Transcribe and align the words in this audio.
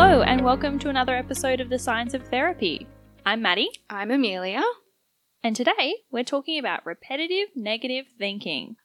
Hello, 0.00 0.22
and 0.22 0.44
welcome 0.44 0.78
to 0.78 0.90
another 0.90 1.16
episode 1.16 1.60
of 1.60 1.70
The 1.70 1.78
Science 1.80 2.14
of 2.14 2.22
Therapy. 2.28 2.86
I'm 3.26 3.42
Maddie, 3.42 3.70
I'm 3.90 4.12
Amelia. 4.12 4.62
and 5.42 5.56
today 5.56 5.96
we're 6.12 6.22
talking 6.22 6.56
about 6.56 6.86
repetitive 6.86 7.48
negative 7.56 8.06
thinking. 8.16 8.76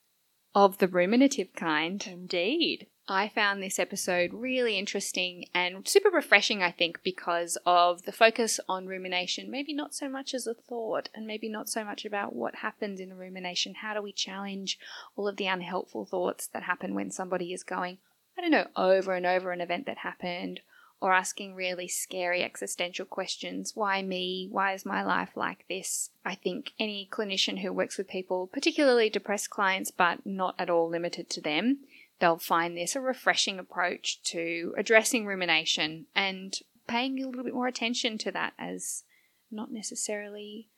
Of 0.56 0.80
the 0.80 0.88
ruminative 0.88 1.54
kind. 1.56 2.04
Indeed. 2.08 2.88
I 3.08 3.30
found 3.30 3.62
this 3.62 3.78
episode 3.78 4.32
really 4.34 4.76
interesting 4.80 5.46
and 5.54 5.88
super 5.88 6.10
refreshing, 6.10 6.64
I 6.64 6.72
think, 6.72 7.04
because 7.04 7.60
of 7.64 8.06
the 8.06 8.12
focus 8.12 8.60
on 8.68 8.88
rumination. 8.88 9.52
Maybe 9.52 9.72
not 9.72 9.94
so 9.94 10.10
much 10.10 10.34
as 10.34 10.48
a 10.48 10.56
thought, 10.56 11.10
and 11.14 11.28
maybe 11.28 11.48
not 11.48 11.70
so 11.70 11.86
much 11.86 12.06
about 12.06 12.36
what 12.36 12.56
happens 12.56 13.00
in 13.00 13.12
a 13.12 13.16
rumination. 13.16 13.76
How 13.76 13.94
do 13.94 14.02
we 14.02 14.14
challenge 14.14 14.80
all 15.16 15.28
of 15.28 15.38
the 15.38 15.46
unhelpful 15.46 16.08
thoughts 16.08 16.48
that 16.48 16.64
happen 16.64 16.96
when 16.96 17.12
somebody 17.12 17.54
is 17.54 17.62
going, 17.62 18.00
I 18.36 18.42
don't 18.42 18.50
know, 18.50 18.66
over 18.76 19.14
and 19.14 19.28
over 19.28 19.52
an 19.52 19.62
event 19.62 19.86
that 19.86 20.00
happened, 20.00 20.62
or 21.04 21.12
asking 21.12 21.54
really 21.54 21.88
scary 21.90 22.44
existential 22.44 23.06
questions. 23.06 23.74
Why 23.76 24.02
me? 24.02 24.48
Why 24.50 24.74
is 24.74 24.86
my 24.86 25.04
life 25.04 25.32
like 25.36 25.66
this? 25.68 26.12
I 26.24 26.36
think 26.36 26.72
any 26.80 27.10
clinician 27.12 27.60
who 27.60 27.74
works 27.74 27.98
with 27.98 28.08
people, 28.08 28.48
particularly 28.48 29.10
depressed 29.10 29.50
clients, 29.50 29.92
but 29.92 30.26
not 30.26 30.56
at 30.58 30.70
all 30.70 30.88
limited 30.88 31.30
to 31.32 31.42
them, 31.42 31.80
they'll 32.20 32.38
find 32.38 32.78
this 32.78 32.96
a 32.96 33.02
refreshing 33.02 33.60
approach 33.60 34.24
to 34.24 34.74
addressing 34.78 35.26
rumination 35.26 36.06
and 36.16 36.58
paying 36.88 37.22
a 37.22 37.28
little 37.28 37.44
bit 37.44 37.54
more 37.54 37.68
attention 37.68 38.18
to 38.20 38.32
that 38.32 38.54
as 38.58 39.04
not 39.52 39.74
necessarily 39.74 40.70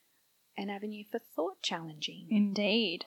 an 0.58 0.72
avenue 0.72 1.04
for 1.12 1.20
thought 1.20 1.62
challenging. 1.62 2.26
Indeed. 2.32 3.06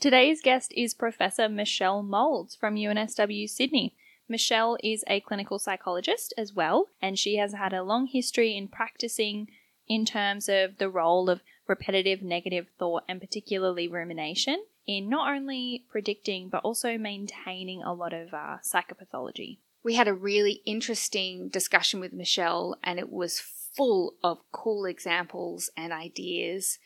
Today's 0.00 0.40
guest 0.40 0.72
is 0.74 0.94
Professor 0.94 1.46
Michelle 1.46 2.02
Moulds 2.02 2.56
from 2.56 2.76
UNSW 2.76 3.50
Sydney. 3.50 3.94
Michelle 4.28 4.76
is 4.82 5.04
a 5.06 5.20
clinical 5.20 5.58
psychologist 5.58 6.32
as 6.38 6.52
well, 6.54 6.88
and 7.02 7.18
she 7.18 7.36
has 7.36 7.52
had 7.52 7.72
a 7.72 7.82
long 7.82 8.06
history 8.06 8.56
in 8.56 8.68
practicing 8.68 9.48
in 9.86 10.04
terms 10.04 10.48
of 10.48 10.78
the 10.78 10.88
role 10.88 11.28
of 11.28 11.42
repetitive 11.66 12.22
negative 12.22 12.66
thought 12.78 13.04
and 13.08 13.20
particularly 13.20 13.86
rumination 13.88 14.64
in 14.86 15.08
not 15.08 15.34
only 15.34 15.84
predicting 15.90 16.48
but 16.48 16.62
also 16.62 16.96
maintaining 16.98 17.82
a 17.82 17.92
lot 17.92 18.12
of 18.12 18.32
uh, 18.34 18.56
psychopathology. 18.62 19.58
We 19.82 19.94
had 19.94 20.08
a 20.08 20.14
really 20.14 20.62
interesting 20.64 21.48
discussion 21.48 22.00
with 22.00 22.12
Michelle, 22.14 22.78
and 22.82 22.98
it 22.98 23.10
was 23.10 23.40
full 23.76 24.14
of 24.22 24.38
cool 24.52 24.86
examples 24.86 25.68
and 25.76 25.92
ideas. 25.92 26.78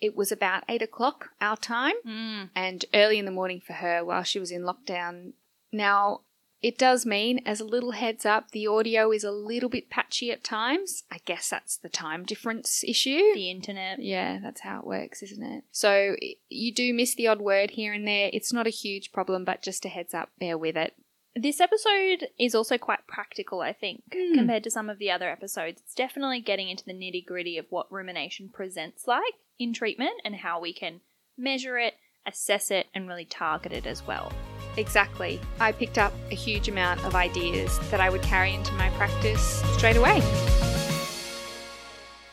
It 0.00 0.14
was 0.16 0.32
about 0.32 0.64
eight 0.68 0.82
o'clock 0.82 1.30
our 1.40 1.56
time 1.56 1.94
Mm. 2.06 2.50
and 2.54 2.84
early 2.92 3.18
in 3.18 3.24
the 3.24 3.30
morning 3.30 3.60
for 3.64 3.74
her 3.74 4.04
while 4.04 4.24
she 4.24 4.38
was 4.38 4.50
in 4.50 4.62
lockdown. 4.62 5.32
Now, 5.72 6.22
it 6.62 6.78
does 6.78 7.04
mean, 7.04 7.40
as 7.44 7.60
a 7.60 7.64
little 7.64 7.90
heads 7.90 8.24
up, 8.24 8.52
the 8.52 8.66
audio 8.66 9.10
is 9.10 9.24
a 9.24 9.32
little 9.32 9.68
bit 9.68 9.90
patchy 9.90 10.30
at 10.30 10.44
times. 10.44 11.02
I 11.10 11.18
guess 11.24 11.48
that's 11.50 11.76
the 11.76 11.88
time 11.88 12.24
difference 12.24 12.84
issue. 12.84 13.34
The 13.34 13.50
internet. 13.50 13.98
Yeah, 14.00 14.38
that's 14.42 14.60
how 14.60 14.78
it 14.78 14.86
works, 14.86 15.22
isn't 15.22 15.42
it? 15.42 15.64
So 15.72 16.16
you 16.48 16.72
do 16.72 16.94
miss 16.94 17.14
the 17.14 17.26
odd 17.26 17.40
word 17.40 17.72
here 17.72 17.92
and 17.92 18.06
there. 18.06 18.30
It's 18.32 18.52
not 18.52 18.66
a 18.66 18.70
huge 18.70 19.12
problem, 19.12 19.44
but 19.44 19.62
just 19.62 19.84
a 19.84 19.88
heads 19.88 20.14
up, 20.14 20.30
bear 20.38 20.56
with 20.56 20.76
it. 20.76 20.94
This 21.34 21.60
episode 21.62 22.28
is 22.38 22.54
also 22.54 22.76
quite 22.76 23.06
practical, 23.06 23.60
I 23.62 23.72
think, 23.72 24.02
Mm. 24.10 24.34
compared 24.34 24.64
to 24.64 24.70
some 24.70 24.90
of 24.90 24.98
the 24.98 25.10
other 25.10 25.30
episodes. 25.30 25.80
It's 25.80 25.94
definitely 25.94 26.40
getting 26.40 26.68
into 26.68 26.84
the 26.84 26.92
nitty 26.92 27.24
gritty 27.24 27.56
of 27.56 27.66
what 27.70 27.90
rumination 27.90 28.50
presents 28.50 29.06
like 29.06 29.34
in 29.58 29.72
treatment 29.72 30.20
and 30.26 30.36
how 30.36 30.60
we 30.60 30.74
can 30.74 31.00
measure 31.38 31.78
it, 31.78 31.94
assess 32.26 32.70
it, 32.70 32.88
and 32.94 33.08
really 33.08 33.24
target 33.24 33.72
it 33.72 33.86
as 33.86 34.06
well. 34.06 34.30
Exactly. 34.76 35.40
I 35.60 35.72
picked 35.72 35.98
up 35.98 36.12
a 36.30 36.34
huge 36.34 36.68
amount 36.68 37.04
of 37.04 37.14
ideas 37.14 37.78
that 37.90 38.00
I 38.00 38.10
would 38.10 38.22
carry 38.22 38.54
into 38.54 38.72
my 38.74 38.88
practice 38.90 39.62
straight 39.76 39.96
away. 39.96 40.20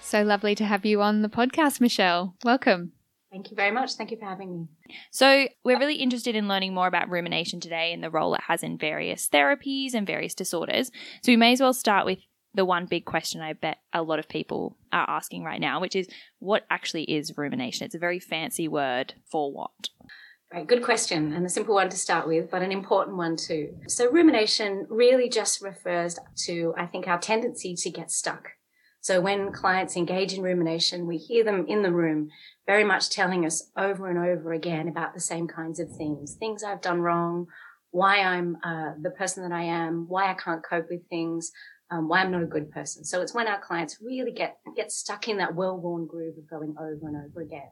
So 0.01 0.23
lovely 0.23 0.55
to 0.55 0.65
have 0.65 0.85
you 0.85 1.01
on 1.01 1.21
the 1.21 1.29
podcast, 1.29 1.79
Michelle. 1.79 2.35
Welcome. 2.43 2.93
Thank 3.31 3.51
you 3.51 3.55
very 3.55 3.69
much. 3.69 3.93
Thank 3.93 4.09
you 4.09 4.17
for 4.17 4.25
having 4.25 4.51
me. 4.51 4.67
So, 5.11 5.47
we're 5.63 5.77
really 5.77 5.97
interested 5.97 6.35
in 6.35 6.47
learning 6.47 6.73
more 6.73 6.87
about 6.87 7.09
rumination 7.09 7.59
today 7.59 7.93
and 7.93 8.03
the 8.03 8.09
role 8.09 8.33
it 8.33 8.41
has 8.47 8.63
in 8.63 8.75
various 8.75 9.29
therapies 9.29 9.93
and 9.93 10.07
various 10.07 10.33
disorders. 10.33 10.89
So, 11.21 11.31
we 11.31 11.35
may 11.35 11.53
as 11.53 11.61
well 11.61 11.73
start 11.73 12.07
with 12.07 12.17
the 12.55 12.65
one 12.65 12.87
big 12.87 13.05
question 13.05 13.41
I 13.41 13.53
bet 13.53 13.77
a 13.93 14.01
lot 14.01 14.17
of 14.17 14.27
people 14.27 14.77
are 14.91 15.07
asking 15.07 15.43
right 15.43 15.61
now, 15.61 15.79
which 15.79 15.95
is 15.95 16.07
what 16.39 16.65
actually 16.71 17.03
is 17.03 17.37
rumination? 17.37 17.85
It's 17.85 17.93
a 17.93 17.99
very 17.99 18.19
fancy 18.19 18.67
word 18.67 19.13
for 19.31 19.53
what? 19.53 19.89
Right, 20.51 20.65
good 20.65 20.81
question, 20.81 21.33
and 21.33 21.45
a 21.45 21.49
simple 21.49 21.75
one 21.75 21.89
to 21.89 21.97
start 21.97 22.27
with, 22.27 22.49
but 22.49 22.63
an 22.63 22.71
important 22.71 23.17
one 23.17 23.35
too. 23.35 23.75
So, 23.87 24.09
rumination 24.09 24.87
really 24.89 25.29
just 25.29 25.61
refers 25.61 26.17
to, 26.45 26.73
I 26.75 26.87
think, 26.87 27.07
our 27.07 27.19
tendency 27.19 27.75
to 27.75 27.91
get 27.91 28.09
stuck. 28.09 28.53
So, 28.99 29.21
when 29.21 29.51
clients 29.51 29.95
engage 29.95 30.33
in 30.33 30.41
rumination, 30.41 31.05
we 31.05 31.17
hear 31.17 31.43
them 31.43 31.67
in 31.67 31.83
the 31.83 31.93
room 31.93 32.29
very 32.65 32.83
much 32.83 33.11
telling 33.11 33.45
us 33.45 33.69
over 33.77 34.09
and 34.09 34.17
over 34.17 34.51
again 34.51 34.87
about 34.87 35.13
the 35.13 35.19
same 35.19 35.47
kinds 35.47 35.79
of 35.79 35.95
things 35.95 36.33
things 36.33 36.63
I've 36.63 36.81
done 36.81 37.01
wrong, 37.01 37.45
why 37.91 38.17
I'm 38.17 38.57
uh, 38.63 38.93
the 38.99 39.11
person 39.11 39.43
that 39.43 39.55
I 39.55 39.61
am, 39.61 40.05
why 40.07 40.31
I 40.31 40.33
can't 40.33 40.65
cope 40.67 40.87
with 40.89 41.07
things, 41.09 41.51
um, 41.91 42.07
why 42.07 42.19
I'm 42.21 42.31
not 42.31 42.43
a 42.43 42.47
good 42.47 42.69
person. 42.71 43.03
So, 43.03 43.21
it's 43.21 43.33
when 43.33 43.47
our 43.47 43.59
clients 43.59 43.97
really 44.01 44.31
get, 44.31 44.57
get 44.75 44.91
stuck 44.91 45.27
in 45.27 45.37
that 45.37 45.55
well 45.55 45.77
worn 45.77 46.05
groove 46.05 46.37
of 46.37 46.49
going 46.49 46.75
over 46.79 47.07
and 47.07 47.17
over 47.25 47.41
again. 47.41 47.69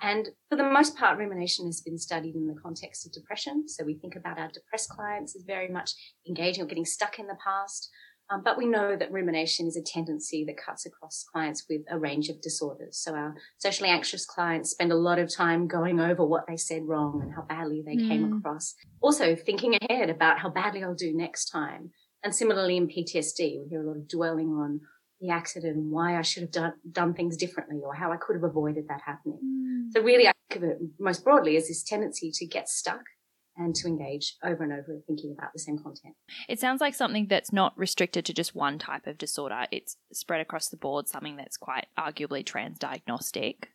And 0.00 0.28
for 0.48 0.56
the 0.56 0.64
most 0.64 0.96
part, 0.96 1.18
rumination 1.18 1.66
has 1.66 1.80
been 1.80 1.98
studied 1.98 2.34
in 2.34 2.46
the 2.46 2.60
context 2.60 3.06
of 3.06 3.12
depression. 3.12 3.68
So 3.68 3.84
we 3.84 3.94
think 3.94 4.16
about 4.16 4.38
our 4.38 4.48
depressed 4.48 4.90
clients 4.90 5.36
as 5.36 5.42
very 5.46 5.68
much 5.68 5.92
engaging 6.28 6.64
or 6.64 6.66
getting 6.66 6.84
stuck 6.84 7.18
in 7.18 7.26
the 7.26 7.36
past. 7.42 7.90
Um, 8.28 8.42
but 8.44 8.58
we 8.58 8.66
know 8.66 8.96
that 8.96 9.12
rumination 9.12 9.68
is 9.68 9.76
a 9.76 9.82
tendency 9.82 10.44
that 10.46 10.56
cuts 10.56 10.84
across 10.84 11.24
clients 11.32 11.64
with 11.70 11.82
a 11.88 11.96
range 11.96 12.28
of 12.28 12.40
disorders. 12.42 12.98
So 12.98 13.14
our 13.14 13.36
socially 13.58 13.88
anxious 13.88 14.26
clients 14.26 14.70
spend 14.70 14.90
a 14.90 14.96
lot 14.96 15.20
of 15.20 15.32
time 15.32 15.68
going 15.68 16.00
over 16.00 16.24
what 16.24 16.44
they 16.48 16.56
said 16.56 16.82
wrong 16.84 17.20
and 17.22 17.32
how 17.32 17.42
badly 17.42 17.84
they 17.86 17.94
came 17.96 18.24
Mm. 18.28 18.38
across. 18.38 18.74
Also 19.00 19.36
thinking 19.36 19.78
ahead 19.80 20.10
about 20.10 20.40
how 20.40 20.50
badly 20.50 20.82
I'll 20.82 20.94
do 20.96 21.14
next 21.16 21.44
time. 21.50 21.92
And 22.26 22.34
similarly 22.34 22.76
in 22.76 22.88
PTSD, 22.88 23.62
we 23.62 23.68
hear 23.70 23.82
a 23.82 23.86
lot 23.86 23.98
of 23.98 24.08
dwelling 24.08 24.48
on 24.48 24.80
the 25.20 25.30
accident 25.30 25.76
and 25.76 25.92
why 25.92 26.18
I 26.18 26.22
should 26.22 26.42
have 26.42 26.50
done, 26.50 26.72
done 26.90 27.14
things 27.14 27.36
differently 27.36 27.78
or 27.84 27.94
how 27.94 28.10
I 28.10 28.16
could 28.16 28.34
have 28.34 28.42
avoided 28.42 28.88
that 28.88 29.00
happening. 29.06 29.38
Mm. 29.44 29.92
So 29.92 30.02
really, 30.02 30.26
I 30.26 30.32
think 30.50 30.64
of 30.64 30.68
it 30.68 30.78
most 30.98 31.22
broadly 31.22 31.56
as 31.56 31.68
this 31.68 31.84
tendency 31.84 32.32
to 32.32 32.44
get 32.44 32.68
stuck 32.68 33.02
and 33.56 33.76
to 33.76 33.86
engage 33.86 34.34
over 34.42 34.64
and 34.64 34.72
over 34.72 34.98
thinking 35.06 35.36
about 35.38 35.52
the 35.52 35.60
same 35.60 35.78
content. 35.78 36.16
It 36.48 36.58
sounds 36.58 36.80
like 36.80 36.96
something 36.96 37.28
that's 37.28 37.52
not 37.52 37.78
restricted 37.78 38.24
to 38.24 38.34
just 38.34 38.56
one 38.56 38.80
type 38.80 39.06
of 39.06 39.18
disorder. 39.18 39.68
It's 39.70 39.96
spread 40.12 40.40
across 40.40 40.68
the 40.68 40.76
board, 40.76 41.06
something 41.06 41.36
that's 41.36 41.56
quite 41.56 41.86
arguably 41.96 42.44
transdiagnostic. 42.44 43.66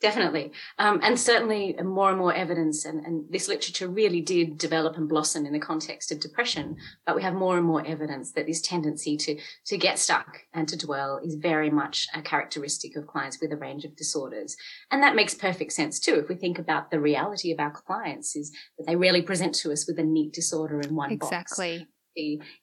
Definitely. 0.00 0.52
Um, 0.78 1.00
and 1.02 1.18
certainly 1.18 1.74
more 1.82 2.10
and 2.10 2.18
more 2.18 2.34
evidence, 2.34 2.84
and, 2.84 3.04
and 3.06 3.24
this 3.30 3.48
literature 3.48 3.88
really 3.88 4.20
did 4.20 4.58
develop 4.58 4.96
and 4.96 5.08
blossom 5.08 5.46
in 5.46 5.54
the 5.54 5.58
context 5.58 6.12
of 6.12 6.20
depression, 6.20 6.76
but 7.06 7.16
we 7.16 7.22
have 7.22 7.32
more 7.34 7.56
and 7.56 7.66
more 7.66 7.84
evidence 7.86 8.32
that 8.32 8.46
this 8.46 8.60
tendency 8.60 9.16
to, 9.16 9.38
to 9.64 9.78
get 9.78 9.98
stuck 9.98 10.40
and 10.52 10.68
to 10.68 10.76
dwell 10.76 11.18
is 11.24 11.36
very 11.36 11.70
much 11.70 12.08
a 12.14 12.20
characteristic 12.20 12.94
of 12.94 13.06
clients 13.06 13.40
with 13.40 13.52
a 13.52 13.56
range 13.56 13.84
of 13.84 13.96
disorders. 13.96 14.54
And 14.90 15.02
that 15.02 15.16
makes 15.16 15.34
perfect 15.34 15.72
sense 15.72 15.98
too. 15.98 16.16
If 16.16 16.28
we 16.28 16.34
think 16.34 16.58
about 16.58 16.90
the 16.90 17.00
reality 17.00 17.50
of 17.50 17.58
our 17.58 17.70
clients 17.70 18.36
is 18.36 18.52
that 18.76 18.86
they 18.86 18.96
rarely 18.96 19.22
present 19.22 19.54
to 19.56 19.72
us 19.72 19.86
with 19.86 19.98
a 19.98 20.04
neat 20.04 20.34
disorder 20.34 20.80
in 20.80 20.94
one 20.94 21.16
box. 21.16 21.32
Exactly. 21.32 21.86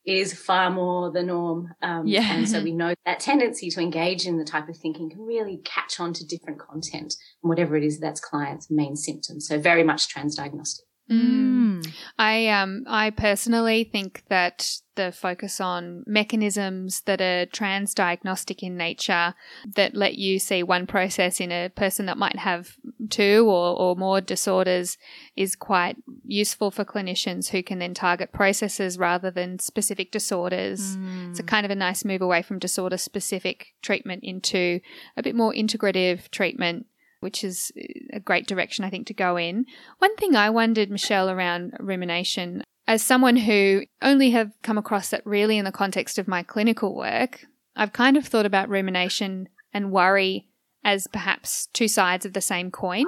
Is 0.06 0.34
far 0.34 0.70
more 0.70 1.12
the 1.12 1.24
norm. 1.24 1.74
Um, 1.82 2.06
Yeah. 2.06 2.34
And 2.34 2.50
so 2.50 2.62
we 2.62 2.72
know 2.82 2.94
that 3.06 3.20
tendency 3.20 3.70
to 3.72 3.82
engage 3.82 4.26
in 4.26 4.38
the 4.38 4.46
type 4.46 4.70
of 4.70 4.78
thinking 4.78 5.10
can 5.10 5.22
really 5.22 5.62
catch 5.64 6.00
on 6.00 6.14
to 6.14 6.26
different 6.26 6.60
content 6.60 7.16
and 7.42 7.50
whatever 7.50 7.76
it 7.76 7.84
is 7.84 8.00
that's 8.00 8.20
client's 8.20 8.70
main 8.70 8.96
symptom. 8.96 9.40
So 9.40 9.60
very 9.60 9.84
much 9.84 10.14
transdiagnostic. 10.14 10.82
Mm. 11.12 11.86
I 12.18 12.48
um 12.48 12.84
I 12.88 13.10
personally 13.10 13.84
think 13.84 14.24
that 14.30 14.80
the 14.96 15.12
focus 15.12 15.60
on 15.60 16.04
mechanisms 16.06 17.02
that 17.02 17.20
are 17.20 17.46
transdiagnostic 17.48 18.62
in 18.62 18.78
nature 18.78 19.34
that 19.76 19.96
let 19.96 20.16
you 20.16 20.38
see 20.40 20.62
one 20.62 20.86
process 20.86 21.40
in 21.40 21.52
a 21.52 21.70
person 21.70 22.06
that 22.06 22.18
might 22.18 22.38
have 22.38 22.78
two 23.10 23.46
or, 23.50 23.76
or 23.78 23.96
more 23.96 24.22
disorders 24.22 24.98
is 25.36 25.56
quite 25.56 25.98
useful 26.26 26.70
for 26.70 26.86
clinicians 26.86 27.50
who 27.50 27.64
can 27.64 27.80
then 27.80 27.94
target 27.96 28.32
processes 28.32 28.98
rather 28.98 29.32
than 29.32 29.58
specific 29.58 30.12
disorders. 30.12 30.96
It's 31.32 31.40
a 31.40 31.44
kind 31.44 31.66
of 31.66 31.72
a 31.72 31.76
nice 31.76 32.06
move 32.06 32.22
away 32.22 32.44
from 32.44 32.60
disorder 32.60 32.98
specific 32.98 33.74
treatment 33.82 34.24
into 34.24 34.80
a 35.18 35.24
bit 35.24 35.36
more 35.36 35.54
integrative 35.54 36.30
treatment 36.30 36.86
which 37.24 37.44
is 37.44 37.72
uh, 37.78 38.18
a 38.18 38.20
great 38.20 38.48
direction 38.48 38.86
I 38.86 38.90
think 38.90 39.08
to 39.08 39.14
go 39.14 39.38
in. 39.38 39.66
One 40.00 40.16
thing 40.18 40.36
I 40.36 40.50
wondered, 40.50 40.92
Michelle, 40.92 41.30
around 41.30 41.74
rumination, 41.80 42.64
as 42.86 43.02
someone 43.02 43.38
who 43.38 43.84
only 44.02 44.32
have 44.32 44.52
come 44.62 44.78
across 44.78 45.14
it 45.14 45.22
really 45.26 45.58
in 45.58 45.66
the 45.66 45.72
context 45.72 46.20
of 46.20 46.28
my 46.28 46.44
clinical 46.44 46.96
work, 46.96 47.46
I've 47.76 47.94
kind 47.94 48.18
of 48.18 48.28
thought 48.28 48.46
about 48.46 48.70
rumination 48.70 49.50
and 49.74 49.92
worry 49.92 50.48
as 50.84 51.08
perhaps 51.08 51.68
two 51.68 51.88
sides 51.88 52.26
of 52.26 52.34
the 52.34 52.42
same 52.42 52.70
coin. 52.70 53.06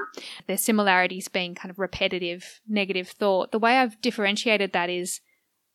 Their 0.48 0.58
similarities 0.58 1.28
being 1.28 1.56
kind 1.56 1.70
of 1.70 1.78
repetitive, 1.78 2.62
negative 2.68 3.10
thought. 3.10 3.52
The 3.52 3.60
way 3.60 3.78
I've 3.78 4.00
differentiated 4.02 4.72
that 4.72 4.90
is 4.90 5.20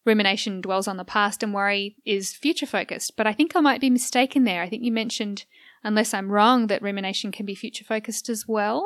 rumination 0.06 0.62
dwells 0.62 0.88
on 0.88 0.96
the 0.96 1.04
past 1.04 1.42
and 1.42 1.52
worry 1.52 1.96
is 2.06 2.32
future 2.32 2.66
focused. 2.66 3.16
But 3.16 3.26
I 3.26 3.34
think 3.34 3.54
I 3.54 3.60
might 3.60 3.82
be 3.82 3.90
mistaken 3.90 4.44
there. 4.44 4.62
I 4.62 4.68
think 4.68 4.82
you 4.82 4.92
mentioned, 4.92 5.44
unless 5.82 6.14
I'm 6.14 6.30
wrong, 6.30 6.66
that 6.68 6.82
rumination 6.82 7.32
can 7.32 7.46
be 7.46 7.54
future 7.54 7.84
focused 7.84 8.28
as 8.28 8.46
well. 8.46 8.84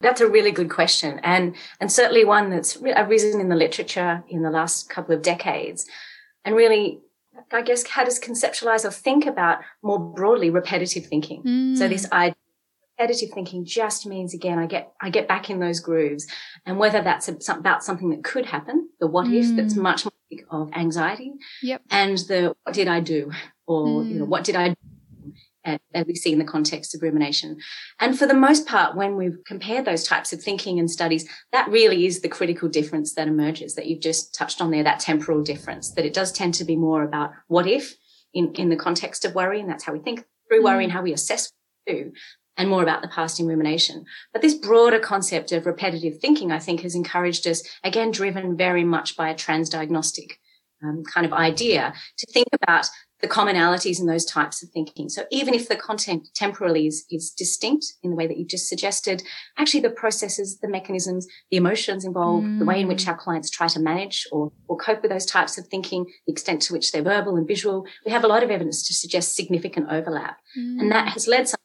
That's 0.00 0.20
a 0.20 0.28
really 0.28 0.50
good 0.50 0.70
question, 0.70 1.20
and 1.22 1.54
and 1.80 1.90
certainly 1.90 2.24
one 2.24 2.50
that's 2.50 2.76
arisen 2.76 3.40
in 3.40 3.48
the 3.48 3.56
literature 3.56 4.22
in 4.28 4.42
the 4.42 4.50
last 4.50 4.90
couple 4.90 5.14
of 5.14 5.22
decades, 5.22 5.86
and 6.44 6.54
really, 6.54 7.00
I 7.52 7.62
guess, 7.62 7.86
how 7.86 8.04
does 8.04 8.20
conceptualize 8.20 8.84
or 8.84 8.90
think 8.90 9.24
about 9.24 9.60
more 9.82 9.98
broadly 9.98 10.50
repetitive 10.50 11.06
thinking. 11.06 11.42
Mm. 11.42 11.78
So 11.78 11.88
this 11.88 12.10
idea 12.12 12.34
repetitive 12.98 13.30
thinking 13.34 13.64
just 13.64 14.06
means 14.06 14.34
again 14.34 14.58
i 14.58 14.66
get 14.66 14.92
i 15.00 15.10
get 15.10 15.26
back 15.26 15.50
in 15.50 15.58
those 15.58 15.80
grooves 15.80 16.26
and 16.64 16.78
whether 16.78 17.02
that's 17.02 17.28
about 17.48 17.82
something 17.82 18.10
that 18.10 18.22
could 18.22 18.46
happen 18.46 18.88
the 19.00 19.06
what 19.06 19.26
mm. 19.26 19.34
if 19.34 19.56
that's 19.56 19.74
mm. 19.74 19.82
much 19.82 20.04
more 20.04 20.12
of 20.50 20.72
anxiety 20.74 21.32
yep. 21.62 21.82
and 21.90 22.18
the 22.18 22.54
what 22.62 22.74
did 22.74 22.88
i 22.88 23.00
do 23.00 23.30
or 23.66 23.86
mm. 23.86 24.08
you 24.08 24.18
know 24.18 24.24
mm. 24.24 24.28
what 24.28 24.44
did 24.44 24.54
i 24.54 24.68
do 24.68 24.74
as 25.64 26.06
we 26.06 26.14
see 26.14 26.32
in 26.32 26.38
the 26.38 26.44
context 26.44 26.94
of 26.94 27.02
rumination. 27.02 27.56
And 28.00 28.18
for 28.18 28.26
the 28.26 28.34
most 28.34 28.66
part, 28.66 28.96
when 28.96 29.16
we've 29.16 29.38
compared 29.46 29.84
those 29.84 30.04
types 30.04 30.32
of 30.32 30.42
thinking 30.42 30.78
and 30.78 30.90
studies, 30.90 31.28
that 31.52 31.68
really 31.68 32.06
is 32.06 32.20
the 32.20 32.28
critical 32.28 32.68
difference 32.68 33.14
that 33.14 33.28
emerges 33.28 33.74
that 33.74 33.86
you've 33.86 34.02
just 34.02 34.34
touched 34.34 34.60
on 34.60 34.70
there, 34.70 34.84
that 34.84 35.00
temporal 35.00 35.42
difference, 35.42 35.90
that 35.92 36.04
it 36.04 36.14
does 36.14 36.32
tend 36.32 36.54
to 36.54 36.64
be 36.64 36.76
more 36.76 37.02
about 37.02 37.32
what 37.48 37.66
if 37.66 37.96
in, 38.32 38.52
in 38.54 38.68
the 38.68 38.76
context 38.76 39.24
of 39.24 39.34
worry. 39.34 39.60
And 39.60 39.68
that's 39.68 39.84
how 39.84 39.92
we 39.92 40.00
think 40.00 40.24
through 40.48 40.62
worry 40.62 40.82
mm. 40.82 40.84
and 40.84 40.92
how 40.92 41.02
we 41.02 41.12
assess 41.12 41.50
do 41.86 42.12
and 42.56 42.68
more 42.68 42.82
about 42.82 43.02
the 43.02 43.08
past 43.08 43.40
in 43.40 43.46
rumination. 43.46 44.04
But 44.32 44.42
this 44.42 44.54
broader 44.54 44.98
concept 44.98 45.52
of 45.52 45.66
repetitive 45.66 46.18
thinking, 46.18 46.52
I 46.52 46.58
think, 46.58 46.82
has 46.82 46.94
encouraged 46.94 47.46
us, 47.46 47.62
again, 47.82 48.10
driven 48.10 48.56
very 48.56 48.84
much 48.84 49.16
by 49.16 49.28
a 49.30 49.34
transdiagnostic 49.34 50.32
um, 50.82 51.02
kind 51.04 51.26
of 51.26 51.32
idea 51.32 51.94
to 52.18 52.26
think 52.32 52.46
about 52.52 52.86
the 53.24 53.30
commonalities 53.30 53.98
in 53.98 54.04
those 54.04 54.26
types 54.26 54.62
of 54.62 54.68
thinking. 54.68 55.08
So 55.08 55.24
even 55.30 55.54
if 55.54 55.66
the 55.66 55.76
content 55.76 56.28
temporally 56.34 56.86
is, 56.86 57.06
is 57.10 57.30
distinct 57.30 57.86
in 58.02 58.10
the 58.10 58.16
way 58.16 58.26
that 58.26 58.36
you 58.36 58.44
just 58.44 58.68
suggested, 58.68 59.22
actually 59.56 59.80
the 59.80 59.88
processes, 59.88 60.58
the 60.60 60.68
mechanisms, 60.68 61.26
the 61.50 61.56
emotions 61.56 62.04
involved, 62.04 62.44
mm. 62.44 62.58
the 62.58 62.66
way 62.66 62.78
in 62.78 62.86
which 62.86 63.06
mm. 63.06 63.08
our 63.08 63.16
clients 63.16 63.48
try 63.48 63.66
to 63.66 63.80
manage 63.80 64.26
or, 64.30 64.52
or 64.68 64.76
cope 64.76 65.00
with 65.00 65.10
those 65.10 65.24
types 65.24 65.56
of 65.56 65.66
thinking, 65.68 66.04
the 66.26 66.32
extent 66.34 66.60
to 66.62 66.74
which 66.74 66.92
they're 66.92 67.02
verbal 67.02 67.36
and 67.36 67.48
visual, 67.48 67.86
we 68.04 68.12
have 68.12 68.24
a 68.24 68.28
lot 68.28 68.42
of 68.42 68.50
evidence 68.50 68.86
to 68.88 68.92
suggest 68.92 69.34
significant 69.34 69.86
overlap. 69.90 70.36
Mm. 70.58 70.80
And 70.80 70.92
that 70.92 71.08
has 71.14 71.26
led 71.26 71.48
some 71.48 71.56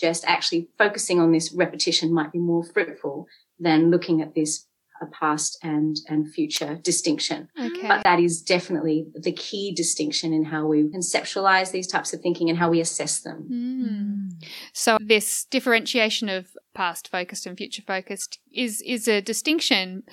just 0.00 0.24
actually 0.26 0.70
focusing 0.78 1.20
on 1.20 1.30
this 1.30 1.52
repetition 1.52 2.10
might 2.10 2.32
be 2.32 2.38
more 2.38 2.64
fruitful 2.64 3.26
than 3.60 3.90
looking 3.90 4.22
at 4.22 4.34
this 4.34 4.66
a 5.02 5.06
past 5.06 5.58
and 5.62 5.96
and 6.08 6.32
future 6.32 6.78
distinction. 6.82 7.48
Okay. 7.58 7.88
But 7.88 8.04
that 8.04 8.20
is 8.20 8.40
definitely 8.40 9.06
the 9.14 9.32
key 9.32 9.72
distinction 9.74 10.32
in 10.32 10.44
how 10.44 10.66
we 10.66 10.84
conceptualize 10.84 11.72
these 11.72 11.86
types 11.86 12.12
of 12.12 12.20
thinking 12.20 12.48
and 12.48 12.58
how 12.58 12.70
we 12.70 12.80
assess 12.80 13.20
them. 13.20 13.48
Mm. 13.50 14.46
So 14.72 14.98
this 15.00 15.44
differentiation 15.44 16.28
of 16.28 16.56
past 16.74 17.08
focused 17.08 17.46
and 17.46 17.56
future 17.56 17.82
focused 17.82 18.38
is 18.52 18.82
is 18.82 19.08
a 19.08 19.20
distinction. 19.20 20.04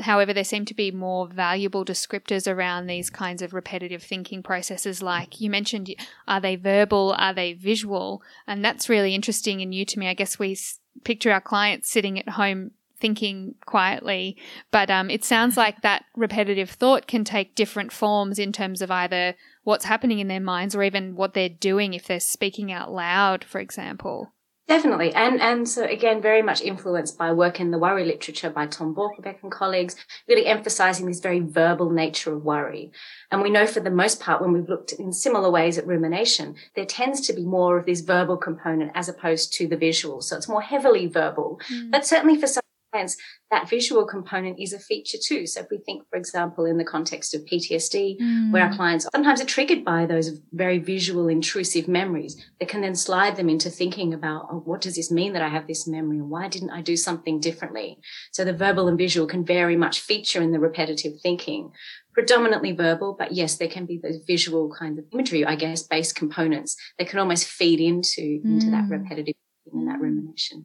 However, 0.00 0.32
there 0.32 0.44
seem 0.44 0.64
to 0.66 0.74
be 0.74 0.90
more 0.90 1.26
valuable 1.26 1.84
descriptors 1.84 2.50
around 2.50 2.86
these 2.86 3.10
kinds 3.10 3.42
of 3.42 3.54
repetitive 3.54 4.02
thinking 4.02 4.42
processes. 4.42 5.02
Like 5.02 5.40
you 5.40 5.50
mentioned, 5.50 5.94
are 6.28 6.40
they 6.40 6.56
verbal? 6.56 7.14
Are 7.18 7.34
they 7.34 7.52
visual? 7.54 8.22
And 8.46 8.64
that's 8.64 8.88
really 8.88 9.14
interesting 9.14 9.60
and 9.60 9.70
new 9.70 9.84
to 9.86 9.98
me. 9.98 10.08
I 10.08 10.14
guess 10.14 10.38
we 10.38 10.56
picture 11.02 11.32
our 11.32 11.40
clients 11.40 11.90
sitting 11.90 12.18
at 12.18 12.28
home 12.30 12.72
thinking 13.04 13.54
quietly. 13.66 14.34
But 14.70 14.88
um, 14.90 15.10
it 15.10 15.26
sounds 15.26 15.58
like 15.58 15.82
that 15.82 16.06
repetitive 16.16 16.70
thought 16.70 17.06
can 17.06 17.22
take 17.22 17.54
different 17.54 17.92
forms 17.92 18.38
in 18.38 18.50
terms 18.50 18.80
of 18.80 18.90
either 18.90 19.34
what's 19.62 19.84
happening 19.84 20.20
in 20.20 20.28
their 20.28 20.40
minds 20.40 20.74
or 20.74 20.82
even 20.82 21.14
what 21.14 21.34
they're 21.34 21.50
doing 21.50 21.92
if 21.92 22.06
they're 22.06 22.18
speaking 22.18 22.72
out 22.72 22.90
loud, 22.90 23.44
for 23.44 23.58
example. 23.60 24.32
Definitely. 24.66 25.12
And 25.12 25.42
and 25.42 25.68
so 25.68 25.84
again, 25.84 26.22
very 26.22 26.40
much 26.40 26.62
influenced 26.62 27.18
by 27.18 27.30
work 27.34 27.60
in 27.60 27.70
the 27.70 27.78
worry 27.78 28.06
literature 28.06 28.48
by 28.48 28.66
Tom 28.66 28.94
Borkovec 28.94 29.42
and 29.42 29.52
colleagues, 29.52 29.96
really 30.26 30.46
emphasizing 30.46 31.04
this 31.04 31.20
very 31.20 31.40
verbal 31.40 31.90
nature 31.90 32.32
of 32.32 32.42
worry. 32.42 32.90
And 33.30 33.42
we 33.42 33.50
know 33.50 33.66
for 33.66 33.80
the 33.80 33.90
most 33.90 34.18
part, 34.18 34.40
when 34.40 34.52
we've 34.54 34.70
looked 34.70 34.92
in 34.92 35.12
similar 35.12 35.50
ways 35.50 35.76
at 35.76 35.86
rumination, 35.86 36.54
there 36.74 36.86
tends 36.86 37.20
to 37.26 37.34
be 37.34 37.44
more 37.44 37.76
of 37.76 37.84
this 37.84 38.00
verbal 38.00 38.38
component 38.38 38.92
as 38.94 39.10
opposed 39.10 39.52
to 39.58 39.68
the 39.68 39.76
visual. 39.76 40.22
So 40.22 40.38
it's 40.38 40.48
more 40.48 40.62
heavily 40.62 41.06
verbal. 41.08 41.60
Mm. 41.70 41.90
But 41.90 42.06
certainly 42.06 42.40
for 42.40 42.46
some 42.46 42.64
clients, 42.94 43.16
that 43.50 43.68
visual 43.68 44.06
component 44.06 44.60
is 44.60 44.72
a 44.72 44.78
feature 44.78 45.18
too. 45.22 45.46
So 45.46 45.60
if 45.60 45.66
we 45.70 45.78
think, 45.78 46.04
for 46.08 46.16
example, 46.16 46.64
in 46.64 46.78
the 46.78 46.84
context 46.84 47.34
of 47.34 47.44
PTSD, 47.44 48.20
mm. 48.20 48.52
where 48.52 48.62
our 48.62 48.70
mm. 48.70 48.76
clients 48.76 49.08
sometimes 49.12 49.40
are 49.40 49.46
triggered 49.46 49.84
by 49.84 50.06
those 50.06 50.40
very 50.52 50.78
visual, 50.78 51.28
intrusive 51.28 51.88
memories, 51.88 52.40
that 52.60 52.68
can 52.68 52.80
then 52.82 52.94
slide 52.94 53.36
them 53.36 53.48
into 53.48 53.68
thinking 53.68 54.14
about, 54.14 54.46
oh, 54.50 54.62
what 54.64 54.80
does 54.80 54.94
this 54.94 55.10
mean 55.10 55.32
that 55.32 55.42
I 55.42 55.48
have 55.48 55.66
this 55.66 55.86
memory 55.88 56.18
and 56.18 56.30
why 56.30 56.48
didn't 56.48 56.70
I 56.70 56.82
do 56.82 56.96
something 56.96 57.40
differently? 57.40 57.98
So 58.32 58.44
the 58.44 58.52
verbal 58.52 58.86
and 58.88 58.96
visual 58.96 59.26
can 59.26 59.44
very 59.44 59.76
much 59.76 60.00
feature 60.00 60.40
in 60.40 60.52
the 60.52 60.60
repetitive 60.60 61.20
thinking 61.20 61.72
predominantly 62.12 62.70
verbal, 62.70 63.16
but 63.18 63.32
yes, 63.32 63.56
there 63.56 63.66
can 63.66 63.86
be 63.86 63.98
those 63.98 64.20
visual 64.24 64.72
kind 64.72 65.00
of 65.00 65.04
imagery, 65.12 65.44
I 65.44 65.56
guess, 65.56 65.82
based 65.82 66.14
components 66.14 66.76
that 66.96 67.08
can 67.08 67.18
almost 67.18 67.44
feed 67.44 67.80
into, 67.80 68.20
mm. 68.20 68.44
into 68.44 68.70
that 68.70 68.84
mm. 68.84 68.90
repetitive 68.90 69.34
and 69.72 69.88
that 69.88 70.00
rumination. 70.00 70.64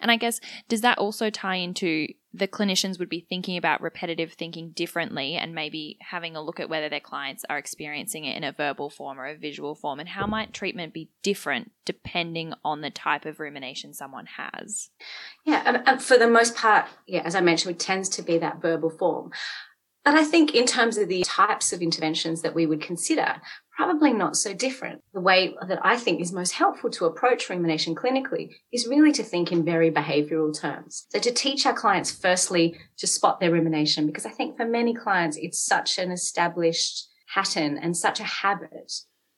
And 0.00 0.10
I 0.10 0.16
guess, 0.16 0.40
does 0.68 0.80
that 0.82 0.98
also 0.98 1.30
tie 1.30 1.56
into 1.56 2.08
the 2.34 2.48
clinicians 2.48 2.98
would 2.98 3.08
be 3.08 3.26
thinking 3.28 3.56
about 3.56 3.80
repetitive 3.80 4.32
thinking 4.32 4.70
differently 4.70 5.34
and 5.34 5.54
maybe 5.54 5.98
having 6.00 6.36
a 6.36 6.42
look 6.42 6.60
at 6.60 6.68
whether 6.68 6.88
their 6.88 7.00
clients 7.00 7.44
are 7.48 7.58
experiencing 7.58 8.24
it 8.24 8.36
in 8.36 8.44
a 8.44 8.52
verbal 8.52 8.90
form 8.90 9.18
or 9.18 9.26
a 9.26 9.36
visual 9.36 9.74
form? 9.74 9.98
And 9.98 10.08
how 10.08 10.26
might 10.26 10.52
treatment 10.52 10.92
be 10.92 11.10
different 11.22 11.72
depending 11.84 12.52
on 12.64 12.80
the 12.80 12.90
type 12.90 13.24
of 13.24 13.40
rumination 13.40 13.94
someone 13.94 14.26
has? 14.36 14.90
Yeah, 15.44 15.82
and 15.86 16.02
for 16.02 16.18
the 16.18 16.28
most 16.28 16.54
part, 16.54 16.86
yeah, 17.06 17.22
as 17.24 17.34
I 17.34 17.40
mentioned, 17.40 17.76
it 17.76 17.80
tends 17.80 18.08
to 18.10 18.22
be 18.22 18.38
that 18.38 18.60
verbal 18.60 18.90
form. 18.90 19.32
But 20.04 20.14
I 20.14 20.24
think 20.24 20.54
in 20.54 20.64
terms 20.64 20.96
of 20.96 21.08
the 21.08 21.22
types 21.22 21.72
of 21.72 21.82
interventions 21.82 22.42
that 22.42 22.54
we 22.54 22.66
would 22.66 22.80
consider, 22.80 23.42
probably 23.78 24.12
not 24.12 24.36
so 24.36 24.52
different. 24.52 25.00
The 25.14 25.20
way 25.20 25.54
that 25.68 25.78
I 25.84 25.96
think 25.96 26.20
is 26.20 26.32
most 26.32 26.50
helpful 26.50 26.90
to 26.90 27.04
approach 27.04 27.48
rumination 27.48 27.94
clinically 27.94 28.50
is 28.72 28.88
really 28.88 29.12
to 29.12 29.22
think 29.22 29.52
in 29.52 29.64
very 29.64 29.88
behavioral 29.88 30.52
terms. 30.52 31.06
So 31.10 31.20
to 31.20 31.30
teach 31.30 31.64
our 31.64 31.72
clients 31.72 32.10
firstly 32.10 32.76
to 32.96 33.06
spot 33.06 33.38
their 33.38 33.52
rumination, 33.52 34.04
because 34.04 34.26
I 34.26 34.30
think 34.30 34.56
for 34.56 34.66
many 34.66 34.94
clients, 34.94 35.36
it's 35.36 35.64
such 35.64 35.96
an 35.96 36.10
established 36.10 37.06
pattern 37.32 37.78
and 37.78 37.96
such 37.96 38.18
a 38.18 38.24
habit 38.24 38.92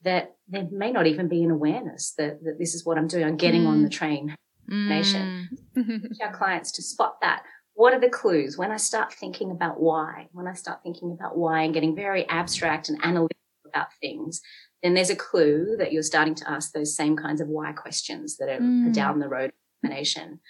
that 0.04 0.36
there 0.48 0.66
may 0.72 0.90
not 0.90 1.06
even 1.06 1.28
be 1.28 1.44
an 1.44 1.50
awareness 1.50 2.14
that, 2.16 2.42
that 2.42 2.58
this 2.58 2.74
is 2.74 2.86
what 2.86 2.96
I'm 2.96 3.08
doing. 3.08 3.24
I'm 3.24 3.36
getting 3.36 3.64
mm. 3.64 3.68
on 3.68 3.82
the 3.82 3.90
train. 3.90 4.34
Mm. 4.70 4.88
teach 5.74 6.20
our 6.22 6.32
clients 6.32 6.72
to 6.72 6.82
spot 6.82 7.20
that 7.20 7.42
what 7.74 7.92
are 7.92 8.00
the 8.00 8.08
clues 8.08 8.56
when 8.56 8.70
I 8.70 8.76
start 8.78 9.12
thinking 9.12 9.50
about 9.50 9.80
why? 9.80 10.28
When 10.32 10.46
I 10.46 10.54
start 10.54 10.82
thinking 10.82 11.12
about 11.12 11.36
why 11.36 11.62
and 11.62 11.74
getting 11.74 11.94
very 11.94 12.26
abstract 12.28 12.88
and 12.88 12.98
analytical 13.02 13.39
about 13.70 13.88
things, 14.00 14.40
then 14.82 14.94
there's 14.94 15.10
a 15.10 15.16
clue 15.16 15.76
that 15.78 15.92
you're 15.92 16.02
starting 16.02 16.34
to 16.36 16.50
ask 16.50 16.72
those 16.72 16.96
same 16.96 17.16
kinds 17.16 17.40
of 17.40 17.48
why 17.48 17.72
questions 17.72 18.36
that 18.38 18.48
are, 18.48 18.60
mm. 18.60 18.92
down 18.92 19.18
the 19.18 19.28
road 19.28 19.52
of. 19.82 20.40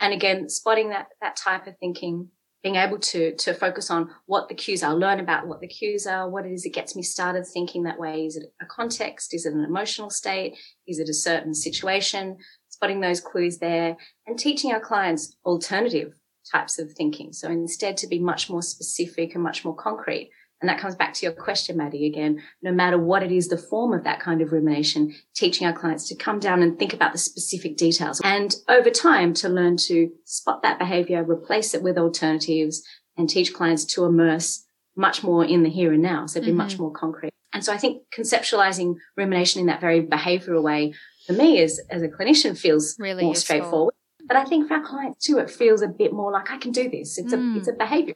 And 0.00 0.12
again, 0.12 0.48
spotting 0.48 0.90
that 0.90 1.08
that 1.20 1.36
type 1.36 1.66
of 1.66 1.78
thinking, 1.78 2.28
being 2.62 2.76
able 2.76 2.98
to 2.98 3.34
to 3.36 3.54
focus 3.54 3.90
on 3.90 4.10
what 4.26 4.48
the 4.48 4.54
cues 4.54 4.82
are, 4.82 4.94
learn 4.94 5.20
about 5.20 5.46
what 5.46 5.60
the 5.60 5.68
cues 5.68 6.06
are, 6.06 6.28
what 6.28 6.46
it 6.46 6.52
is 6.52 6.62
that 6.62 6.74
gets 6.74 6.96
me 6.96 7.02
started 7.02 7.46
thinking 7.46 7.84
that 7.84 7.98
way. 7.98 8.26
Is 8.26 8.36
it 8.36 8.52
a 8.60 8.66
context? 8.66 9.34
Is 9.34 9.46
it 9.46 9.54
an 9.54 9.64
emotional 9.64 10.10
state? 10.10 10.56
Is 10.86 10.98
it 10.98 11.08
a 11.08 11.14
certain 11.14 11.54
situation? 11.54 12.38
Spotting 12.68 13.00
those 13.00 13.20
clues 13.20 13.58
there 13.58 13.96
and 14.26 14.38
teaching 14.38 14.72
our 14.72 14.80
clients 14.80 15.36
alternative 15.44 16.14
types 16.50 16.78
of 16.78 16.92
thinking. 16.92 17.32
So 17.32 17.48
instead 17.48 17.96
to 17.98 18.06
be 18.06 18.18
much 18.18 18.50
more 18.50 18.62
specific 18.62 19.34
and 19.34 19.42
much 19.42 19.64
more 19.64 19.76
concrete. 19.76 20.30
And 20.64 20.68
that 20.70 20.78
comes 20.78 20.94
back 20.94 21.12
to 21.12 21.26
your 21.26 21.34
question, 21.34 21.76
Maddie, 21.76 22.06
again, 22.06 22.42
no 22.62 22.72
matter 22.72 22.96
what 22.96 23.22
it 23.22 23.30
is, 23.30 23.48
the 23.48 23.58
form 23.58 23.92
of 23.92 24.02
that 24.04 24.18
kind 24.18 24.40
of 24.40 24.50
rumination, 24.50 25.14
teaching 25.34 25.66
our 25.66 25.74
clients 25.74 26.08
to 26.08 26.16
come 26.16 26.38
down 26.38 26.62
and 26.62 26.78
think 26.78 26.94
about 26.94 27.12
the 27.12 27.18
specific 27.18 27.76
details 27.76 28.18
and 28.24 28.56
over 28.66 28.88
time 28.88 29.34
to 29.34 29.50
learn 29.50 29.76
to 29.76 30.10
spot 30.24 30.62
that 30.62 30.78
behavior, 30.78 31.22
replace 31.22 31.74
it 31.74 31.82
with 31.82 31.98
alternatives 31.98 32.82
and 33.18 33.28
teach 33.28 33.52
clients 33.52 33.84
to 33.84 34.06
immerse 34.06 34.64
much 34.96 35.22
more 35.22 35.44
in 35.44 35.64
the 35.64 35.68
here 35.68 35.92
and 35.92 36.02
now. 36.02 36.24
So 36.24 36.40
be 36.40 36.46
mm-hmm. 36.46 36.56
much 36.56 36.78
more 36.78 36.90
concrete. 36.90 37.34
And 37.52 37.62
so 37.62 37.70
I 37.70 37.76
think 37.76 38.04
conceptualizing 38.16 38.94
rumination 39.18 39.60
in 39.60 39.66
that 39.66 39.82
very 39.82 40.00
behavioral 40.00 40.62
way 40.62 40.94
for 41.26 41.34
me 41.34 41.60
as, 41.60 41.78
as 41.90 42.00
a 42.00 42.08
clinician 42.08 42.56
feels 42.56 42.96
really 42.98 43.24
more 43.24 43.32
useful. 43.32 43.44
straightforward. 43.44 43.94
But 44.26 44.38
I 44.38 44.46
think 44.46 44.68
for 44.68 44.76
our 44.76 44.82
clients 44.82 45.26
too, 45.26 45.36
it 45.36 45.50
feels 45.50 45.82
a 45.82 45.88
bit 45.88 46.14
more 46.14 46.32
like 46.32 46.50
I 46.50 46.56
can 46.56 46.72
do 46.72 46.88
this. 46.88 47.18
It's 47.18 47.34
mm. 47.34 47.56
a 47.56 47.58
it's 47.58 47.68
a 47.68 47.74
behavior 47.74 48.14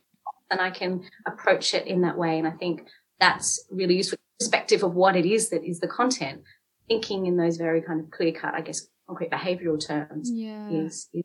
and 0.50 0.60
I 0.60 0.70
can 0.70 1.02
approach 1.26 1.74
it 1.74 1.86
in 1.86 2.02
that 2.02 2.18
way. 2.18 2.38
And 2.38 2.46
I 2.46 2.52
think 2.52 2.86
that's 3.20 3.64
really 3.70 3.96
useful 3.96 4.18
perspective 4.38 4.82
of 4.82 4.94
what 4.94 5.16
it 5.16 5.26
is 5.26 5.50
that 5.50 5.64
is 5.64 5.80
the 5.80 5.88
content. 5.88 6.42
Thinking 6.88 7.26
in 7.26 7.36
those 7.36 7.58
very 7.58 7.82
kind 7.82 8.00
of 8.00 8.10
clear 8.10 8.32
cut, 8.32 8.54
I 8.54 8.62
guess, 8.62 8.88
concrete 9.06 9.30
behavioral 9.30 9.84
terms 9.84 10.30
yeah. 10.32 10.70
is, 10.70 11.08
is 11.12 11.24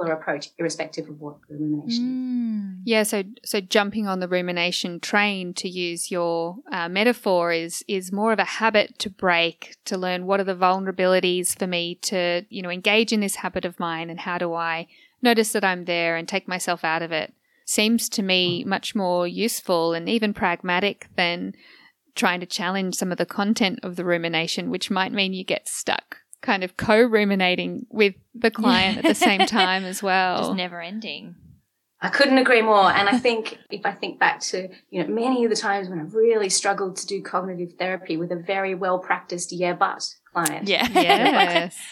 approach, 0.00 0.48
irrespective 0.58 1.08
of 1.08 1.20
what 1.20 1.36
the 1.48 1.56
rumination 1.56 2.04
mm. 2.04 2.80
Yeah, 2.86 3.02
so 3.04 3.22
so 3.44 3.60
jumping 3.60 4.06
on 4.06 4.20
the 4.20 4.28
rumination 4.28 5.00
train, 5.00 5.54
to 5.54 5.68
use 5.68 6.10
your 6.10 6.56
uh, 6.70 6.88
metaphor, 6.88 7.50
is 7.50 7.82
is 7.88 8.12
more 8.12 8.32
of 8.32 8.38
a 8.38 8.44
habit 8.44 8.98
to 8.98 9.08
break, 9.10 9.76
to 9.86 9.96
learn 9.96 10.26
what 10.26 10.38
are 10.38 10.44
the 10.44 10.54
vulnerabilities 10.54 11.58
for 11.58 11.66
me 11.66 11.94
to 12.02 12.44
you 12.50 12.60
know 12.60 12.68
engage 12.68 13.12
in 13.12 13.20
this 13.20 13.36
habit 13.36 13.64
of 13.64 13.80
mine, 13.80 14.10
and 14.10 14.20
how 14.20 14.36
do 14.36 14.52
I 14.52 14.86
notice 15.22 15.52
that 15.52 15.64
I'm 15.64 15.86
there 15.86 16.16
and 16.16 16.28
take 16.28 16.46
myself 16.46 16.84
out 16.84 17.00
of 17.00 17.10
it. 17.10 17.32
Seems 17.64 18.08
to 18.10 18.22
me 18.22 18.62
hmm. 18.62 18.68
much 18.68 18.94
more 18.94 19.26
useful 19.26 19.94
and 19.94 20.08
even 20.08 20.34
pragmatic 20.34 21.08
than 21.16 21.54
trying 22.14 22.40
to 22.40 22.46
challenge 22.46 22.94
some 22.94 23.10
of 23.10 23.18
the 23.18 23.26
content 23.26 23.80
of 23.82 23.96
the 23.96 24.04
rumination, 24.04 24.70
which 24.70 24.90
might 24.90 25.12
mean 25.12 25.32
you 25.32 25.44
get 25.44 25.68
stuck 25.68 26.18
kind 26.44 26.62
of 26.62 26.76
co 26.76 27.02
ruminating 27.02 27.86
with 27.90 28.14
the 28.34 28.50
client 28.50 28.98
at 28.98 29.04
the 29.04 29.14
same 29.14 29.46
time 29.46 29.84
as 29.84 30.02
well. 30.02 30.38
Just 30.38 30.54
never 30.54 30.80
ending. 30.80 31.34
I 32.00 32.10
couldn't 32.10 32.36
agree 32.36 32.60
more. 32.60 32.90
And 32.90 33.08
I 33.08 33.18
think 33.18 33.58
if 33.70 33.86
I 33.86 33.92
think 33.92 34.20
back 34.20 34.40
to, 34.40 34.68
you 34.90 35.02
know, 35.02 35.12
many 35.12 35.44
of 35.44 35.50
the 35.50 35.56
times 35.56 35.88
when 35.88 35.98
I've 35.98 36.14
really 36.14 36.50
struggled 36.50 36.96
to 36.96 37.06
do 37.06 37.22
cognitive 37.22 37.72
therapy 37.78 38.18
with 38.18 38.30
a 38.30 38.36
very 38.36 38.74
well 38.74 38.98
practiced 38.98 39.52
yeah 39.52 39.72
but 39.72 40.06
client. 40.32 40.68
Yeah. 40.68 40.86
Yes. 40.92 41.76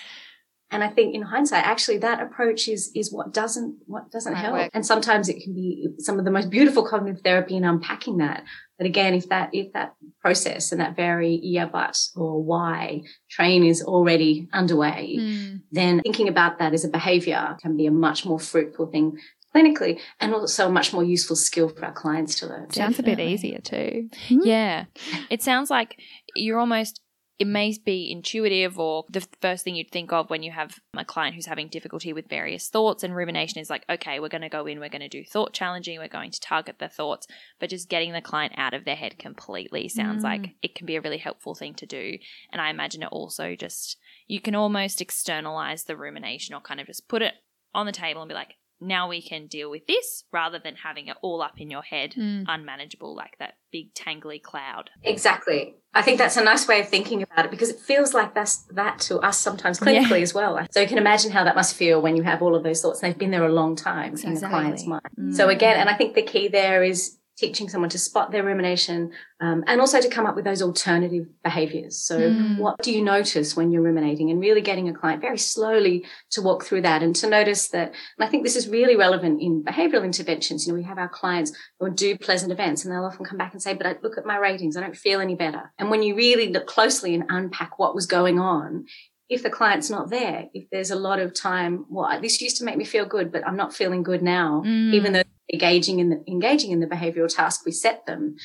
And 0.73 0.83
I 0.83 0.89
think 0.89 1.15
in 1.15 1.23
hindsight, 1.23 1.65
actually 1.65 1.99
that 1.99 2.21
approach 2.21 2.67
is, 2.67 2.91
is 2.95 3.13
what 3.13 3.33
doesn't, 3.33 3.77
what 3.87 4.11
doesn't 4.11 4.35
help. 4.35 4.55
Work. 4.55 4.71
And 4.73 4.85
sometimes 4.85 5.29
it 5.29 5.43
can 5.43 5.55
be 5.55 5.89
some 5.99 6.19
of 6.19 6.25
the 6.25 6.31
most 6.31 6.49
beautiful 6.51 6.85
cognitive 6.85 7.23
therapy 7.23 7.57
in 7.57 7.65
unpacking 7.65 8.17
that. 8.17 8.43
But 8.79 8.87
again, 8.87 9.15
if 9.15 9.29
that, 9.29 9.51
if 9.53 9.73
that 9.75 9.95
process 10.21 10.73
and 10.73 10.81
that 10.81 10.97
very 10.97 11.39
yeah, 11.43 11.67
but 11.67 11.99
or 12.17 12.43
why 12.43 13.03
train 13.31 13.65
is 13.65 13.83
already 13.83 14.49
underway, 14.53 15.19
mm. 15.21 15.61
then 15.71 16.01
thinking 16.01 16.27
about 16.27 16.59
that 16.59 16.73
as 16.73 16.85
a 16.85 16.89
behavior 16.89 17.57
can 17.61 17.77
be 17.77 17.87
a 17.87 17.93
much 17.93 18.25
more 18.25 18.41
fruitful 18.41 18.87
thing 18.87 19.19
clinically 19.55 20.01
and 20.19 20.35
also 20.35 20.69
a 20.69 20.73
much 20.73 20.95
more 20.95 21.05
useful 21.05 21.37
skill 21.37 21.69
for 21.69 21.85
our 21.85 21.93
clients 21.93 22.37
to 22.41 22.47
learn. 22.47 22.71
Sounds 22.71 22.97
Definitely. 22.97 23.13
a 23.13 23.17
bit 23.17 23.33
easier 23.33 23.59
too. 23.59 24.09
Yeah. 24.31 24.87
It 25.29 25.43
sounds 25.43 25.69
like 25.69 26.01
you're 26.35 26.59
almost 26.59 27.02
it 27.39 27.47
may 27.47 27.75
be 27.85 28.11
intuitive 28.11 28.79
or 28.79 29.05
the 29.09 29.27
first 29.41 29.65
thing 29.65 29.75
you'd 29.75 29.91
think 29.91 30.13
of 30.13 30.31
when 30.31 30.43
you 30.43 30.53
have 30.53 30.79
a 30.97 31.05
client 31.05 31.35
who's 31.35 31.47
having 31.47 31.69
difficulty 31.69 32.13
with 32.13 32.29
various 32.29 32.69
thoughts 32.69 33.03
and 33.03 33.17
rumination 33.17 33.61
is 33.61 33.71
like 33.71 33.85
okay 33.91 34.21
we're 34.21 34.29
going 34.29 34.43
to 34.43 34.49
go 34.49 34.67
in 34.67 34.79
we're 34.79 34.89
going 34.89 35.01
to 35.01 35.09
do 35.09 35.25
thought 35.25 35.53
challenging 35.53 35.99
we're 35.99 36.09
going 36.09 36.31
to 36.31 36.41
target 36.41 36.79
the 36.79 36.89
thoughts 36.89 37.27
but 37.59 37.71
just 37.71 37.89
getting 37.89 38.13
the 38.13 38.21
client 38.21 38.53
out 38.57 38.75
of 38.75 38.85
their 38.85 38.97
head 38.97 39.19
completely 39.19 39.89
sounds 39.89 40.23
mm. 40.23 40.25
like 40.25 40.55
it 40.63 40.75
can 40.75 40.87
be 40.87 40.97
a 40.97 41.01
really 41.01 41.19
helpful 41.19 41.55
thing 41.55 41.75
to 41.75 41.87
do 41.87 42.17
and 42.53 42.61
i 42.61 42.71
imagine 42.71 43.03
it 43.03 43.09
also 43.11 43.57
just 43.57 43.97
you 44.27 44.41
can 44.41 44.55
almost 44.55 45.01
externalize 45.01 45.85
the 45.85 45.97
rumination 45.97 46.55
or 46.55 46.61
kind 46.61 46.81
of 46.81 46.87
just 46.87 47.09
put 47.09 47.23
it 47.23 47.35
on 47.75 47.87
the 47.87 47.93
table 47.93 48.23
and 48.23 48.29
be 48.29 48.35
like 48.35 48.55
now 48.83 49.09
we 49.09 49.23
can 49.23 49.47
deal 49.47 49.71
with 49.71 49.87
this 49.87 50.25
rather 50.33 50.59
than 50.59 50.75
having 50.77 51.07
it 51.07 51.17
all 51.23 51.41
up 51.41 51.61
in 51.61 51.71
your 51.71 51.83
head, 51.83 52.13
mm. 52.13 52.45
unmanageable, 52.47 53.15
like 53.15 53.37
that 53.39 53.55
big 53.71 53.95
tangly 53.95 54.43
cloud. 54.43 54.91
Exactly. 55.03 55.75
I 55.95 56.03
think 56.03 56.19
that's 56.19 56.37
a 56.37 56.45
nice 56.45 56.67
way 56.67 56.81
of 56.81 56.89
thinking 56.89 57.23
about 57.23 57.45
it 57.45 57.51
because 57.51 57.69
it 57.69 57.79
feels 57.79 58.15
like 58.15 58.35
that's 58.35 58.59
that 58.73 58.99
to 59.01 59.19
us 59.19 59.39
sometimes 59.39 59.79
clinically 59.79 60.11
yeah. 60.19 60.23
as 60.23 60.35
well. 60.35 60.67
So 60.71 60.81
you 60.81 60.89
can 60.89 60.99
imagine 60.99 61.31
how 61.31 61.45
that 61.45 61.55
must 61.55 61.75
feel 61.75 62.01
when 62.01 62.17
you 62.17 62.23
have 62.23 62.43
all 62.43 62.55
of 62.55 62.63
those 62.63 62.81
thoughts 62.81 63.03
and 63.03 63.13
they've 63.13 63.19
been 63.19 63.31
there 63.31 63.45
a 63.45 63.53
long 63.53 63.77
time 63.77 64.13
exactly. 64.13 64.35
in 64.35 64.41
the 64.41 64.49
client's 64.49 64.87
mind. 64.87 65.03
Mm. 65.19 65.35
So 65.35 65.49
again, 65.49 65.79
and 65.79 65.89
I 65.89 65.95
think 65.95 66.15
the 66.15 66.23
key 66.23 66.49
there 66.49 66.83
is 66.83 67.19
teaching 67.37 67.69
someone 67.69 67.91
to 67.91 67.99
spot 67.99 68.31
their 68.31 68.45
rumination 68.45 69.11
um, 69.41 69.65
and 69.67 69.81
also 69.81 70.01
to 70.01 70.09
come 70.09 70.27
up 70.27 70.37
with 70.37 70.45
those 70.45 70.63
alternative 70.63 71.27
behaviors. 71.43 71.97
So, 71.97 72.21
mm. 72.21 72.59
what 72.59 72.81
do 72.83 72.93
you 72.93 73.03
notice 73.03 73.57
when 73.57 73.71
you're 73.71 73.83
ruminating? 73.83 74.31
And 74.31 74.41
really 74.41 74.61
getting 74.61 74.89
a 74.89 74.95
client 74.95 75.21
very 75.21 75.39
slowly 75.39 76.05
to 76.31 76.43
walk 76.43 76.65
through 76.65 76.83
that 76.83 77.03
and 77.03 77.17
to 77.17 77.29
notice 77.29 77.69
that. 77.69 77.89
And 77.89 78.27
I 78.27 78.29
think 78.29 78.45
this 78.45 78.57
is 78.57 78.69
really 78.69 78.97
relevant 78.97 79.41
in 79.41 79.65
behavioral 79.65 80.05
interventions. 80.05 80.67
You 80.67 80.73
know, 80.73 80.79
we 80.79 80.85
have 80.85 80.99
our 80.99 81.09
clients 81.09 81.53
who 81.81 81.91
do 81.91 82.17
pleasant 82.17 82.53
events 82.53 82.85
and 82.85 82.93
they'll 82.93 83.05
often 83.05 83.25
come 83.25 83.39
back 83.39 83.53
and 83.53 83.63
say, 83.63 83.75
But 83.75 83.87
I 83.87 83.97
look 84.03 84.19
at 84.19 84.27
my 84.27 84.37
ratings, 84.37 84.77
I 84.77 84.81
don't 84.81 84.97
feel 84.97 85.21
any 85.21 85.35
better. 85.35 85.73
And 85.79 85.91
when 85.91 86.03
you 86.03 86.15
really 86.15 86.49
look 86.49 86.67
closely 86.67 87.15
and 87.15 87.25
unpack 87.29 87.79
what 87.79 87.95
was 87.95 88.07
going 88.07 88.39
on, 88.39 88.87
if 89.33 89.43
the 89.43 89.51
client's 89.51 89.89
not 89.89 90.11
there, 90.11 90.49
if 90.53 90.69
there's 90.71 90.91
a 90.91 90.97
lot 90.97 91.19
of 91.19 91.33
time, 91.33 91.87
well, 91.89 92.21
this 92.21 92.41
used 92.43 92.59
to 92.59 92.65
make 92.65 92.77
me 92.77 92.85
feel 92.85 93.07
good, 93.07 93.33
but 93.33 93.47
I'm 93.47 93.57
not 93.57 93.75
feeling 93.75 94.03
good 94.03 94.23
now, 94.23 94.63
mm. 94.65 94.93
even 94.93 95.15
though 95.15 95.23
engaging 95.53 96.01
in 96.01 96.11
the 96.11 96.25
engaging 96.29 96.71
in 96.71 96.81
the 96.81 96.87
behavioral 96.87 97.35
task 97.35 97.65
we 97.65 97.73
set 97.73 98.05
them 98.07 98.37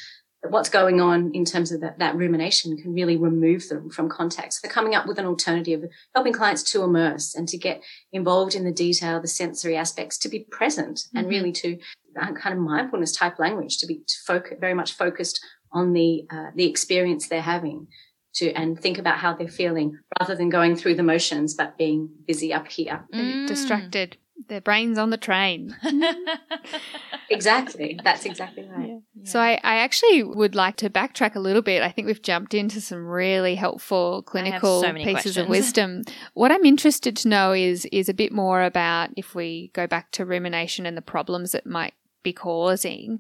what's 0.50 0.70
going 0.70 1.02
on 1.02 1.32
in 1.34 1.46
terms 1.46 1.72
of 1.72 1.82
that, 1.82 2.00
that 2.00 2.16
rumination 2.16 2.78
can 2.78 2.94
really 2.94 3.18
remove 3.18 3.68
them 3.70 3.90
from 3.90 4.10
context. 4.10 4.62
So 4.62 4.70
coming 4.70 4.96
up 4.96 5.08
with 5.08 5.20
an 5.20 5.26
alternative, 5.26 5.84
helping 6.14 6.34
clients 6.34 6.64
to 6.72 6.84
immerse 6.84 7.36
and 7.36 7.48
to 7.50 7.58
get 7.58 7.84
involved 8.12 8.56
in 8.56 8.64
the 8.64 8.72
detail, 8.72 9.20
the 9.20 9.28
sensory 9.28 9.76
aspects, 9.76 10.18
to 10.20 10.30
be 10.30 10.46
present 10.52 10.98
mm-hmm. 10.98 11.18
and 11.18 11.28
really 11.28 11.52
to 11.54 11.78
uh, 12.20 12.34
kind 12.34 12.56
of 12.56 12.60
mindfulness 12.60 13.16
type 13.16 13.40
language, 13.40 13.78
to 13.80 13.88
be 13.88 14.04
to 14.08 14.16
focus, 14.26 14.58
very 14.60 14.74
much 14.74 14.94
focused 14.94 15.44
on 15.72 15.94
the, 15.94 16.26
uh, 16.30 16.52
the 16.56 16.70
experience 16.70 17.28
they're 17.28 17.42
having 17.42 17.88
to, 18.36 18.52
and 18.54 18.80
think 18.80 18.98
about 18.98 19.18
how 19.18 19.34
they're 19.34 19.48
feeling 19.48 19.98
rather 20.20 20.36
than 20.36 20.50
going 20.50 20.76
through 20.76 20.96
the 20.96 21.04
motions, 21.04 21.56
but 21.56 21.78
being 21.78 22.10
busy 22.28 22.54
up 22.54 22.68
here. 22.68 23.06
Mm. 23.14 23.48
Distracted 23.48 24.18
their 24.48 24.62
brains 24.62 24.98
on 24.98 25.10
the 25.10 25.18
train. 25.18 25.76
exactly. 27.30 28.00
That's 28.04 28.26
exactly 28.26 28.68
right. 28.70 28.90
Yeah. 28.90 28.98
Yeah. 29.16 29.30
So 29.30 29.40
I, 29.40 29.60
I 29.64 29.78
actually 29.78 30.24
would 30.24 30.56
like 30.56 30.76
to 30.78 30.90
backtrack 30.90 31.36
a 31.36 31.40
little 31.40 31.62
bit. 31.62 31.82
I 31.82 31.90
think 31.90 32.08
we've 32.08 32.22
jumped 32.22 32.54
into 32.54 32.80
some 32.80 33.06
really 33.06 33.56
helpful 33.56 34.22
clinical 34.24 34.82
so 34.82 34.94
pieces 34.94 35.12
questions. 35.12 35.38
of 35.38 35.48
wisdom. 35.50 36.04
What 36.34 36.52
I'm 36.52 36.66
interested 36.66 37.18
to 37.18 37.28
know 37.28 37.54
is 37.54 37.86
is 37.92 38.10
a 38.10 38.14
bit 38.14 38.32
more 38.32 38.64
about 38.64 39.10
if 39.18 39.36
we 39.36 39.72
go 39.74 39.88
back 39.88 40.12
to 40.12 40.26
rumination 40.26 40.86
and 40.86 40.96
the 40.96 41.02
problems 41.02 41.56
it 41.56 41.66
might 41.66 41.94
be 42.24 42.34
causing. 42.34 43.20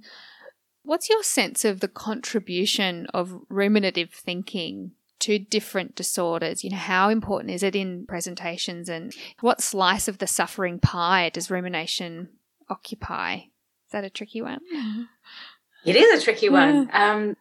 What's 0.84 1.10
your 1.10 1.24
sense 1.24 1.66
of 1.66 1.82
the 1.82 1.90
contribution 1.90 3.08
of 3.14 3.42
ruminative 3.50 4.12
thinking 4.12 4.92
to 5.27 5.38
different 5.38 5.93
disorders. 5.93 6.63
You 6.63 6.69
know, 6.69 6.77
how 6.77 7.10
important 7.10 7.51
is 7.51 7.62
it 7.62 7.75
in 7.75 8.05
presentations 8.07 8.88
and 8.88 9.13
what 9.41 9.60
slice 9.60 10.07
of 10.07 10.19
the 10.19 10.27
suffering 10.27 10.79
pie 10.79 11.29
does 11.34 11.51
rumination 11.51 12.29
occupy? 12.69 13.34
Is 13.36 13.91
that 13.91 14.05
a 14.05 14.10
tricky 14.10 14.41
one? 14.41 14.60
It 15.84 15.98
is 15.98 16.22
a 16.22 16.24
tricky 16.24 16.48
one. 16.48 16.89
Um, 16.93 17.36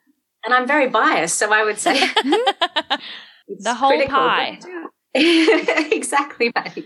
and 0.44 0.52
I'm 0.52 0.66
very 0.66 0.88
biased, 0.88 1.38
so 1.38 1.52
I 1.52 1.62
would 1.62 1.78
say 1.78 1.94
the 3.48 3.74
whole 3.74 3.90
critical, 3.90 4.16
pie. 4.16 4.58
exactly 5.14 6.50
right. 6.56 6.84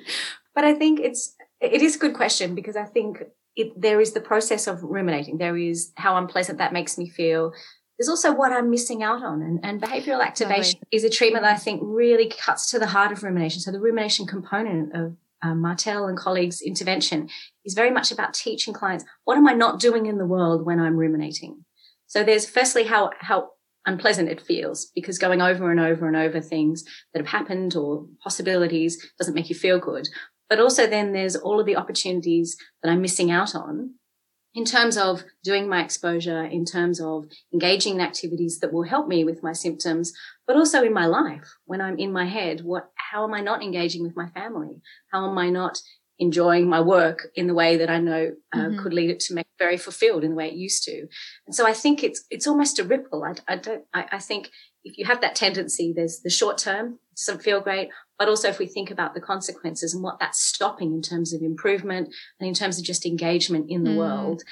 But 0.54 0.64
I 0.64 0.74
think 0.74 1.00
it's 1.00 1.34
it 1.62 1.80
is 1.80 1.96
a 1.96 1.98
good 1.98 2.14
question 2.14 2.54
because 2.54 2.76
I 2.76 2.84
think 2.84 3.22
it, 3.56 3.72
there 3.74 4.02
is 4.02 4.12
the 4.12 4.20
process 4.20 4.66
of 4.66 4.82
ruminating. 4.82 5.38
There 5.38 5.56
is 5.56 5.92
how 5.96 6.18
unpleasant 6.18 6.58
that 6.58 6.74
makes 6.74 6.98
me 6.98 7.08
feel 7.08 7.52
there's 8.00 8.08
also 8.08 8.32
what 8.32 8.50
I'm 8.50 8.70
missing 8.70 9.02
out 9.02 9.22
on. 9.22 9.42
And, 9.42 9.60
and 9.62 9.78
behavioral 9.78 10.24
activation 10.24 10.80
is 10.90 11.04
a 11.04 11.10
treatment 11.10 11.44
that 11.44 11.54
I 11.54 11.58
think 11.58 11.82
really 11.84 12.30
cuts 12.30 12.70
to 12.70 12.78
the 12.78 12.86
heart 12.86 13.12
of 13.12 13.22
rumination. 13.22 13.60
So 13.60 13.70
the 13.70 13.78
rumination 13.78 14.26
component 14.26 14.94
of 14.94 15.16
um, 15.42 15.60
Martell 15.60 16.06
and 16.06 16.16
colleagues' 16.16 16.62
intervention 16.62 17.28
is 17.62 17.74
very 17.74 17.90
much 17.90 18.10
about 18.10 18.32
teaching 18.32 18.72
clients 18.72 19.04
what 19.24 19.36
am 19.36 19.46
I 19.46 19.52
not 19.52 19.80
doing 19.80 20.06
in 20.06 20.16
the 20.16 20.24
world 20.24 20.64
when 20.64 20.80
I'm 20.80 20.96
ruminating. 20.96 21.66
So 22.06 22.24
there's 22.24 22.48
firstly 22.48 22.84
how 22.84 23.10
how 23.18 23.50
unpleasant 23.84 24.30
it 24.30 24.40
feels 24.40 24.90
because 24.94 25.18
going 25.18 25.42
over 25.42 25.70
and 25.70 25.78
over 25.78 26.08
and 26.08 26.16
over 26.16 26.40
things 26.40 26.84
that 27.12 27.20
have 27.20 27.28
happened 27.30 27.76
or 27.76 28.06
possibilities 28.22 29.10
doesn't 29.18 29.34
make 29.34 29.50
you 29.50 29.54
feel 29.54 29.78
good. 29.78 30.08
But 30.48 30.58
also 30.58 30.86
then 30.86 31.12
there's 31.12 31.36
all 31.36 31.60
of 31.60 31.66
the 31.66 31.76
opportunities 31.76 32.56
that 32.82 32.90
I'm 32.90 33.02
missing 33.02 33.30
out 33.30 33.54
on 33.54 33.96
in 34.54 34.64
terms 34.64 34.96
of 34.96 35.22
doing 35.44 35.68
my 35.68 35.82
exposure, 35.82 36.44
in 36.44 36.64
terms 36.64 37.00
of 37.00 37.26
engaging 37.52 37.96
in 37.96 38.00
activities 38.00 38.58
that 38.60 38.72
will 38.72 38.82
help 38.82 39.06
me 39.06 39.24
with 39.24 39.42
my 39.42 39.52
symptoms, 39.52 40.12
but 40.46 40.56
also 40.56 40.82
in 40.82 40.92
my 40.92 41.06
life 41.06 41.54
when 41.66 41.80
I'm 41.80 41.98
in 41.98 42.12
my 42.12 42.26
head, 42.26 42.62
what, 42.62 42.90
how 42.96 43.24
am 43.24 43.34
I 43.34 43.40
not 43.40 43.62
engaging 43.62 44.02
with 44.02 44.16
my 44.16 44.28
family? 44.30 44.80
How 45.12 45.30
am 45.30 45.38
I 45.38 45.50
not 45.50 45.78
enjoying 46.18 46.68
my 46.68 46.80
work 46.80 47.28
in 47.34 47.46
the 47.46 47.54
way 47.54 47.76
that 47.78 47.88
I 47.88 47.98
know 47.98 48.32
uh, 48.52 48.58
mm-hmm. 48.58 48.82
could 48.82 48.92
lead 48.92 49.10
it 49.10 49.20
to 49.20 49.34
make 49.34 49.46
very 49.58 49.78
fulfilled 49.78 50.24
in 50.24 50.30
the 50.30 50.36
way 50.36 50.48
it 50.48 50.54
used 50.54 50.82
to? 50.84 51.06
And 51.46 51.54
so 51.54 51.66
I 51.66 51.72
think 51.72 52.02
it's, 52.02 52.24
it's 52.28 52.46
almost 52.46 52.78
a 52.78 52.84
ripple. 52.84 53.24
I, 53.24 53.34
I 53.52 53.56
don't, 53.56 53.84
I, 53.94 54.06
I 54.12 54.18
think 54.18 54.50
if 54.84 54.98
you 54.98 55.04
have 55.04 55.20
that 55.20 55.36
tendency, 55.36 55.92
there's 55.94 56.20
the 56.20 56.30
short 56.30 56.58
term, 56.58 56.98
it 57.12 57.16
doesn't 57.16 57.42
feel 57.42 57.60
great. 57.60 57.88
But 58.20 58.28
also 58.28 58.48
if 58.48 58.58
we 58.58 58.66
think 58.66 58.90
about 58.90 59.14
the 59.14 59.20
consequences 59.20 59.94
and 59.94 60.02
what 60.02 60.18
that's 60.20 60.40
stopping 60.40 60.92
in 60.92 61.00
terms 61.00 61.32
of 61.32 61.40
improvement 61.40 62.14
and 62.38 62.46
in 62.46 62.54
terms 62.54 62.78
of 62.78 62.84
just 62.84 63.06
engagement 63.06 63.70
in 63.70 63.82
the 63.82 63.90
mm. 63.90 63.96
world, 63.96 64.42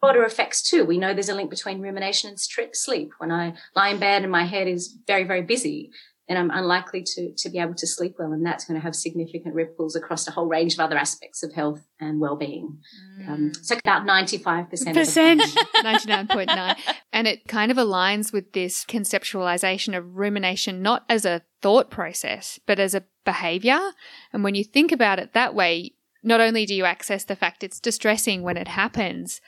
broader 0.00 0.22
effects 0.22 0.62
too. 0.62 0.84
We 0.84 0.98
know 0.98 1.12
there's 1.12 1.28
a 1.28 1.34
link 1.34 1.50
between 1.50 1.80
rumination 1.80 2.30
and 2.30 2.38
sleep. 2.72 3.10
When 3.18 3.32
I 3.32 3.54
lie 3.74 3.88
in 3.88 3.98
bed 3.98 4.22
and 4.22 4.30
my 4.30 4.44
head 4.44 4.68
is 4.68 4.96
very, 5.06 5.24
very 5.24 5.42
busy, 5.42 5.90
then 6.28 6.38
I'm 6.38 6.50
unlikely 6.50 7.02
to, 7.02 7.32
to 7.36 7.50
be 7.50 7.58
able 7.58 7.74
to 7.74 7.86
sleep 7.86 8.16
well. 8.18 8.32
And 8.32 8.44
that's 8.44 8.64
going 8.64 8.80
to 8.80 8.84
have 8.84 8.94
significant 8.94 9.54
ripples 9.54 9.94
across 9.94 10.26
a 10.26 10.30
whole 10.30 10.46
range 10.46 10.74
of 10.74 10.80
other 10.80 10.96
aspects 10.96 11.42
of 11.42 11.52
health 11.52 11.86
and 12.00 12.18
well-being. 12.18 12.78
Mm. 13.20 13.28
Um, 13.28 13.52
so 13.62 13.76
about 13.76 14.06
95%. 14.06 14.94
Percent, 14.94 15.42
99.9. 15.42 16.76
And 17.12 17.28
it 17.28 17.46
kind 17.46 17.70
of 17.70 17.76
aligns 17.76 18.32
with 18.32 18.54
this 18.54 18.84
conceptualization 18.84 19.96
of 19.96 20.16
rumination, 20.16 20.82
not 20.82 21.04
as 21.08 21.24
a 21.24 21.42
thought 21.62 21.88
process, 21.88 22.58
but 22.66 22.80
as 22.80 22.92
a 22.92 23.04
behavior. 23.24 23.78
And 24.32 24.42
when 24.42 24.56
you 24.56 24.64
think 24.64 24.90
about 24.90 25.20
it 25.20 25.32
that 25.32 25.54
way, 25.54 25.92
not 26.24 26.40
only 26.40 26.66
do 26.66 26.74
you 26.74 26.84
access 26.84 27.22
the 27.22 27.36
fact 27.36 27.62
it's 27.62 27.78
distressing 27.78 28.42
when 28.42 28.56
it 28.56 28.66
happens, 28.66 29.40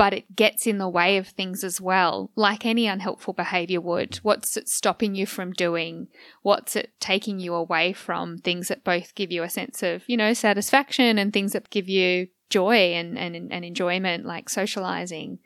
but 0.00 0.14
it 0.14 0.34
gets 0.34 0.66
in 0.66 0.78
the 0.78 0.88
way 0.88 1.18
of 1.18 1.28
things 1.28 1.62
as 1.62 1.78
well, 1.78 2.30
like 2.34 2.64
any 2.64 2.86
unhelpful 2.86 3.34
behavior 3.34 3.82
would. 3.82 4.16
What's 4.22 4.56
it 4.56 4.66
stopping 4.66 5.14
you 5.14 5.26
from 5.26 5.52
doing? 5.52 6.08
What's 6.40 6.74
it 6.74 6.94
taking 7.00 7.38
you 7.38 7.52
away 7.52 7.92
from? 7.92 8.38
Things 8.38 8.68
that 8.68 8.82
both 8.82 9.14
give 9.14 9.30
you 9.30 9.42
a 9.42 9.50
sense 9.50 9.82
of, 9.82 10.02
you 10.06 10.16
know, 10.16 10.32
satisfaction 10.32 11.18
and 11.18 11.34
things 11.34 11.52
that 11.52 11.68
give 11.68 11.86
you 11.86 12.28
joy 12.48 12.94
and, 12.94 13.18
and, 13.18 13.52
and 13.52 13.62
enjoyment, 13.62 14.24
like 14.24 14.48
socializing. 14.48 15.38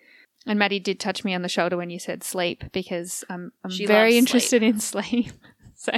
And 0.46 0.56
Maddie 0.56 0.78
did 0.78 1.00
touch 1.00 1.25
me 1.25 1.34
on 1.34 1.42
the 1.42 1.49
shoulder 1.49 1.76
when 1.76 1.90
you 1.90 1.99
said 1.99 2.23
sleep 2.23 2.62
because 2.70 3.25
I'm, 3.28 3.50
I'm 3.64 3.73
very 3.88 4.16
interested 4.16 4.61
sleep. 4.61 4.75
in 4.75 4.78
sleep. 4.78 5.32
so 5.75 5.92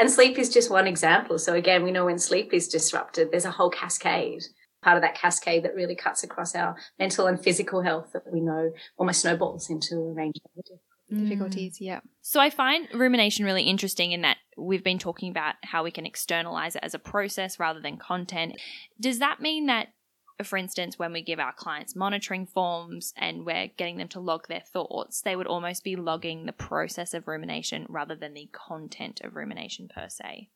and 0.00 0.10
sleep 0.10 0.36
is 0.36 0.52
just 0.52 0.68
one 0.68 0.88
example. 0.88 1.38
So 1.38 1.54
again, 1.54 1.84
we 1.84 1.92
know 1.92 2.06
when 2.06 2.18
sleep 2.18 2.52
is 2.52 2.66
disrupted, 2.66 3.30
there's 3.30 3.44
a 3.44 3.52
whole 3.52 3.70
cascade 3.70 4.42
part 4.86 4.96
of 4.96 5.02
that 5.02 5.16
cascade 5.16 5.64
that 5.64 5.74
really 5.74 5.96
cuts 5.96 6.22
across 6.22 6.54
our 6.54 6.76
mental 6.96 7.26
and 7.26 7.42
physical 7.42 7.82
health 7.82 8.10
that 8.12 8.22
we 8.32 8.40
know 8.40 8.70
almost 8.96 9.20
snowballs 9.20 9.68
into 9.68 9.96
a 9.96 10.12
range 10.12 10.36
of 10.44 10.64
difficulties. 11.10 11.78
Mm. 11.78 11.80
Yeah. 11.80 12.00
So 12.22 12.38
I 12.38 12.50
find 12.50 12.86
rumination 12.94 13.44
really 13.44 13.64
interesting 13.64 14.12
in 14.12 14.22
that 14.22 14.36
we've 14.56 14.84
been 14.84 15.00
talking 15.00 15.28
about 15.28 15.56
how 15.64 15.82
we 15.82 15.90
can 15.90 16.06
externalize 16.06 16.76
it 16.76 16.84
as 16.84 16.94
a 16.94 17.00
process 17.00 17.58
rather 17.58 17.80
than 17.80 17.96
content. 17.96 18.60
Does 19.00 19.18
that 19.18 19.40
mean 19.40 19.66
that 19.66 19.88
for 20.44 20.56
instance, 20.56 20.98
when 20.98 21.12
we 21.12 21.22
give 21.22 21.40
our 21.40 21.54
clients 21.54 21.96
monitoring 21.96 22.46
forms 22.46 23.12
and 23.16 23.46
we're 23.46 23.68
getting 23.78 23.96
them 23.96 24.08
to 24.08 24.20
log 24.20 24.46
their 24.48 24.60
thoughts, 24.60 25.22
they 25.22 25.34
would 25.34 25.46
almost 25.46 25.82
be 25.82 25.96
logging 25.96 26.44
the 26.44 26.52
process 26.52 27.14
of 27.14 27.26
rumination 27.26 27.86
rather 27.88 28.14
than 28.14 28.34
the 28.34 28.50
content 28.52 29.22
of 29.24 29.34
rumination 29.34 29.88
per 29.88 30.10
se. 30.10 30.50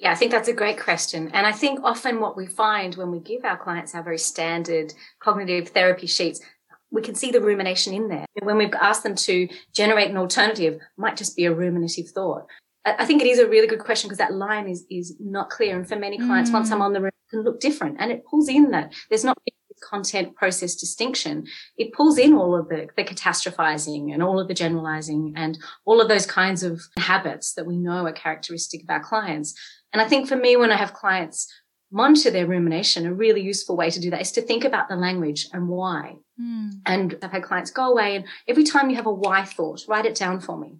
Yeah, 0.00 0.12
I 0.12 0.14
think 0.14 0.32
that's 0.32 0.48
a 0.48 0.54
great 0.54 0.80
question. 0.80 1.30
And 1.34 1.46
I 1.46 1.52
think 1.52 1.80
often 1.84 2.20
what 2.20 2.34
we 2.34 2.46
find 2.46 2.94
when 2.94 3.10
we 3.10 3.20
give 3.20 3.44
our 3.44 3.58
clients 3.58 3.94
our 3.94 4.02
very 4.02 4.18
standard 4.18 4.94
cognitive 5.22 5.68
therapy 5.68 6.06
sheets, 6.06 6.40
we 6.90 7.02
can 7.02 7.14
see 7.14 7.30
the 7.30 7.40
rumination 7.40 7.92
in 7.92 8.08
there. 8.08 8.24
When 8.42 8.56
we've 8.56 8.72
asked 8.80 9.02
them 9.02 9.14
to 9.14 9.46
generate 9.74 10.10
an 10.10 10.16
alternative, 10.16 10.80
might 10.96 11.18
just 11.18 11.36
be 11.36 11.44
a 11.44 11.54
ruminative 11.54 12.08
thought. 12.08 12.46
I 12.86 13.04
think 13.04 13.20
it 13.20 13.28
is 13.28 13.38
a 13.38 13.46
really 13.46 13.66
good 13.66 13.80
question 13.80 14.08
because 14.08 14.18
that 14.18 14.32
line 14.32 14.66
is 14.66 14.86
is 14.90 15.14
not 15.20 15.50
clear. 15.50 15.76
And 15.76 15.86
for 15.86 15.96
many 15.96 16.16
clients, 16.16 16.48
mm. 16.48 16.54
once 16.54 16.72
I'm 16.72 16.80
on 16.80 16.94
the 16.94 17.02
room, 17.02 17.10
can 17.30 17.44
look 17.44 17.60
different. 17.60 17.96
And 18.00 18.10
it 18.10 18.24
pulls 18.24 18.48
in 18.48 18.70
that 18.70 18.94
there's 19.10 19.22
not 19.22 19.36
content 19.80 20.34
process 20.36 20.74
distinction, 20.74 21.46
it 21.76 21.92
pulls 21.92 22.18
in 22.18 22.34
all 22.34 22.58
of 22.58 22.68
the, 22.68 22.88
the 22.96 23.04
catastrophizing 23.04 24.12
and 24.12 24.22
all 24.22 24.38
of 24.38 24.48
the 24.48 24.54
generalizing 24.54 25.32
and 25.36 25.58
all 25.84 26.00
of 26.00 26.08
those 26.08 26.26
kinds 26.26 26.62
of 26.62 26.82
habits 26.98 27.54
that 27.54 27.66
we 27.66 27.76
know 27.76 28.06
are 28.06 28.12
characteristic 28.12 28.82
of 28.82 28.90
our 28.90 29.02
clients. 29.02 29.58
And 29.92 30.00
I 30.00 30.08
think 30.08 30.28
for 30.28 30.36
me, 30.36 30.56
when 30.56 30.70
I 30.70 30.76
have 30.76 30.94
clients 30.94 31.52
monitor 31.90 32.30
their 32.30 32.46
rumination, 32.46 33.06
a 33.06 33.12
really 33.12 33.40
useful 33.40 33.76
way 33.76 33.90
to 33.90 34.00
do 34.00 34.10
that 34.10 34.20
is 34.20 34.32
to 34.32 34.42
think 34.42 34.64
about 34.64 34.88
the 34.88 34.96
language 34.96 35.48
and 35.52 35.68
why. 35.68 36.16
Mm. 36.40 36.80
And 36.86 37.18
I've 37.22 37.32
had 37.32 37.42
clients 37.42 37.70
go 37.70 37.90
away 37.90 38.16
and 38.16 38.24
every 38.46 38.64
time 38.64 38.90
you 38.90 38.96
have 38.96 39.06
a 39.06 39.12
why 39.12 39.44
thought, 39.44 39.82
write 39.88 40.06
it 40.06 40.14
down 40.14 40.40
for 40.40 40.56
me. 40.58 40.78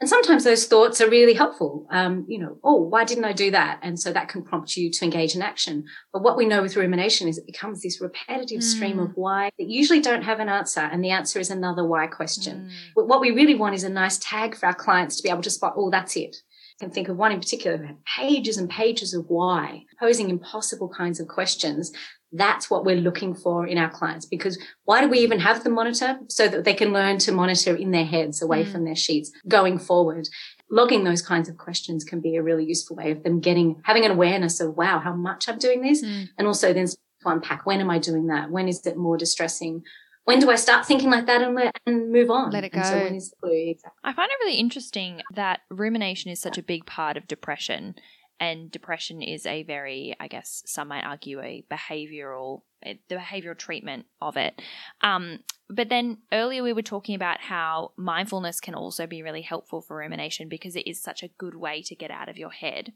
And 0.00 0.08
sometimes 0.08 0.44
those 0.44 0.66
thoughts 0.66 1.02
are 1.02 1.10
really 1.10 1.34
helpful. 1.34 1.86
Um, 1.90 2.24
you 2.26 2.38
know, 2.38 2.56
oh, 2.64 2.76
why 2.76 3.04
didn't 3.04 3.26
I 3.26 3.34
do 3.34 3.50
that? 3.50 3.80
And 3.82 4.00
so 4.00 4.10
that 4.12 4.30
can 4.30 4.42
prompt 4.42 4.74
you 4.74 4.90
to 4.90 5.04
engage 5.04 5.36
in 5.36 5.42
action. 5.42 5.84
But 6.10 6.22
what 6.22 6.38
we 6.38 6.46
know 6.46 6.62
with 6.62 6.74
rumination 6.74 7.28
is 7.28 7.36
it 7.36 7.46
becomes 7.46 7.82
this 7.82 8.00
repetitive 8.00 8.60
mm. 8.60 8.62
stream 8.62 8.98
of 8.98 9.10
why 9.14 9.50
that 9.58 9.68
usually 9.68 10.00
don't 10.00 10.22
have 10.22 10.40
an 10.40 10.48
answer. 10.48 10.80
And 10.80 11.04
the 11.04 11.10
answer 11.10 11.38
is 11.38 11.50
another 11.50 11.84
why 11.84 12.06
question. 12.06 12.60
Mm. 12.60 12.70
But 12.96 13.08
what 13.08 13.20
we 13.20 13.30
really 13.30 13.54
want 13.54 13.74
is 13.74 13.84
a 13.84 13.90
nice 13.90 14.16
tag 14.16 14.56
for 14.56 14.64
our 14.64 14.74
clients 14.74 15.16
to 15.16 15.22
be 15.22 15.28
able 15.28 15.42
to 15.42 15.50
spot, 15.50 15.74
oh, 15.76 15.90
that's 15.90 16.16
it. 16.16 16.34
Can 16.80 16.90
think 16.90 17.08
of 17.08 17.16
one 17.16 17.32
in 17.32 17.40
particular, 17.40 17.96
pages 18.18 18.56
and 18.56 18.68
pages 18.68 19.12
of 19.12 19.26
why, 19.28 19.84
posing 19.98 20.30
impossible 20.30 20.88
kinds 20.88 21.20
of 21.20 21.28
questions 21.28 21.92
that's 22.32 22.70
what 22.70 22.84
we're 22.84 22.96
looking 22.96 23.34
for 23.34 23.66
in 23.66 23.76
our 23.78 23.90
clients 23.90 24.24
because 24.24 24.58
why 24.84 25.00
do 25.00 25.08
we 25.08 25.18
even 25.18 25.40
have 25.40 25.64
the 25.64 25.70
monitor? 25.70 26.18
So 26.28 26.48
that 26.48 26.64
they 26.64 26.74
can 26.74 26.92
learn 26.92 27.18
to 27.18 27.32
monitor 27.32 27.74
in 27.74 27.90
their 27.90 28.04
heads 28.04 28.40
away 28.40 28.64
mm. 28.64 28.70
from 28.70 28.84
their 28.84 28.96
sheets 28.96 29.32
going 29.48 29.78
forward. 29.78 30.28
Logging 30.70 31.04
those 31.04 31.22
kinds 31.22 31.48
of 31.48 31.56
questions 31.56 32.04
can 32.04 32.20
be 32.20 32.36
a 32.36 32.42
really 32.42 32.64
useful 32.64 32.96
way 32.96 33.10
of 33.10 33.24
them 33.24 33.40
getting, 33.40 33.80
having 33.84 34.04
an 34.04 34.12
awareness 34.12 34.60
of, 34.60 34.76
wow, 34.76 35.00
how 35.00 35.14
much 35.14 35.48
I'm 35.48 35.58
doing 35.58 35.82
this. 35.82 36.04
Mm. 36.04 36.28
And 36.38 36.46
also 36.46 36.72
then 36.72 36.86
to 36.86 36.96
unpack, 37.24 37.66
when 37.66 37.80
am 37.80 37.90
I 37.90 37.98
doing 37.98 38.28
that? 38.28 38.50
When 38.50 38.68
is 38.68 38.86
it 38.86 38.96
more 38.96 39.16
distressing? 39.16 39.82
When 40.24 40.38
do 40.38 40.50
I 40.50 40.56
start 40.56 40.86
thinking 40.86 41.10
like 41.10 41.26
that 41.26 41.42
and, 41.42 41.54
let, 41.54 41.74
and 41.86 42.12
move 42.12 42.30
on? 42.30 42.50
Let 42.50 42.64
it 42.64 42.72
go. 42.72 42.82
so 42.82 42.96
when 42.96 43.14
is 43.14 43.30
the 43.30 43.36
blue? 43.40 43.70
Exactly. 43.70 43.98
I 44.04 44.12
find 44.12 44.30
it 44.30 44.44
really 44.44 44.58
interesting 44.58 45.22
that 45.34 45.60
rumination 45.70 46.30
is 46.30 46.40
such 46.40 46.58
a 46.58 46.62
big 46.62 46.86
part 46.86 47.16
of 47.16 47.26
depression 47.26 47.94
and 48.40 48.70
depression 48.70 49.20
is 49.20 49.44
a 49.44 49.62
very, 49.62 50.16
I 50.18 50.26
guess, 50.26 50.62
some 50.64 50.88
might 50.88 51.04
argue, 51.04 51.40
a 51.40 51.62
behavioral, 51.70 52.62
eh, 52.82 52.94
the 53.08 53.16
behavioral 53.16 53.56
treatment 53.56 54.06
of 54.20 54.38
it. 54.38 54.60
Um, 55.02 55.40
but 55.68 55.90
then 55.90 56.18
earlier 56.32 56.62
we 56.62 56.72
were 56.72 56.82
talking 56.82 57.14
about 57.14 57.40
how 57.40 57.92
mindfulness 57.96 58.58
can 58.58 58.74
also 58.74 59.06
be 59.06 59.22
really 59.22 59.42
helpful 59.42 59.82
for 59.82 59.98
rumination 59.98 60.48
because 60.48 60.74
it 60.74 60.88
is 60.88 61.00
such 61.00 61.22
a 61.22 61.28
good 61.28 61.54
way 61.54 61.82
to 61.82 61.94
get 61.94 62.10
out 62.10 62.30
of 62.30 62.38
your 62.38 62.50
head. 62.50 62.94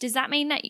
Does 0.00 0.14
that 0.14 0.30
mean 0.30 0.48
that, 0.48 0.62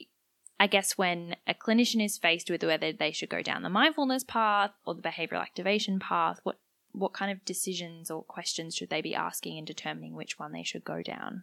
I 0.59 0.67
guess, 0.67 0.97
when 0.97 1.37
a 1.47 1.55
clinician 1.55 2.05
is 2.05 2.17
faced 2.17 2.51
with 2.51 2.63
whether 2.63 2.93
they 2.93 3.13
should 3.13 3.29
go 3.29 3.43
down 3.43 3.63
the 3.63 3.69
mindfulness 3.69 4.25
path 4.25 4.71
or 4.87 4.95
the 4.95 5.03
behavioral 5.03 5.43
activation 5.43 5.99
path, 5.99 6.41
what 6.43 6.59
what 6.93 7.13
kind 7.13 7.31
of 7.31 7.45
decisions 7.45 8.11
or 8.11 8.23
questions 8.23 8.75
should 8.75 8.89
they 8.89 9.03
be 9.03 9.15
asking 9.15 9.59
in 9.59 9.67
determining 9.67 10.15
which 10.15 10.39
one 10.39 10.53
they 10.53 10.63
should 10.63 10.83
go 10.83 11.03
down? 11.03 11.43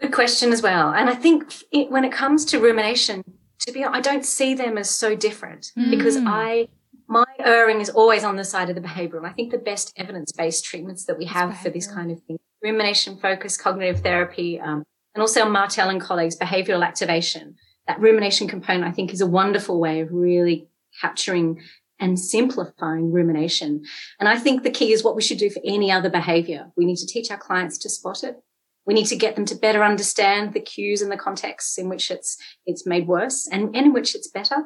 Good 0.00 0.12
question 0.12 0.52
as 0.52 0.62
well. 0.62 0.92
And 0.92 1.10
I 1.10 1.16
think 1.16 1.52
it, 1.72 1.90
when 1.90 2.04
it 2.04 2.12
comes 2.12 2.44
to 2.46 2.60
rumination, 2.60 3.24
to 3.66 3.72
be 3.72 3.82
honest, 3.82 3.98
I 3.98 4.12
don't 4.12 4.24
see 4.24 4.54
them 4.54 4.78
as 4.78 4.88
so 4.88 5.16
different 5.16 5.72
mm. 5.76 5.90
because 5.90 6.16
I 6.16 6.68
my 7.08 7.24
erring 7.40 7.80
is 7.80 7.88
always 7.90 8.22
on 8.22 8.36
the 8.36 8.44
side 8.44 8.68
of 8.68 8.76
the 8.76 8.82
behavioral. 8.82 9.24
I 9.24 9.32
think 9.32 9.50
the 9.50 9.58
best 9.58 9.92
evidence 9.96 10.30
based 10.30 10.64
treatments 10.64 11.04
that 11.06 11.18
we 11.18 11.24
have 11.24 11.58
for 11.58 11.70
this 11.70 11.86
kind 11.86 12.12
of 12.12 12.22
thing, 12.22 12.38
rumination 12.62 13.18
focused 13.18 13.60
cognitive 13.60 14.02
therapy, 14.02 14.60
um, 14.60 14.84
and 15.14 15.22
also 15.22 15.48
Martell 15.48 15.88
and 15.88 16.00
colleagues, 16.00 16.36
behavioral 16.36 16.86
activation. 16.86 17.56
That 17.88 18.00
rumination 18.00 18.46
component, 18.46 18.84
I 18.84 18.92
think, 18.92 19.12
is 19.12 19.20
a 19.20 19.26
wonderful 19.26 19.80
way 19.80 20.00
of 20.00 20.12
really 20.12 20.68
capturing 21.00 21.60
and 21.98 22.18
simplifying 22.18 23.10
rumination. 23.10 23.82
And 24.20 24.28
I 24.28 24.38
think 24.38 24.62
the 24.62 24.70
key 24.70 24.92
is 24.92 25.02
what 25.02 25.16
we 25.16 25.22
should 25.22 25.38
do 25.38 25.50
for 25.50 25.60
any 25.64 25.90
other 25.90 26.08
behavior. 26.08 26.70
We 26.76 26.84
need 26.84 26.98
to 26.98 27.06
teach 27.06 27.30
our 27.30 27.38
clients 27.38 27.76
to 27.78 27.90
spot 27.90 28.22
it 28.22 28.36
we 28.88 28.94
need 28.94 29.06
to 29.06 29.16
get 29.16 29.36
them 29.36 29.44
to 29.44 29.54
better 29.54 29.84
understand 29.84 30.54
the 30.54 30.60
cues 30.60 31.02
and 31.02 31.12
the 31.12 31.16
contexts 31.16 31.76
in 31.76 31.90
which 31.90 32.10
it's 32.10 32.38
it's 32.64 32.86
made 32.86 33.06
worse 33.06 33.46
and, 33.52 33.76
and 33.76 33.86
in 33.86 33.92
which 33.92 34.14
it's 34.14 34.28
better 34.28 34.64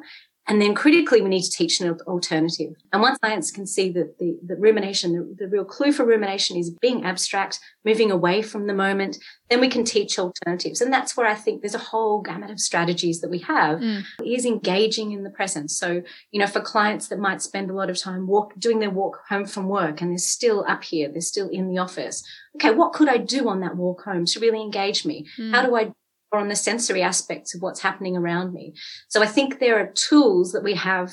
and 0.49 0.61
then 0.61 0.75
critically, 0.75 1.23
we 1.23 1.29
need 1.29 1.43
to 1.43 1.51
teach 1.51 1.81
an 1.81 1.97
alternative. 2.07 2.75
And 2.93 3.01
once 3.01 3.19
clients 3.19 3.53
can 3.53 3.65
see 3.65 3.93
that 3.93 4.19
the, 4.19 4.37
the 4.45 4.57
rumination, 4.57 5.13
the, 5.13 5.45
the, 5.45 5.49
real 5.49 5.65
clue 5.65 5.93
for 5.93 6.05
rumination 6.05 6.57
is 6.57 6.71
being 6.71 7.05
abstract, 7.05 7.61
moving 7.85 8.11
away 8.11 8.43
from 8.43 8.67
the 8.67 8.75
moment, 8.75 9.19
then 9.51 9.61
we 9.61 9.69
can 9.69 9.85
teach 9.85 10.19
alternatives. 10.19 10.81
And 10.81 10.93
that's 10.93 11.17
where 11.17 11.29
I 11.29 11.37
think 11.37 11.63
there's 11.63 11.77
a 11.77 11.79
whole 11.79 12.23
gamut 12.23 12.51
of 12.51 12.59
strategies 12.59 13.21
that 13.21 13.31
we 13.31 13.39
have 13.41 13.79
mm. 13.79 14.03
is 14.25 14.45
engaging 14.45 15.13
in 15.13 15.23
the 15.23 15.31
present. 15.31 15.71
So, 15.71 16.03
you 16.33 16.41
know, 16.41 16.49
for 16.49 16.61
clients 16.61 17.07
that 17.09 17.21
might 17.21 17.41
spend 17.41 17.71
a 17.71 17.75
lot 17.75 17.89
of 17.89 18.01
time 18.01 18.27
walk, 18.27 18.59
doing 18.59 18.81
their 18.81 18.91
walk 18.91 19.21
home 19.29 19.47
from 19.47 19.69
work 19.69 20.01
and 20.01 20.11
they're 20.11 20.19
still 20.19 20.65
up 20.67 20.83
here, 20.83 21.09
they're 21.09 21.21
still 21.21 21.49
in 21.51 21.69
the 21.69 21.79
office. 21.79 22.25
Okay, 22.57 22.73
what 22.73 22.93
could 22.93 23.09
I 23.09 23.17
do 23.17 23.49
on 23.49 23.61
that 23.61 23.77
walk 23.77 24.03
home 24.03 24.25
to 24.27 24.41
really 24.41 24.61
engage 24.61 25.05
me? 25.05 25.25
Mm. 25.39 25.55
How 25.55 25.65
do 25.65 25.77
I 25.77 25.93
or 26.33 26.41
on 26.41 26.49
the 26.49 26.57
sensory 26.57 27.03
aspects 27.03 27.55
of 27.55 27.61
what's 27.61 27.81
happening 27.81 28.17
around 28.17 28.55
me. 28.55 28.75
So 29.09 29.23
I 29.23 29.27
think 29.27 29.59
there 29.59 29.79
are 29.79 29.93
tools 29.93 30.53
that 30.53 30.65
we 30.65 30.75
have 30.75 31.13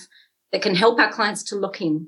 that 0.51 0.61
can 0.61 0.75
help 0.75 0.99
our 0.99 1.11
clients 1.11 1.43
to 1.43 1.55
look 1.55 1.81
in 1.81 2.07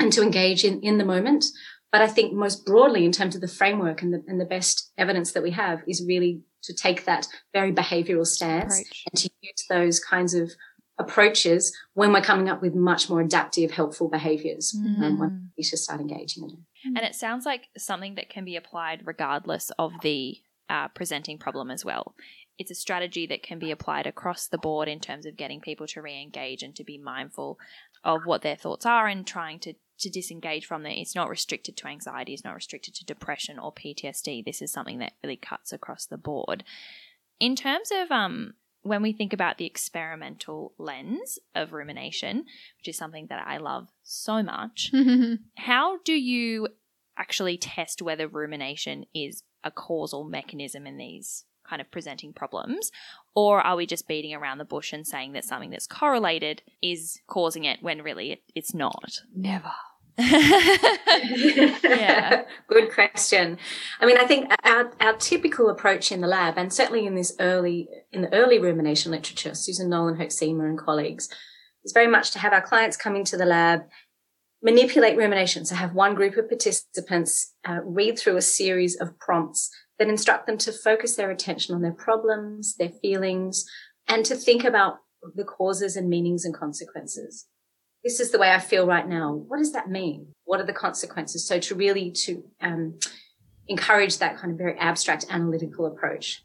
and 0.00 0.12
to 0.12 0.22
engage 0.22 0.64
in, 0.64 0.80
in 0.80 0.98
the 0.98 1.04
moment. 1.04 1.46
But 1.90 2.02
I 2.02 2.08
think 2.08 2.34
most 2.34 2.66
broadly 2.66 3.04
in 3.04 3.12
terms 3.12 3.34
of 3.34 3.40
the 3.40 3.48
framework 3.48 4.02
and 4.02 4.12
the, 4.12 4.22
and 4.26 4.40
the 4.40 4.44
best 4.44 4.92
evidence 4.98 5.32
that 5.32 5.42
we 5.42 5.52
have 5.52 5.82
is 5.86 6.04
really 6.06 6.42
to 6.64 6.74
take 6.74 7.04
that 7.04 7.26
very 7.54 7.72
behavioral 7.72 8.26
stance 8.26 8.80
Approach. 8.80 9.04
and 9.10 9.18
to 9.20 9.30
use 9.40 9.64
those 9.70 10.00
kinds 10.00 10.34
of 10.34 10.50
approaches 10.98 11.74
when 11.94 12.12
we're 12.12 12.20
coming 12.20 12.48
up 12.48 12.60
with 12.60 12.74
much 12.74 13.08
more 13.08 13.20
adaptive, 13.20 13.70
helpful 13.70 14.08
behaviors 14.08 14.74
mm-hmm. 14.76 15.02
and 15.02 15.20
when 15.20 15.50
we 15.56 15.62
should 15.62 15.78
start 15.78 16.00
engaging 16.00 16.44
in 16.44 16.50
it. 16.50 16.58
And 16.84 17.06
it 17.06 17.14
sounds 17.14 17.46
like 17.46 17.68
something 17.78 18.16
that 18.16 18.28
can 18.28 18.44
be 18.44 18.56
applied 18.56 19.02
regardless 19.06 19.70
of 19.78 19.92
the 20.02 20.38
uh, 20.68 20.88
presenting 20.88 21.38
problem 21.38 21.70
as 21.70 21.84
well 21.84 22.14
it's 22.58 22.70
a 22.70 22.74
strategy 22.74 23.26
that 23.26 23.42
can 23.42 23.58
be 23.58 23.70
applied 23.70 24.06
across 24.06 24.48
the 24.48 24.58
board 24.58 24.88
in 24.88 24.98
terms 25.00 25.26
of 25.26 25.36
getting 25.36 25.60
people 25.60 25.86
to 25.86 26.02
re-engage 26.02 26.62
and 26.62 26.74
to 26.74 26.84
be 26.84 26.98
mindful 26.98 27.58
of 28.04 28.22
what 28.24 28.42
their 28.42 28.56
thoughts 28.56 28.84
are 28.84 29.06
and 29.06 29.26
trying 29.26 29.58
to 29.60 29.74
to 29.98 30.10
disengage 30.10 30.64
from 30.64 30.84
them. 30.84 30.92
It's 30.92 31.16
not 31.16 31.28
restricted 31.28 31.76
to 31.78 31.88
anxiety, 31.88 32.32
it's 32.32 32.44
not 32.44 32.54
restricted 32.54 32.94
to 32.94 33.04
depression 33.04 33.58
or 33.58 33.72
PTSD. 33.72 34.44
This 34.44 34.62
is 34.62 34.72
something 34.72 34.98
that 34.98 35.14
really 35.24 35.36
cuts 35.36 35.72
across 35.72 36.06
the 36.06 36.16
board. 36.16 36.62
In 37.40 37.56
terms 37.56 37.90
of 37.92 38.10
um 38.10 38.54
when 38.82 39.02
we 39.02 39.12
think 39.12 39.32
about 39.32 39.58
the 39.58 39.66
experimental 39.66 40.72
lens 40.78 41.38
of 41.54 41.72
rumination, 41.72 42.44
which 42.78 42.88
is 42.88 42.96
something 42.96 43.26
that 43.28 43.44
I 43.46 43.58
love 43.58 43.88
so 44.02 44.42
much, 44.42 44.92
how 45.56 45.98
do 46.04 46.12
you 46.12 46.68
actually 47.16 47.58
test 47.58 48.00
whether 48.00 48.28
rumination 48.28 49.04
is 49.12 49.42
a 49.64 49.70
causal 49.72 50.24
mechanism 50.24 50.86
in 50.86 50.96
these 50.96 51.44
kind 51.68 51.80
of 51.80 51.90
presenting 51.90 52.32
problems? 52.32 52.90
Or 53.34 53.60
are 53.60 53.76
we 53.76 53.86
just 53.86 54.08
beating 54.08 54.34
around 54.34 54.58
the 54.58 54.64
bush 54.64 54.92
and 54.92 55.06
saying 55.06 55.32
that 55.32 55.44
something 55.44 55.70
that's 55.70 55.86
correlated 55.86 56.62
is 56.82 57.20
causing 57.26 57.64
it 57.64 57.82
when 57.82 58.02
really 58.02 58.32
it, 58.32 58.42
it's 58.54 58.74
not? 58.74 59.20
Never. 59.34 59.72
yeah. 60.18 62.42
Good 62.66 62.92
question. 62.92 63.58
I 64.00 64.06
mean, 64.06 64.18
I 64.18 64.26
think 64.26 64.50
our, 64.64 64.92
our 65.00 65.16
typical 65.16 65.70
approach 65.70 66.10
in 66.10 66.20
the 66.20 66.26
lab, 66.26 66.58
and 66.58 66.72
certainly 66.72 67.06
in 67.06 67.14
this 67.14 67.36
early, 67.38 67.88
in 68.10 68.22
the 68.22 68.34
early 68.34 68.58
rumination 68.58 69.12
literature, 69.12 69.54
Susan 69.54 69.88
Nolen-Hoeksema 69.88 70.64
and 70.64 70.76
colleagues, 70.76 71.28
is 71.84 71.92
very 71.92 72.08
much 72.08 72.32
to 72.32 72.40
have 72.40 72.52
our 72.52 72.60
clients 72.60 72.96
come 72.96 73.14
into 73.14 73.36
the 73.36 73.46
lab, 73.46 73.82
manipulate 74.60 75.16
rumination. 75.16 75.64
So 75.64 75.76
have 75.76 75.94
one 75.94 76.16
group 76.16 76.36
of 76.36 76.48
participants 76.48 77.54
uh, 77.64 77.78
read 77.84 78.18
through 78.18 78.36
a 78.36 78.42
series 78.42 79.00
of 79.00 79.16
prompts 79.20 79.70
that 79.98 80.08
instruct 80.08 80.46
them 80.46 80.58
to 80.58 80.72
focus 80.72 81.16
their 81.16 81.30
attention 81.30 81.74
on 81.74 81.82
their 81.82 81.92
problems, 81.92 82.76
their 82.76 82.90
feelings, 82.90 83.64
and 84.06 84.24
to 84.24 84.36
think 84.36 84.64
about 84.64 84.98
the 85.34 85.44
causes 85.44 85.96
and 85.96 86.08
meanings 86.08 86.44
and 86.44 86.54
consequences 86.54 87.46
this 88.04 88.20
is 88.20 88.30
the 88.30 88.38
way 88.38 88.52
I 88.52 88.58
feel 88.58 88.86
right 88.86 89.06
now. 89.06 89.32
What 89.32 89.58
does 89.58 89.72
that 89.72 89.90
mean? 89.90 90.28
What 90.44 90.60
are 90.60 90.66
the 90.66 90.72
consequences? 90.72 91.46
So 91.46 91.58
to 91.60 91.74
really 91.74 92.10
to 92.12 92.44
um, 92.60 92.98
encourage 93.66 94.18
that 94.18 94.36
kind 94.36 94.52
of 94.52 94.58
very 94.58 94.78
abstract 94.78 95.26
analytical 95.30 95.86
approach 95.86 96.42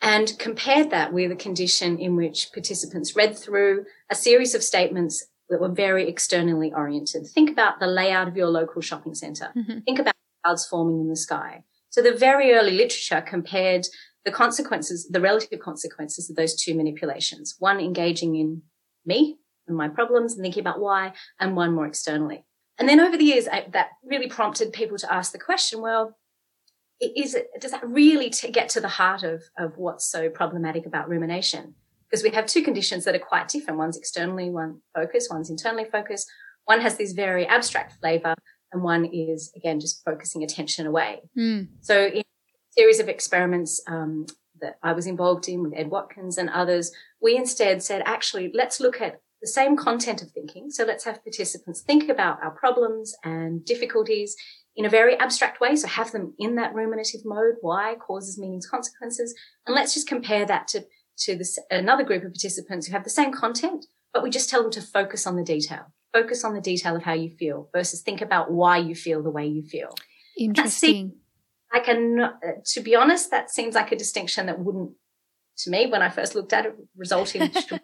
and 0.00 0.32
compared 0.38 0.90
that 0.90 1.12
with 1.12 1.32
a 1.32 1.36
condition 1.36 1.98
in 1.98 2.16
which 2.16 2.52
participants 2.52 3.16
read 3.16 3.36
through 3.36 3.84
a 4.10 4.14
series 4.14 4.54
of 4.54 4.62
statements 4.62 5.26
that 5.48 5.60
were 5.60 5.70
very 5.70 6.08
externally 6.08 6.72
oriented. 6.74 7.26
Think 7.26 7.50
about 7.50 7.80
the 7.80 7.86
layout 7.86 8.28
of 8.28 8.36
your 8.36 8.48
local 8.48 8.82
shopping 8.82 9.14
center. 9.14 9.50
Mm-hmm. 9.56 9.78
Think 9.80 9.98
about 9.98 10.14
clouds 10.44 10.66
forming 10.66 11.00
in 11.00 11.08
the 11.08 11.16
sky. 11.16 11.64
So 11.90 12.02
the 12.02 12.12
very 12.12 12.52
early 12.52 12.72
literature 12.72 13.20
compared 13.20 13.86
the 14.24 14.30
consequences, 14.30 15.08
the 15.08 15.20
relative 15.20 15.60
consequences 15.60 16.28
of 16.28 16.36
those 16.36 16.54
two 16.54 16.74
manipulations, 16.74 17.56
one 17.58 17.80
engaging 17.80 18.36
in 18.36 18.62
me 19.06 19.38
and 19.66 19.76
my 19.76 19.88
problems 19.88 20.34
and 20.34 20.42
thinking 20.42 20.60
about 20.60 20.80
why, 20.80 21.12
and 21.40 21.56
one 21.56 21.72
more 21.72 21.86
externally. 21.86 22.44
And 22.78 22.88
then 22.88 23.00
over 23.00 23.16
the 23.16 23.24
years, 23.24 23.48
I, 23.48 23.66
that 23.72 23.88
really 24.04 24.28
prompted 24.28 24.72
people 24.72 24.98
to 24.98 25.12
ask 25.12 25.32
the 25.32 25.38
question, 25.38 25.80
well, 25.80 26.16
is 27.00 27.34
it, 27.34 27.48
does 27.60 27.70
that 27.70 27.86
really 27.86 28.30
t- 28.30 28.50
get 28.50 28.68
to 28.70 28.80
the 28.80 28.88
heart 28.88 29.22
of, 29.22 29.42
of 29.58 29.76
what's 29.76 30.10
so 30.10 30.28
problematic 30.28 30.84
about 30.86 31.08
rumination? 31.08 31.74
Because 32.08 32.22
we 32.22 32.30
have 32.30 32.46
two 32.46 32.62
conditions 32.62 33.04
that 33.04 33.14
are 33.14 33.20
quite 33.20 33.48
different. 33.48 33.78
One's 33.78 33.96
externally 33.96 34.50
one 34.50 34.80
focused, 34.94 35.30
one's 35.30 35.50
internally 35.50 35.84
focused. 35.84 36.30
One 36.64 36.80
has 36.80 36.96
this 36.96 37.12
very 37.12 37.46
abstract 37.46 37.98
flavor 38.00 38.34
and 38.72 38.82
one 38.82 39.04
is, 39.04 39.52
again, 39.56 39.80
just 39.80 40.04
focusing 40.04 40.42
attention 40.42 40.86
away. 40.86 41.22
Mm. 41.36 41.68
So 41.80 42.06
in 42.06 42.18
a 42.20 42.24
series 42.70 43.00
of 43.00 43.08
experiments 43.08 43.80
um, 43.86 44.26
that 44.60 44.78
I 44.82 44.92
was 44.92 45.06
involved 45.06 45.48
in 45.48 45.62
with 45.62 45.72
Ed 45.74 45.90
Watkins 45.90 46.38
and 46.38 46.50
others, 46.50 46.92
we 47.20 47.36
instead 47.36 47.82
said, 47.82 48.02
actually, 48.04 48.50
let's 48.54 48.80
look 48.80 49.00
at 49.00 49.20
the 49.40 49.48
same 49.48 49.76
content 49.76 50.20
of 50.20 50.30
thinking. 50.32 50.70
So 50.70 50.84
let's 50.84 51.04
have 51.04 51.22
participants 51.22 51.80
think 51.80 52.08
about 52.08 52.42
our 52.42 52.50
problems 52.50 53.14
and 53.24 53.64
difficulties 53.64 54.36
in 54.74 54.84
a 54.84 54.90
very 54.90 55.16
abstract 55.18 55.60
way. 55.60 55.76
So 55.76 55.88
have 55.88 56.12
them 56.12 56.34
in 56.38 56.56
that 56.56 56.74
ruminative 56.74 57.24
mode. 57.24 57.54
Why 57.60 57.94
causes, 57.94 58.38
meanings, 58.38 58.66
consequences. 58.66 59.34
And 59.66 59.74
let's 59.74 59.94
just 59.94 60.08
compare 60.08 60.44
that 60.46 60.68
to, 60.68 60.84
to 61.20 61.36
this, 61.36 61.58
another 61.70 62.04
group 62.04 62.24
of 62.24 62.32
participants 62.32 62.86
who 62.86 62.92
have 62.92 63.04
the 63.04 63.10
same 63.10 63.32
content, 63.32 63.86
but 64.12 64.22
we 64.22 64.30
just 64.30 64.50
tell 64.50 64.62
them 64.62 64.72
to 64.72 64.82
focus 64.82 65.26
on 65.26 65.36
the 65.36 65.44
detail. 65.44 65.92
Focus 66.22 66.44
on 66.44 66.54
the 66.54 66.60
detail 66.60 66.96
of 66.96 67.02
how 67.02 67.12
you 67.12 67.30
feel 67.30 67.68
versus 67.72 68.02
think 68.02 68.20
about 68.20 68.50
why 68.50 68.78
you 68.78 68.94
feel 68.94 69.22
the 69.22 69.30
way 69.30 69.46
you 69.46 69.62
feel. 69.62 69.94
Interesting. 70.36 71.12
I 71.72 71.80
can, 71.80 72.30
to 72.72 72.80
be 72.80 72.96
honest, 72.96 73.30
that 73.30 73.50
seems 73.50 73.74
like 73.74 73.92
a 73.92 73.96
distinction 73.96 74.46
that 74.46 74.58
wouldn't, 74.58 74.92
to 75.58 75.70
me, 75.70 75.86
when 75.86 76.02
I 76.02 76.08
first 76.08 76.34
looked 76.34 76.52
at 76.52 76.66
it, 76.66 76.74
result 76.96 77.34
in 77.34 77.46
different 77.52 77.82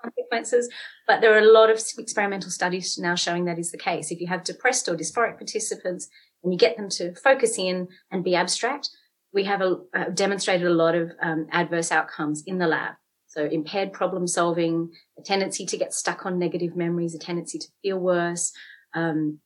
consequences. 0.00 0.70
But 1.06 1.20
there 1.20 1.34
are 1.34 1.38
a 1.38 1.52
lot 1.52 1.70
of 1.70 1.82
experimental 1.98 2.50
studies 2.50 2.96
now 2.98 3.14
showing 3.14 3.44
that 3.46 3.58
is 3.58 3.70
the 3.70 3.78
case. 3.78 4.10
If 4.10 4.20
you 4.20 4.28
have 4.28 4.44
depressed 4.44 4.88
or 4.88 4.96
dysphoric 4.96 5.36
participants 5.36 6.08
and 6.42 6.52
you 6.52 6.58
get 6.58 6.76
them 6.76 6.88
to 6.90 7.14
focus 7.16 7.58
in 7.58 7.88
and 8.10 8.24
be 8.24 8.34
abstract, 8.34 8.88
we 9.32 9.44
have 9.44 9.60
a, 9.60 9.76
uh, 9.94 10.08
demonstrated 10.14 10.66
a 10.66 10.72
lot 10.72 10.94
of 10.94 11.10
um, 11.20 11.46
adverse 11.50 11.92
outcomes 11.92 12.42
in 12.46 12.58
the 12.58 12.66
lab. 12.66 12.94
So 13.38 13.44
impaired 13.44 13.92
problem 13.92 14.26
solving, 14.26 14.90
a 15.16 15.22
tendency 15.22 15.64
to 15.64 15.76
get 15.76 15.94
stuck 15.94 16.26
on 16.26 16.40
negative 16.40 16.74
memories, 16.74 17.14
a 17.14 17.20
tendency 17.20 17.60
to 17.60 17.68
feel 17.82 17.96
worse. 17.96 18.52
Um, 18.94 19.38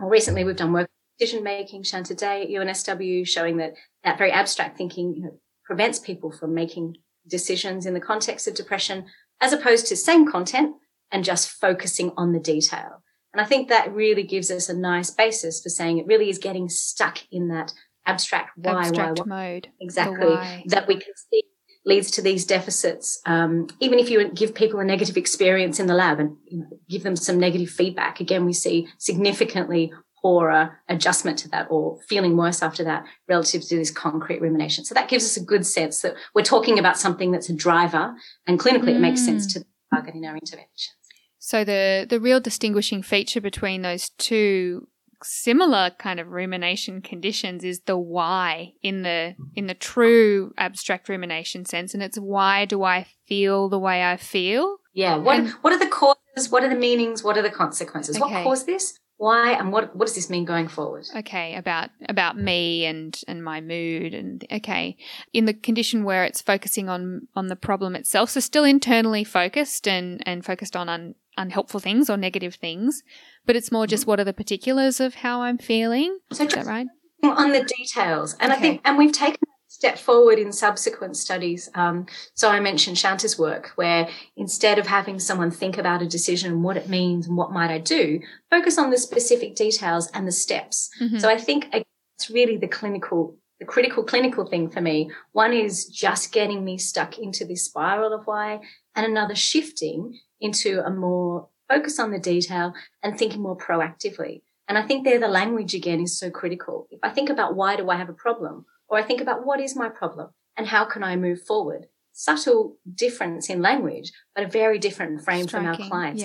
more 0.00 0.10
recently, 0.10 0.42
we've 0.42 0.56
done 0.56 0.72
work 0.72 0.90
on 0.90 1.16
decision 1.16 1.44
making, 1.44 1.84
Shanta 1.84 2.16
Day 2.16 2.42
at 2.42 2.48
UNSW, 2.48 3.24
showing 3.24 3.58
that 3.58 3.74
that 4.02 4.18
very 4.18 4.32
abstract 4.32 4.76
thinking 4.76 5.14
you 5.14 5.22
know, 5.22 5.40
prevents 5.64 6.00
people 6.00 6.32
from 6.32 6.54
making 6.54 6.96
decisions 7.28 7.86
in 7.86 7.94
the 7.94 8.00
context 8.00 8.48
of 8.48 8.54
depression, 8.56 9.06
as 9.40 9.52
opposed 9.52 9.86
to 9.86 9.96
same 9.96 10.26
content 10.26 10.74
and 11.12 11.22
just 11.22 11.48
focusing 11.48 12.10
on 12.16 12.32
the 12.32 12.40
detail. 12.40 13.04
And 13.32 13.40
I 13.40 13.44
think 13.44 13.68
that 13.68 13.94
really 13.94 14.24
gives 14.24 14.50
us 14.50 14.68
a 14.68 14.76
nice 14.76 15.10
basis 15.10 15.62
for 15.62 15.68
saying 15.68 15.98
it 15.98 16.06
really 16.08 16.30
is 16.30 16.38
getting 16.38 16.68
stuck 16.68 17.18
in 17.30 17.46
that 17.50 17.72
abstract 18.06 18.58
why, 18.58 18.80
abstract 18.80 19.20
why, 19.20 19.24
why. 19.24 19.52
mode. 19.52 19.68
Exactly. 19.80 20.26
Why. 20.26 20.64
That 20.66 20.88
we 20.88 20.94
can 20.94 21.12
see 21.30 21.44
leads 21.86 22.10
to 22.10 22.20
these 22.20 22.44
deficits. 22.44 23.20
Um, 23.24 23.68
even 23.80 23.98
if 23.98 24.10
you 24.10 24.28
give 24.28 24.54
people 24.54 24.80
a 24.80 24.84
negative 24.84 25.16
experience 25.16 25.80
in 25.80 25.86
the 25.86 25.94
lab 25.94 26.18
and 26.20 26.36
you 26.46 26.58
know, 26.58 26.66
give 26.90 27.04
them 27.04 27.16
some 27.16 27.38
negative 27.38 27.70
feedback, 27.70 28.20
again, 28.20 28.44
we 28.44 28.52
see 28.52 28.88
significantly 28.98 29.92
poorer 30.20 30.80
adjustment 30.88 31.38
to 31.38 31.48
that 31.50 31.68
or 31.70 31.98
feeling 32.08 32.36
worse 32.36 32.60
after 32.60 32.82
that 32.82 33.04
relative 33.28 33.62
to 33.68 33.76
this 33.76 33.92
concrete 33.92 34.40
rumination. 34.40 34.84
So 34.84 34.94
that 34.94 35.08
gives 35.08 35.24
us 35.24 35.36
a 35.36 35.44
good 35.44 35.64
sense 35.64 36.02
that 36.02 36.14
we're 36.34 36.42
talking 36.42 36.78
about 36.78 36.98
something 36.98 37.30
that's 37.30 37.48
a 37.48 37.54
driver 37.54 38.14
and 38.46 38.58
clinically 38.58 38.88
mm. 38.88 38.96
it 38.96 39.00
makes 39.00 39.24
sense 39.24 39.52
to 39.54 39.64
target 39.94 40.14
in 40.16 40.24
our 40.24 40.36
interventions. 40.36 40.94
So 41.38 41.62
the 41.62 42.06
the 42.08 42.18
real 42.18 42.40
distinguishing 42.40 43.02
feature 43.02 43.40
between 43.40 43.82
those 43.82 44.10
two 44.18 44.88
similar 45.22 45.90
kind 45.98 46.20
of 46.20 46.28
rumination 46.28 47.00
conditions 47.00 47.64
is 47.64 47.80
the 47.86 47.96
why 47.96 48.72
in 48.82 49.02
the 49.02 49.34
in 49.54 49.66
the 49.66 49.74
true 49.74 50.52
abstract 50.58 51.08
rumination 51.08 51.64
sense 51.64 51.94
and 51.94 52.02
it's 52.02 52.18
why 52.18 52.64
do 52.64 52.82
I 52.82 53.06
feel 53.26 53.68
the 53.68 53.78
way 53.78 54.04
I 54.04 54.16
feel? 54.16 54.78
Yeah, 54.92 55.16
what 55.16 55.38
and, 55.38 55.50
what 55.62 55.72
are 55.72 55.78
the 55.78 55.88
causes, 55.88 56.50
what 56.50 56.64
are 56.64 56.68
the 56.68 56.74
meanings, 56.74 57.22
what 57.22 57.36
are 57.36 57.42
the 57.42 57.50
consequences? 57.50 58.16
Okay. 58.16 58.34
What 58.34 58.44
caused 58.44 58.66
this? 58.66 58.98
why 59.18 59.52
and 59.52 59.72
what 59.72 59.96
what 59.96 60.06
does 60.06 60.14
this 60.14 60.28
mean 60.28 60.44
going 60.44 60.68
forward 60.68 61.06
okay 61.16 61.54
about 61.54 61.88
about 62.08 62.36
me 62.36 62.84
and 62.84 63.20
and 63.26 63.42
my 63.42 63.60
mood 63.60 64.12
and 64.12 64.44
okay 64.52 64.96
in 65.32 65.46
the 65.46 65.54
condition 65.54 66.04
where 66.04 66.24
it's 66.24 66.42
focusing 66.42 66.88
on 66.88 67.26
on 67.34 67.46
the 67.46 67.56
problem 67.56 67.96
itself 67.96 68.28
so 68.28 68.40
still 68.40 68.64
internally 68.64 69.24
focused 69.24 69.88
and 69.88 70.22
and 70.26 70.44
focused 70.44 70.76
on 70.76 70.88
un, 70.88 71.14
unhelpful 71.38 71.80
things 71.80 72.10
or 72.10 72.16
negative 72.16 72.56
things 72.56 73.02
but 73.46 73.56
it's 73.56 73.72
more 73.72 73.86
just 73.86 74.06
what 74.06 74.20
are 74.20 74.24
the 74.24 74.32
particulars 74.32 75.00
of 75.00 75.16
how 75.16 75.42
i'm 75.42 75.58
feeling 75.58 76.18
so 76.32 76.44
is 76.44 76.52
that 76.54 76.66
right 76.66 76.86
on 77.22 77.52
the 77.52 77.64
details 77.64 78.36
and 78.40 78.52
okay. 78.52 78.58
i 78.58 78.60
think 78.60 78.80
and 78.84 78.98
we've 78.98 79.12
taken 79.12 79.38
a 79.42 79.56
step 79.76 79.98
forward 79.98 80.38
in 80.38 80.52
subsequent 80.52 81.18
studies. 81.18 81.68
Um, 81.74 82.06
so 82.32 82.48
I 82.48 82.60
mentioned 82.60 82.96
Shanta's 82.96 83.38
work, 83.38 83.72
where 83.74 84.08
instead 84.34 84.78
of 84.78 84.86
having 84.86 85.18
someone 85.18 85.50
think 85.50 85.76
about 85.76 86.00
a 86.00 86.06
decision 86.06 86.50
and 86.50 86.64
what 86.64 86.78
it 86.78 86.88
means 86.88 87.26
and 87.26 87.36
what 87.36 87.52
might 87.52 87.70
I 87.70 87.76
do, 87.78 88.20
focus 88.48 88.78
on 88.78 88.88
the 88.88 88.96
specific 88.96 89.54
details 89.54 90.10
and 90.14 90.26
the 90.26 90.32
steps. 90.32 90.88
Mm-hmm. 90.98 91.18
So 91.18 91.28
I 91.28 91.36
think 91.36 91.68
it's 91.72 92.30
really 92.30 92.56
the 92.56 92.68
clinical, 92.68 93.36
the 93.60 93.66
critical 93.66 94.02
clinical 94.02 94.46
thing 94.46 94.70
for 94.70 94.80
me. 94.80 95.10
One 95.32 95.52
is 95.52 95.84
just 95.84 96.32
getting 96.32 96.64
me 96.64 96.78
stuck 96.78 97.18
into 97.18 97.44
this 97.44 97.66
spiral 97.66 98.14
of 98.14 98.26
why, 98.26 98.60
and 98.94 99.04
another 99.04 99.34
shifting 99.34 100.18
into 100.40 100.80
a 100.80 100.90
more 100.90 101.50
focus 101.68 101.98
on 101.98 102.10
the 102.10 102.18
detail 102.18 102.72
and 103.02 103.18
thinking 103.18 103.42
more 103.42 103.56
proactively. 103.56 104.42
And 104.68 104.76
I 104.76 104.82
think 104.82 105.04
there 105.04 105.20
the 105.20 105.28
language 105.28 105.74
again 105.74 106.00
is 106.00 106.18
so 106.18 106.30
critical. 106.30 106.88
If 106.90 107.00
I 107.02 107.10
think 107.10 107.30
about 107.30 107.54
why 107.54 107.76
do 107.76 107.88
I 107.88 107.96
have 107.96 108.08
a 108.08 108.14
problem? 108.14 108.66
Or 108.88 108.98
I 108.98 109.02
think 109.02 109.20
about 109.20 109.44
what 109.44 109.60
is 109.60 109.76
my 109.76 109.88
problem 109.88 110.30
and 110.56 110.66
how 110.66 110.84
can 110.84 111.02
I 111.02 111.16
move 111.16 111.42
forward? 111.42 111.86
Subtle 112.12 112.76
difference 112.94 113.50
in 113.50 113.60
language, 113.60 114.12
but 114.34 114.44
a 114.44 114.48
very 114.48 114.78
different 114.78 115.22
frame 115.22 115.46
Striking. 115.46 115.74
from 115.74 115.82
our 115.82 115.88
clients. 115.88 116.24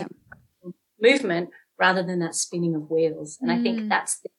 Movement 0.99 1.49
rather 1.79 2.03
than 2.03 2.19
that 2.19 2.35
spinning 2.35 2.75
of 2.75 2.89
wheels. 2.89 3.37
And 3.41 3.49
mm. 3.49 3.59
I 3.59 3.63
think 3.63 3.79
mm. 3.79 3.89
that's 3.89 4.19
the 4.19 4.29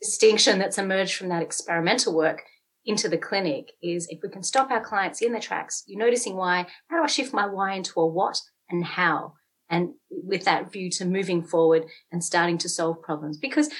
distinction 0.00 0.58
that's 0.58 0.78
emerged 0.78 1.16
from 1.16 1.28
that 1.28 1.42
experimental 1.42 2.14
work 2.14 2.42
into 2.84 3.08
the 3.08 3.18
clinic 3.18 3.72
is 3.82 4.08
if 4.08 4.20
we 4.22 4.28
can 4.28 4.42
stop 4.42 4.70
our 4.70 4.82
clients 4.82 5.20
in 5.20 5.32
their 5.32 5.40
tracks, 5.40 5.84
you're 5.86 6.04
noticing 6.04 6.36
why, 6.36 6.66
how 6.88 6.96
do 6.96 7.04
I 7.04 7.06
shift 7.06 7.32
my 7.32 7.46
why 7.46 7.74
into 7.74 8.00
a 8.00 8.06
what 8.06 8.40
and 8.70 8.84
how? 8.84 9.34
And 9.72 9.94
with 10.10 10.44
that 10.44 10.70
view 10.70 10.90
to 10.90 11.04
moving 11.04 11.42
forward 11.42 11.86
and 12.12 12.22
starting 12.22 12.58
to 12.58 12.68
solve 12.68 13.02
problems 13.02 13.38
because 13.38 13.70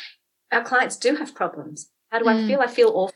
our 0.51 0.65
clients 0.65 0.97
do 0.97 1.15
have 1.17 1.35
problems. 1.35 1.91
How 2.11 2.19
do 2.19 2.25
mm. 2.25 2.35
I 2.35 2.47
feel? 2.49 2.61
I 2.61 2.67
feel 2.67 2.89
awful 2.89 3.15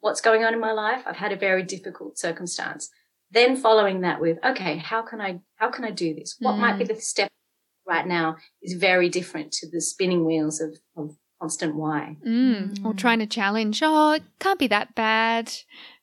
what's 0.00 0.20
going 0.20 0.44
on 0.44 0.54
in 0.54 0.60
my 0.60 0.72
life. 0.72 1.02
I've 1.06 1.16
had 1.16 1.32
a 1.32 1.36
very 1.36 1.62
difficult 1.62 2.18
circumstance. 2.18 2.90
Then 3.30 3.56
following 3.56 4.02
that 4.02 4.20
with, 4.20 4.38
okay, 4.44 4.76
how 4.76 5.02
can 5.02 5.20
I, 5.20 5.40
how 5.56 5.70
can 5.70 5.84
I 5.84 5.90
do 5.90 6.14
this? 6.14 6.36
What 6.38 6.54
mm. 6.54 6.60
might 6.60 6.78
be 6.78 6.84
mm. 6.84 6.88
the 6.88 7.00
step 7.00 7.30
right 7.86 8.06
now 8.06 8.36
is 8.62 8.74
very 8.74 9.08
different 9.08 9.52
to 9.52 9.70
the 9.70 9.80
spinning 9.80 10.24
wheels 10.24 10.60
of, 10.60 10.78
of 10.96 11.16
constant 11.40 11.74
why. 11.74 12.16
Mm. 12.26 12.78
Mm. 12.78 12.84
Or 12.84 12.94
trying 12.94 13.18
to 13.18 13.26
challenge, 13.26 13.80
oh, 13.82 14.12
it 14.12 14.22
can't 14.38 14.58
be 14.58 14.68
that 14.68 14.94
bad. 14.94 15.52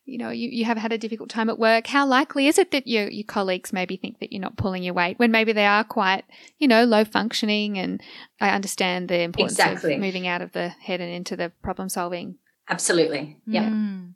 You 0.04 0.18
know, 0.18 0.30
you, 0.30 0.48
you 0.48 0.64
have 0.64 0.76
had 0.76 0.92
a 0.92 0.98
difficult 0.98 1.28
time 1.28 1.48
at 1.48 1.58
work. 1.58 1.86
How 1.86 2.06
likely 2.06 2.46
is 2.48 2.58
it 2.58 2.70
that 2.72 2.86
your, 2.86 3.08
your 3.08 3.24
colleagues 3.24 3.72
maybe 3.72 3.96
think 3.96 4.18
that 4.18 4.32
you're 4.32 4.42
not 4.42 4.56
pulling 4.56 4.82
your 4.82 4.94
weight 4.94 5.18
when 5.18 5.30
maybe 5.30 5.52
they 5.52 5.66
are 5.66 5.84
quite, 5.84 6.24
you 6.58 6.66
know, 6.66 6.84
low 6.84 7.04
functioning? 7.04 7.78
And 7.78 8.02
I 8.40 8.50
understand 8.50 9.08
the 9.08 9.20
importance 9.20 9.58
exactly. 9.58 9.94
of 9.94 10.00
moving 10.00 10.26
out 10.26 10.42
of 10.42 10.52
the 10.52 10.68
head 10.68 11.00
and 11.00 11.12
into 11.12 11.36
the 11.36 11.50
problem 11.62 11.88
solving. 11.88 12.36
Absolutely. 12.68 13.38
Yeah. 13.46 13.68
Mm 13.68 14.14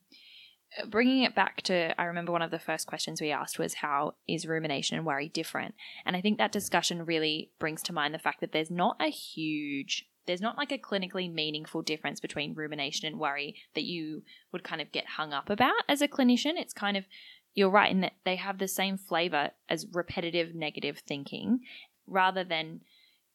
bringing 0.85 1.23
it 1.23 1.35
back 1.35 1.63
to, 1.63 1.99
I 2.01 2.05
remember 2.05 2.33
one 2.33 2.43
of 2.43 2.51
the 2.51 2.59
first 2.59 2.87
questions 2.87 3.21
we 3.21 3.31
asked 3.31 3.59
was 3.59 3.75
how 3.75 4.15
is 4.29 4.47
rumination 4.47 4.97
and 4.97 5.07
worry 5.07 5.29
different? 5.29 5.75
And 6.05 6.17
I 6.17 6.21
think 6.21 6.39
that 6.39 6.53
discussion 6.53 7.05
really 7.05 7.51
brings 7.59 7.83
to 7.85 7.93
mind 7.93 8.15
the 8.15 8.19
fact 8.19 8.41
that 8.41 8.53
there's 8.53 8.71
not 8.71 8.97
a 9.01 9.09
huge, 9.09 10.07
there's 10.27 10.41
not 10.41 10.59
like 10.59 10.73
a 10.73 10.79
clinically 10.79 11.33
meaningful 11.33 11.83
difference 11.83 12.21
between 12.21 12.55
rumination 12.55 13.07
and 13.07 13.19
worry 13.19 13.57
that 13.75 13.85
you 13.85 14.23
would 14.53 14.65
kind 14.65 14.81
of 14.81 14.93
get 14.93 15.07
hung 15.07 15.33
up 15.33 15.51
about 15.51 15.75
as 15.89 16.03
a 16.03 16.09
clinician. 16.09 16.55
It's 16.57 16.73
kind 16.73 16.97
of, 16.97 17.07
you're 17.55 17.71
right 17.71 17.91
in 17.91 18.01
that 18.01 18.15
they 18.25 18.37
have 18.37 18.59
the 18.59 18.69
same 18.69 18.99
flavor 18.99 19.51
as 19.69 19.87
repetitive 19.93 20.55
negative 20.55 21.03
thinking 21.07 21.61
rather 22.07 22.45
than 22.45 22.81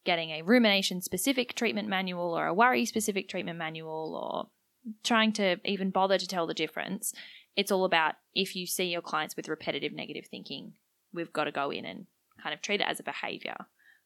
getting 0.04 0.30
a 0.30 0.42
rumination 0.42 1.00
specific 1.00 1.54
treatment 1.54 1.88
manual 1.88 2.36
or 2.36 2.46
a 2.46 2.54
worry 2.54 2.84
specific 2.84 3.28
treatment 3.28 3.58
manual 3.58 4.16
or 4.16 4.92
trying 5.04 5.32
to 5.32 5.56
even 5.64 5.90
bother 5.90 6.18
to 6.18 6.26
tell 6.26 6.46
the 6.46 6.54
difference. 6.54 7.12
It's 7.56 7.70
all 7.70 7.84
about 7.84 8.14
if 8.34 8.56
you 8.56 8.66
see 8.66 8.84
your 8.84 9.02
clients 9.02 9.36
with 9.36 9.48
repetitive 9.48 9.92
negative 9.92 10.26
thinking, 10.26 10.72
we've 11.12 11.32
got 11.32 11.44
to 11.44 11.52
go 11.52 11.70
in 11.70 11.84
and 11.84 12.06
kind 12.42 12.54
of 12.54 12.62
treat 12.62 12.80
it 12.80 12.86
as 12.88 12.98
a 12.98 13.04
behavior 13.04 13.56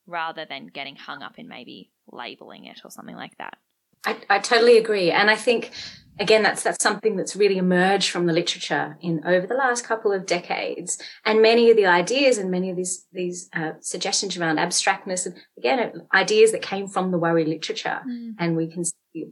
rather 0.07 0.47
than 0.49 0.67
getting 0.67 0.97
hung 0.97 1.23
up 1.23 1.39
in 1.39 1.49
maybe 1.49 1.91
labeling 2.11 2.65
it 2.65 2.81
or 2.85 2.91
something 2.91 3.17
like 3.17 3.37
that. 3.39 3.59
I, 4.05 4.17
I 4.31 4.39
totally 4.39 4.79
agree. 4.79 5.11
And 5.11 5.31
I 5.31 5.37
think 5.37 5.73
again, 6.19 6.43
that's 6.43 6.63
that's 6.63 6.83
something 6.83 7.17
that's 7.17 7.37
really 7.37 7.59
emerged 7.59 8.11
from 8.11 8.27
the 8.27 8.33
literature 8.33 8.97
in 9.01 9.23
over 9.27 9.47
the 9.47 9.55
last 9.55 9.85
couple 9.85 10.13
of 10.13 10.27
decades. 10.27 11.01
And 11.25 11.43
many 11.43 11.71
of 11.71 11.77
the 11.77 11.87
ideas 11.87 12.39
and 12.39 12.51
many 12.51 12.71
of 12.71 12.77
these 12.77 13.07
these 13.13 13.49
uh, 13.55 13.73
suggestions 13.81 14.37
around 14.37 14.59
abstractness, 14.59 15.27
and 15.27 15.37
again, 15.59 15.93
ideas 16.15 16.53
that 16.53 16.63
came 16.63 16.89
from 16.89 17.11
the 17.11 17.19
worry 17.19 17.45
literature, 17.45 18.01
mm. 18.09 18.35
and 18.39 18.57
we 18.57 18.69
can 18.69 18.85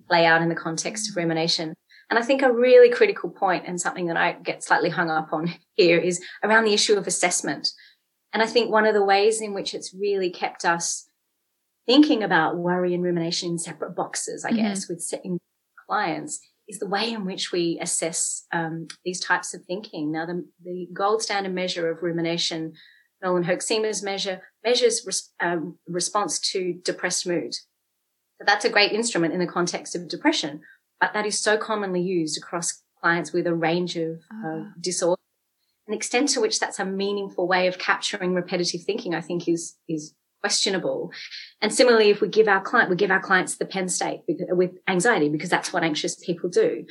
play 0.09 0.27
out 0.27 0.43
in 0.43 0.49
the 0.49 0.55
context 0.55 1.11
of 1.11 1.17
rumination. 1.17 1.75
And 2.11 2.19
I 2.19 2.23
think 2.23 2.43
a 2.43 2.53
really 2.53 2.91
critical 2.91 3.31
point 3.31 3.65
and 3.67 3.81
something 3.81 4.07
that 4.07 4.17
I 4.17 4.33
get 4.33 4.63
slightly 4.63 4.91
hung 4.91 5.11
up 5.11 5.33
on 5.33 5.55
here 5.75 5.99
is 5.99 6.23
around 6.43 6.65
the 6.65 6.75
issue 6.75 6.95
of 6.95 7.07
assessment. 7.07 7.69
And 8.35 8.42
I 8.42 8.47
think 8.47 8.70
one 8.70 8.85
of 8.85 8.94
the 8.94 9.05
ways 9.05 9.40
in 9.40 9.55
which 9.55 9.75
it's 9.75 9.94
really 9.94 10.29
kept 10.29 10.64
us 10.64 11.07
thinking 11.87 12.23
about 12.25 12.57
worry 12.57 12.92
and 12.92 13.03
rumination 13.03 13.53
in 13.53 13.59
separate 13.59 13.94
boxes, 13.94 14.44
I 14.44 14.51
mm-hmm. 14.51 14.59
guess, 14.59 14.88
with 14.88 15.01
setting 15.01 15.38
clients 15.88 16.40
is 16.66 16.81
the 16.81 16.88
way 16.88 17.12
in 17.12 17.25
which 17.25 17.53
we 17.53 17.79
assess 17.81 18.47
um, 18.53 18.88
these 19.05 19.20
types 19.20 19.55
of 19.55 19.64
thinking. 19.64 20.11
Now, 20.11 20.27
the, 20.27 20.44
the, 20.64 20.88
gold 20.92 21.23
standard 21.23 21.55
measure 21.55 21.90
of 21.90 22.03
rumination, 22.03 22.73
Nolen-Hoeksema's 23.23 24.03
measure, 24.03 24.42
measures 24.64 25.05
res, 25.07 25.31
um, 25.40 25.79
response 25.87 26.40
to 26.53 26.81
depressed 26.85 27.27
mood. 27.27 27.55
So 27.55 28.44
that's 28.47 28.64
a 28.64 28.70
great 28.70 28.92
instrument 28.92 29.35
in 29.35 29.40
the 29.40 29.47
context 29.47 29.94
of 29.94 30.09
depression, 30.09 30.62
but 31.01 31.12
that 31.12 31.27
is 31.27 31.38
so 31.38 31.57
commonly 31.57 32.01
used 32.01 32.37
across 32.38 32.83
clients 33.01 33.33
with 33.33 33.47
a 33.47 33.55
range 33.55 33.97
of 33.97 34.20
uh, 34.44 34.64
disorders. 34.81 35.24
An 35.87 35.94
extent 35.94 36.31
to 36.31 36.40
which 36.40 36.61
that's 36.61 36.79
a 36.79 36.85
meaningful 36.85 37.47
way 37.47 37.66
of 37.66 37.79
capturing 37.79 38.35
repetitive 38.35 38.83
thinking, 38.83 39.14
I 39.14 39.20
think, 39.20 39.49
is 39.49 39.77
is 39.88 40.14
questionable. 40.40 41.11
And 41.62 41.73
similarly, 41.73 42.11
if 42.11 42.20
we 42.20 42.29
give 42.29 42.49
our 42.49 42.61
client, 42.61 42.90
we 42.90 42.97
give 42.97 43.11
our 43.11 43.20
clients 43.20 43.57
the 43.57 43.64
Penn 43.64 43.88
state 43.88 44.20
with 44.29 44.73
anxiety 44.87 45.31
because 45.31 45.49
that's 45.49 45.73
what 45.73 45.83
anxious 45.83 46.16
people 46.16 46.51
do. 46.51 46.85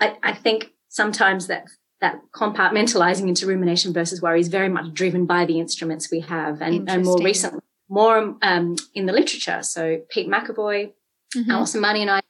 I, 0.00 0.16
I 0.22 0.32
think 0.32 0.72
sometimes 0.88 1.46
that 1.48 1.64
that 2.00 2.20
compartmentalizing 2.34 3.28
into 3.28 3.46
rumination 3.46 3.92
versus 3.92 4.20
worry 4.20 4.40
is 4.40 4.48
very 4.48 4.68
much 4.68 4.92
driven 4.92 5.26
by 5.26 5.44
the 5.44 5.58
instruments 5.58 6.10
we 6.10 6.20
have 6.20 6.60
and, 6.60 6.88
and 6.90 7.04
more 7.04 7.18
recently 7.22 7.60
more 7.88 8.36
um, 8.42 8.76
in 8.94 9.06
the 9.06 9.12
literature 9.12 9.62
so 9.62 10.00
pete 10.10 10.28
McEvoy, 10.28 10.92
mm-hmm. 11.36 11.50
Alison 11.50 11.80
Mahoney 11.80 12.02
and 12.02 12.10
i 12.10 12.20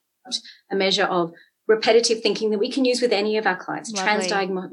a 0.70 0.76
measure 0.76 1.04
of 1.04 1.32
repetitive 1.66 2.20
thinking 2.22 2.50
that 2.50 2.58
we 2.58 2.70
can 2.70 2.84
use 2.84 3.00
with 3.02 3.12
any 3.12 3.36
of 3.36 3.46
our 3.46 3.56
clients 3.56 3.92
transdiagnostic 3.92 4.72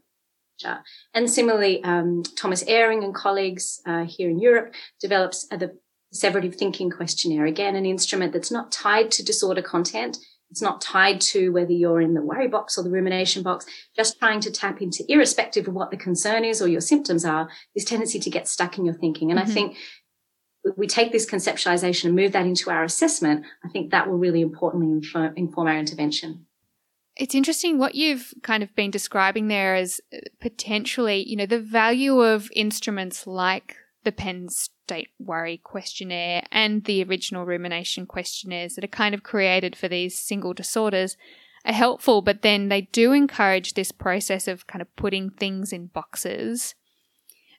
and 1.13 1.29
similarly, 1.29 1.83
um, 1.83 2.23
Thomas 2.35 2.63
Ehring 2.63 3.03
and 3.03 3.13
colleagues 3.13 3.81
uh, 3.85 4.05
here 4.05 4.29
in 4.29 4.39
Europe 4.39 4.73
develops 4.99 5.47
the 5.47 5.77
Perseverative 6.13 6.55
Thinking 6.55 6.89
Questionnaire. 6.89 7.45
Again, 7.45 7.75
an 7.75 7.85
instrument 7.85 8.33
that's 8.33 8.51
not 8.51 8.71
tied 8.71 9.11
to 9.11 9.23
disorder 9.23 9.61
content. 9.61 10.17
It's 10.49 10.61
not 10.61 10.81
tied 10.81 11.21
to 11.21 11.49
whether 11.49 11.71
you're 11.71 12.01
in 12.01 12.13
the 12.13 12.21
worry 12.21 12.49
box 12.49 12.77
or 12.77 12.83
the 12.83 12.89
rumination 12.89 13.41
box, 13.41 13.65
just 13.95 14.19
trying 14.19 14.41
to 14.41 14.51
tap 14.51 14.81
into, 14.81 15.05
irrespective 15.07 15.67
of 15.67 15.73
what 15.73 15.91
the 15.91 15.97
concern 15.97 16.43
is 16.43 16.61
or 16.61 16.67
your 16.67 16.81
symptoms 16.81 17.23
are, 17.23 17.49
this 17.73 17.85
tendency 17.85 18.19
to 18.19 18.29
get 18.29 18.49
stuck 18.49 18.77
in 18.77 18.83
your 18.83 18.93
thinking. 18.93 19.31
And 19.31 19.39
mm-hmm. 19.39 19.49
I 19.49 19.53
think 19.53 19.77
we 20.75 20.87
take 20.87 21.13
this 21.13 21.29
conceptualization 21.29 22.05
and 22.05 22.15
move 22.15 22.33
that 22.33 22.45
into 22.45 22.69
our 22.69 22.83
assessment, 22.83 23.45
I 23.63 23.69
think 23.69 23.91
that 23.91 24.09
will 24.09 24.17
really 24.17 24.41
importantly 24.41 24.91
inform, 24.91 25.33
inform 25.37 25.67
our 25.67 25.77
intervention. 25.77 26.45
It's 27.21 27.35
interesting 27.35 27.77
what 27.77 27.93
you've 27.93 28.33
kind 28.41 28.63
of 28.63 28.73
been 28.73 28.89
describing 28.89 29.47
there 29.47 29.75
as 29.75 30.01
uh, 30.11 30.17
potentially, 30.39 31.23
you 31.29 31.35
know, 31.35 31.45
the 31.45 31.59
value 31.59 32.19
of 32.19 32.49
instruments 32.55 33.27
like 33.27 33.75
the 34.03 34.11
Penn 34.11 34.49
State 34.49 35.09
Worry 35.19 35.59
Questionnaire 35.59 36.41
and 36.51 36.83
the 36.85 37.03
original 37.03 37.45
rumination 37.45 38.07
questionnaires 38.07 38.73
that 38.73 38.83
are 38.83 38.87
kind 38.87 39.13
of 39.13 39.21
created 39.21 39.75
for 39.75 39.87
these 39.87 40.17
single 40.17 40.55
disorders 40.55 41.15
are 41.63 41.73
helpful, 41.73 42.23
but 42.23 42.41
then 42.41 42.69
they 42.69 42.81
do 42.91 43.11
encourage 43.11 43.75
this 43.75 43.91
process 43.91 44.47
of 44.47 44.65
kind 44.65 44.81
of 44.81 44.95
putting 44.95 45.29
things 45.29 45.71
in 45.71 45.85
boxes. 45.93 46.73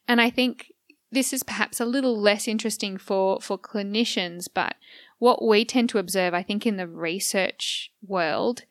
And 0.09 0.21
I 0.21 0.29
think 0.29 0.73
this 1.13 1.33
is 1.33 1.45
perhaps 1.45 1.79
a 1.79 1.87
little 1.87 2.21
less 2.21 2.49
interesting 2.49 2.99
for, 2.99 3.41
for 3.41 3.57
clinicians, 3.59 4.49
but 4.53 4.75
what 5.21 5.47
we 5.47 5.65
tend 5.65 5.89
to 5.91 5.99
observe, 5.99 6.35
I 6.35 6.43
think, 6.43 6.67
in 6.67 6.79
the 6.79 6.89
research 6.89 7.93
world 8.05 8.65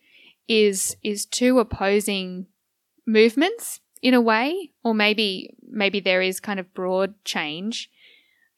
is 0.48 0.96
is 1.04 1.26
two 1.26 1.60
opposing 1.60 2.48
movements 3.06 3.80
in 4.02 4.14
a 4.14 4.22
way 4.22 4.72
or 4.84 4.94
maybe 4.94 5.56
maybe 5.68 6.00
there 6.00 6.22
is 6.22 6.40
kind 6.40 6.60
of 6.60 6.74
broad 6.74 7.14
change. 7.24 7.90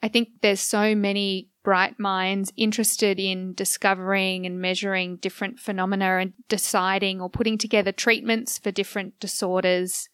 I 0.01 0.07
think 0.07 0.29
there's 0.41 0.59
so 0.59 0.95
many 0.95 1.49
bright 1.63 1.97
minds 1.97 2.51
interested 2.57 3.19
in 3.19 3.53
discovering 3.53 4.45
and 4.45 4.59
measuring 4.59 5.15
different 5.17 5.59
phenomena 5.59 6.17
and 6.17 6.33
deciding 6.49 7.21
or 7.21 7.29
putting 7.29 7.57
together 7.57 7.93
treatments 7.93 8.57
for 8.57 8.71
different 8.71 9.17
disorders. 9.19 10.09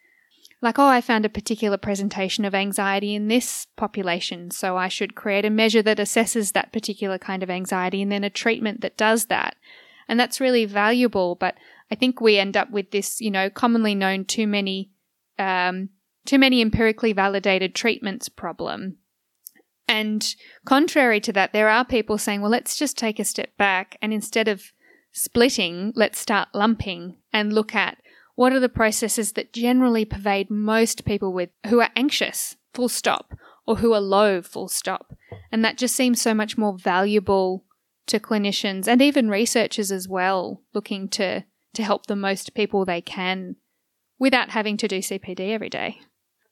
Like 0.61 0.77
oh 0.77 0.87
i 0.87 0.99
found 0.99 1.25
a 1.25 1.29
particular 1.29 1.77
presentation 1.77 2.43
of 2.43 2.53
anxiety 2.53 3.15
in 3.15 3.29
this 3.29 3.65
population 3.77 4.51
so 4.51 4.75
i 4.75 4.89
should 4.89 5.15
create 5.15 5.45
a 5.45 5.49
measure 5.49 5.81
that 5.81 5.99
assesses 5.99 6.51
that 6.51 6.73
particular 6.73 7.17
kind 7.17 7.43
of 7.43 7.49
anxiety 7.49 8.01
and 8.01 8.11
then 8.11 8.25
a 8.25 8.29
treatment 8.29 8.81
that 8.81 8.97
does 8.97 9.27
that 9.27 9.55
and 10.09 10.19
that's 10.19 10.41
really 10.41 10.65
valuable. 10.65 11.35
But 11.35 11.55
I 11.89 11.95
think 11.95 12.19
we 12.19 12.37
end 12.37 12.57
up 12.57 12.71
with 12.71 12.91
this, 12.91 13.21
you 13.21 13.31
know, 13.31 13.49
commonly 13.49 13.95
known 13.95 14.25
too 14.25 14.47
many, 14.47 14.89
um, 15.37 15.89
too 16.25 16.39
many 16.39 16.61
empirically 16.61 17.13
validated 17.13 17.75
treatments 17.75 18.27
problem. 18.27 18.97
And 19.87 20.35
contrary 20.65 21.19
to 21.21 21.33
that, 21.33 21.53
there 21.53 21.69
are 21.69 21.85
people 21.85 22.17
saying, 22.17 22.41
well, 22.41 22.51
let's 22.51 22.75
just 22.75 22.97
take 22.97 23.19
a 23.19 23.23
step 23.23 23.55
back 23.57 23.97
and 24.01 24.11
instead 24.11 24.47
of 24.47 24.73
splitting, 25.11 25.93
let's 25.95 26.19
start 26.19 26.49
lumping 26.53 27.17
and 27.31 27.53
look 27.53 27.73
at 27.73 27.97
what 28.35 28.53
are 28.53 28.59
the 28.59 28.69
processes 28.69 29.33
that 29.33 29.53
generally 29.53 30.05
pervade 30.05 30.49
most 30.49 31.05
people 31.05 31.33
with 31.33 31.49
who 31.67 31.81
are 31.81 31.89
anxious, 31.95 32.55
full 32.73 32.89
stop, 32.89 33.33
or 33.67 33.77
who 33.77 33.93
are 33.93 34.01
low, 34.01 34.41
full 34.41 34.67
stop. 34.67 35.13
And 35.51 35.65
that 35.65 35.77
just 35.77 35.95
seems 35.95 36.21
so 36.21 36.33
much 36.33 36.57
more 36.57 36.77
valuable 36.77 37.65
to 38.09 38.19
clinicians 38.19 38.87
and 38.87 39.01
even 39.01 39.29
researchers 39.29 39.91
as 39.91 40.07
well, 40.07 40.61
looking 40.73 41.07
to, 41.09 41.45
to 41.73 41.83
help 41.83 42.07
the 42.07 42.15
most 42.15 42.53
people 42.53 42.85
they 42.85 43.01
can 43.01 43.55
without 44.19 44.49
having 44.49 44.77
to 44.77 44.87
do 44.87 44.99
CPD 44.99 45.51
every 45.51 45.69
day. 45.69 45.99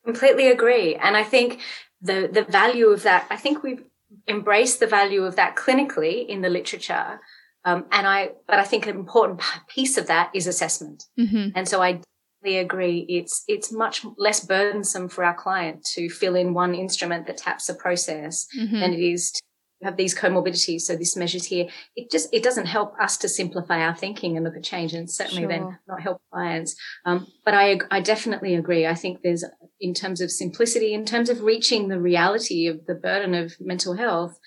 Completely 0.06 0.50
agree. 0.50 0.96
And 0.96 1.18
I 1.18 1.24
think 1.24 1.60
the, 2.02 2.30
the 2.32 2.44
value 2.44 2.88
of 2.88 3.04
that, 3.04 3.28
I 3.30 3.36
think 3.36 3.62
we've 3.64 3.84
embraced 4.28 4.80
the 4.80 4.88
value 4.88 5.24
of 5.24 5.36
that 5.36 5.56
clinically 5.56 6.26
in 6.26 6.42
the 6.42 6.50
literature. 6.50 7.20
Um, 7.66 7.86
and 7.92 8.08
I, 8.08 8.32
but 8.48 8.60
I 8.60 8.64
think 8.64 8.88
an 8.88 8.96
important 8.96 9.42
piece 9.68 9.98
of 9.98 10.08
that 10.08 10.32
is 10.34 10.48
assessment. 10.48 11.04
Mm-hmm. 11.20 11.50
And 11.56 11.68
so 11.68 11.82
I 11.82 12.02
agree. 12.46 13.06
It's, 13.10 13.44
it's 13.50 13.74
much 13.74 14.06
less 14.18 14.46
burdensome 14.46 15.10
for 15.10 15.26
our 15.26 15.34
client 15.34 15.84
to 15.96 16.10
fill 16.10 16.36
in 16.36 16.54
one 16.54 16.74
instrument 16.74 17.28
that 17.28 17.36
taps 17.36 17.68
a 17.68 17.76
process 17.76 18.48
mm-hmm. 18.58 18.80
than 18.80 18.94
it 18.94 19.02
is 19.02 19.32
to 19.32 19.42
have 19.84 19.98
these 19.98 20.18
comorbidities, 20.18 20.82
so 20.82 20.96
this 20.96 21.16
measures 21.16 21.46
here. 21.46 21.68
It 21.96 22.10
just 22.10 22.34
it 22.34 22.44
doesn't 22.44 22.66
help 22.66 22.94
us 23.00 23.18
to 23.18 23.30
simplify 23.30 23.82
our 23.82 23.96
thinking 23.96 24.36
and 24.36 24.44
look 24.44 24.56
at 24.56 24.64
change, 24.64 24.94
and 24.94 25.10
certainly 25.10 25.44
sure. 25.44 25.50
then 25.50 25.78
not 25.88 26.02
help 26.02 26.22
clients. 26.32 26.76
Um, 27.06 27.28
but 27.46 27.54
I 27.54 27.80
I 27.92 28.02
definitely 28.02 28.56
agree. 28.56 28.88
I 28.88 28.96
think 28.96 29.22
there's 29.22 29.44
in 29.80 29.94
terms 29.94 30.22
of 30.22 30.32
simplicity, 30.32 30.94
in 30.94 31.06
terms 31.06 31.30
of 31.30 31.42
reaching 31.42 31.88
the 31.88 32.00
reality 32.00 32.68
of 32.68 32.86
the 32.88 32.96
burden 32.96 33.36
of 33.36 33.56
mental 33.60 33.96
health, 33.96 34.40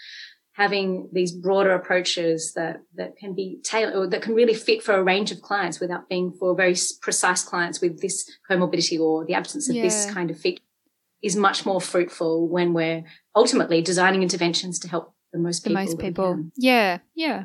having 0.52 1.08
these 1.12 1.32
broader 1.32 1.72
approaches 1.72 2.52
that, 2.54 2.82
that 2.94 3.16
can 3.16 3.34
be 3.34 3.60
tailored 3.62 3.94
or 3.94 4.06
that 4.08 4.22
can 4.22 4.34
really 4.34 4.54
fit 4.54 4.82
for 4.82 4.94
a 4.94 5.02
range 5.02 5.30
of 5.30 5.40
clients 5.40 5.80
without 5.80 6.08
being 6.08 6.32
for 6.32 6.54
very 6.54 6.74
precise 7.00 7.42
clients 7.42 7.80
with 7.80 8.00
this 8.00 8.28
comorbidity 8.50 8.98
or 8.98 9.24
the 9.24 9.34
absence 9.34 9.68
of 9.68 9.76
yeah. 9.76 9.82
this 9.82 10.10
kind 10.10 10.30
of 10.30 10.38
feature 10.38 10.62
is 11.22 11.36
much 11.36 11.64
more 11.64 11.80
fruitful 11.80 12.48
when 12.48 12.72
we're 12.72 13.04
ultimately 13.36 13.80
designing 13.82 14.22
interventions 14.22 14.78
to 14.78 14.88
help 14.88 15.14
the 15.32 15.38
most 15.38 15.64
people. 15.64 15.74
The 15.74 15.86
most 15.86 15.98
people. 15.98 16.44
Yeah, 16.56 16.98
yeah. 17.14 17.44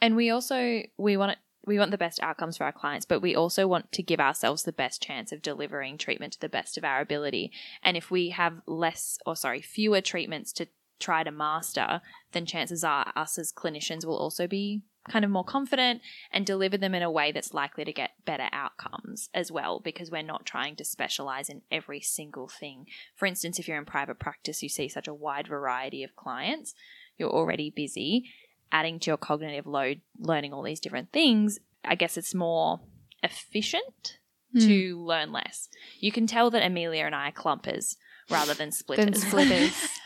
And 0.00 0.16
we 0.16 0.30
also 0.30 0.82
we 0.96 1.16
want 1.16 1.32
it 1.32 1.38
we 1.66 1.78
want 1.78 1.90
the 1.90 1.98
best 1.98 2.20
outcomes 2.22 2.56
for 2.56 2.64
our 2.64 2.72
clients, 2.72 3.04
but 3.04 3.20
we 3.20 3.36
also 3.36 3.66
want 3.66 3.92
to 3.92 4.02
give 4.02 4.18
ourselves 4.18 4.62
the 4.62 4.72
best 4.72 5.02
chance 5.02 5.30
of 5.30 5.42
delivering 5.42 5.98
treatment 5.98 6.32
to 6.32 6.40
the 6.40 6.48
best 6.48 6.78
of 6.78 6.84
our 6.84 7.00
ability. 7.00 7.52
And 7.82 7.96
if 7.96 8.10
we 8.10 8.30
have 8.30 8.62
less 8.66 9.18
or 9.26 9.36
sorry, 9.36 9.60
fewer 9.60 10.00
treatments 10.00 10.52
to 10.54 10.68
try 10.98 11.22
to 11.22 11.30
master, 11.30 12.00
then 12.32 12.46
chances 12.46 12.84
are 12.84 13.12
us 13.14 13.38
as 13.38 13.52
clinicians 13.52 14.04
will 14.04 14.16
also 14.16 14.46
be 14.46 14.82
kind 15.08 15.24
of 15.24 15.30
more 15.30 15.44
confident 15.44 16.02
and 16.30 16.44
deliver 16.44 16.76
them 16.76 16.94
in 16.94 17.02
a 17.02 17.10
way 17.10 17.32
that's 17.32 17.54
likely 17.54 17.84
to 17.84 17.92
get 17.92 18.10
better 18.26 18.48
outcomes 18.52 19.30
as 19.32 19.50
well 19.50 19.80
because 19.80 20.10
we're 20.10 20.22
not 20.22 20.44
trying 20.44 20.76
to 20.76 20.84
specialize 20.84 21.48
in 21.48 21.62
every 21.70 22.00
single 22.00 22.48
thing. 22.48 22.86
For 23.16 23.26
instance, 23.26 23.58
if 23.58 23.66
you're 23.66 23.78
in 23.78 23.86
private 23.86 24.18
practice, 24.18 24.62
you 24.62 24.68
see 24.68 24.88
such 24.88 25.08
a 25.08 25.14
wide 25.14 25.48
variety 25.48 26.04
of 26.04 26.16
clients, 26.16 26.74
you're 27.20 27.30
already 27.30 27.70
busy. 27.70 28.24
Adding 28.72 29.00
to 29.00 29.10
your 29.10 29.16
cognitive 29.16 29.66
load, 29.66 30.00
learning 30.18 30.52
all 30.52 30.62
these 30.62 30.80
different 30.80 31.12
things, 31.12 31.58
I 31.84 31.96
guess 31.96 32.16
it's 32.16 32.34
more 32.34 32.80
efficient 33.22 34.18
mm. 34.56 34.64
to 34.66 35.04
learn 35.04 35.32
less. 35.32 35.68
You 35.98 36.12
can 36.12 36.26
tell 36.26 36.50
that 36.50 36.64
Amelia 36.64 37.04
and 37.04 37.14
I 37.14 37.28
are 37.28 37.32
clumpers 37.32 37.96
rather 38.30 38.54
than 38.54 38.70
splitters. 38.72 39.06
Than 39.06 39.14
splitters. 39.14 39.88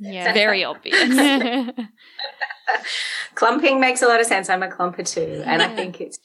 Yeah. 0.00 0.32
Very 0.32 0.64
obvious. 0.64 0.98
Clumping 3.34 3.78
makes 3.78 4.02
a 4.02 4.06
lot 4.06 4.20
of 4.20 4.26
sense. 4.26 4.48
I'm 4.48 4.62
a 4.62 4.68
clumper 4.68 5.06
too. 5.06 5.42
And 5.44 5.62
I 5.62 5.68
think 5.74 6.00
it's 6.00 6.18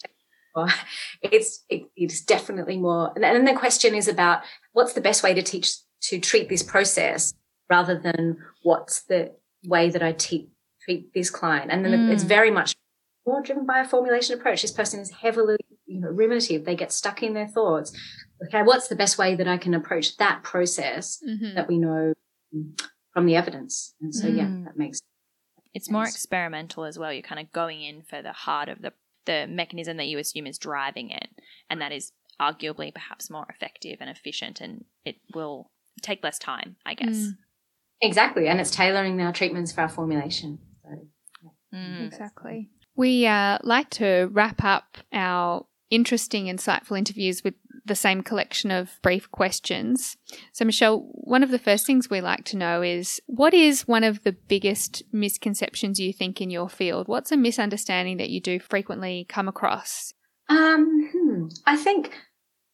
it's 1.21 1.63
it, 1.69 1.83
it's 1.95 2.21
definitely 2.21 2.77
more 2.77 3.11
and 3.13 3.23
then 3.23 3.45
the 3.45 3.53
question 3.53 3.93
is 3.93 4.07
about 4.07 4.41
what's 4.73 4.93
the 4.93 5.01
best 5.01 5.21
way 5.21 5.33
to 5.33 5.43
teach 5.43 5.75
to 6.01 6.19
treat 6.19 6.49
this 6.49 6.63
process 6.63 7.33
rather 7.69 7.99
than 7.99 8.37
what's 8.63 9.03
the 9.03 9.35
way 9.65 9.89
that 9.89 10.03
I 10.03 10.13
te- 10.13 10.49
treat 10.81 11.13
this 11.13 11.29
client. 11.29 11.71
And 11.71 11.83
then 11.83 11.93
mm. 11.93 12.11
it's 12.11 12.23
very 12.23 12.51
much 12.51 12.75
more 13.25 13.41
driven 13.41 13.65
by 13.65 13.79
a 13.79 13.87
formulation 13.87 14.39
approach. 14.39 14.61
This 14.61 14.71
person 14.71 14.99
is 14.99 15.11
heavily, 15.11 15.57
you 15.85 15.99
know, 15.99 16.09
ruminative. 16.09 16.65
They 16.65 16.75
get 16.75 16.91
stuck 16.91 17.23
in 17.23 17.33
their 17.33 17.47
thoughts. 17.47 17.91
Okay, 18.45 18.63
what's 18.63 18.87
the 18.87 18.95
best 18.95 19.17
way 19.17 19.35
that 19.35 19.47
I 19.47 19.57
can 19.57 19.73
approach 19.73 20.17
that 20.17 20.43
process 20.43 21.19
mm-hmm. 21.27 21.55
that 21.55 21.67
we 21.67 21.77
know 21.77 22.13
from 23.17 23.25
the 23.25 23.35
evidence. 23.35 23.95
And 23.99 24.13
so, 24.13 24.27
mm. 24.27 24.37
yeah, 24.37 24.49
that 24.65 24.77
makes 24.77 25.01
it's 25.73 25.89
more 25.89 26.03
experimental 26.03 26.85
as 26.85 26.97
well. 26.97 27.11
You're 27.11 27.21
kind 27.21 27.41
of 27.41 27.51
going 27.51 27.81
in 27.83 28.01
for 28.01 28.21
the 28.21 28.31
heart 28.31 28.69
of 28.69 28.81
the 28.81 28.93
the 29.25 29.45
mechanism 29.47 29.97
that 29.97 30.07
you 30.07 30.19
assume 30.19 30.47
is 30.47 30.57
driving 30.57 31.09
it, 31.09 31.27
and 31.69 31.81
that 31.81 31.91
is 31.91 32.11
arguably 32.39 32.93
perhaps 32.93 33.29
more 33.29 33.45
effective 33.49 33.97
and 33.99 34.09
efficient, 34.09 34.61
and 34.61 34.85
it 35.03 35.15
will 35.33 35.71
take 36.01 36.23
less 36.23 36.37
time, 36.39 36.75
I 36.85 36.93
guess. 36.93 37.15
Mm. 37.15 37.37
Exactly, 38.01 38.47
and 38.47 38.59
it's 38.59 38.71
tailoring 38.71 39.19
our 39.21 39.33
treatments 39.33 39.71
for 39.71 39.81
our 39.81 39.89
formulation. 39.89 40.59
So, 40.83 40.89
yeah. 41.43 41.79
mm. 41.79 42.07
Exactly. 42.07 42.69
We 42.95 43.25
uh, 43.27 43.59
like 43.63 43.89
to 43.91 44.29
wrap 44.31 44.63
up 44.63 44.97
our 45.13 45.65
interesting, 45.89 46.45
insightful 46.45 46.97
interviews 46.97 47.43
with 47.43 47.53
the 47.85 47.95
same 47.95 48.21
collection 48.21 48.69
of 48.69 48.99
brief 49.01 49.31
questions. 49.31 50.17
So, 50.51 50.65
Michelle, 50.65 51.07
one 51.13 51.43
of 51.43 51.51
the 51.51 51.59
first 51.59 51.85
things 51.85 52.09
we 52.09 52.21
like 52.21 52.43
to 52.45 52.57
know 52.57 52.81
is 52.81 53.21
what 53.25 53.53
is 53.53 53.87
one 53.87 54.03
of 54.03 54.23
the 54.23 54.33
biggest 54.33 55.03
misconceptions 55.11 55.99
you 55.99 56.13
think 56.13 56.41
in 56.41 56.49
your 56.49 56.69
field? 56.69 57.07
What's 57.07 57.31
a 57.31 57.37
misunderstanding 57.37 58.17
that 58.17 58.29
you 58.29 58.41
do 58.41 58.59
frequently 58.59 59.25
come 59.29 59.47
across? 59.47 60.13
Um, 60.49 61.09
hmm. 61.11 61.47
I 61.65 61.77
think, 61.77 62.13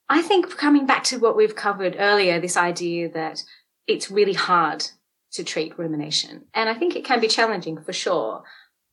I 0.10 0.22
think 0.22 0.58
coming 0.58 0.86
back 0.86 1.04
to 1.06 1.20
what 1.20 1.38
we've 1.38 1.56
covered 1.56 1.96
earlier, 1.98 2.40
this 2.40 2.58
idea 2.58 3.10
that 3.10 3.44
it's 3.88 4.12
really 4.12 4.34
hard 4.34 4.86
to 5.34 5.44
treat 5.44 5.78
rumination, 5.78 6.46
and 6.54 6.70
I 6.70 6.74
think 6.74 6.96
it 6.96 7.06
can 7.06 7.20
be 7.20 7.28
challenging 7.28 7.82
for 7.82 7.94
sure. 7.94 8.44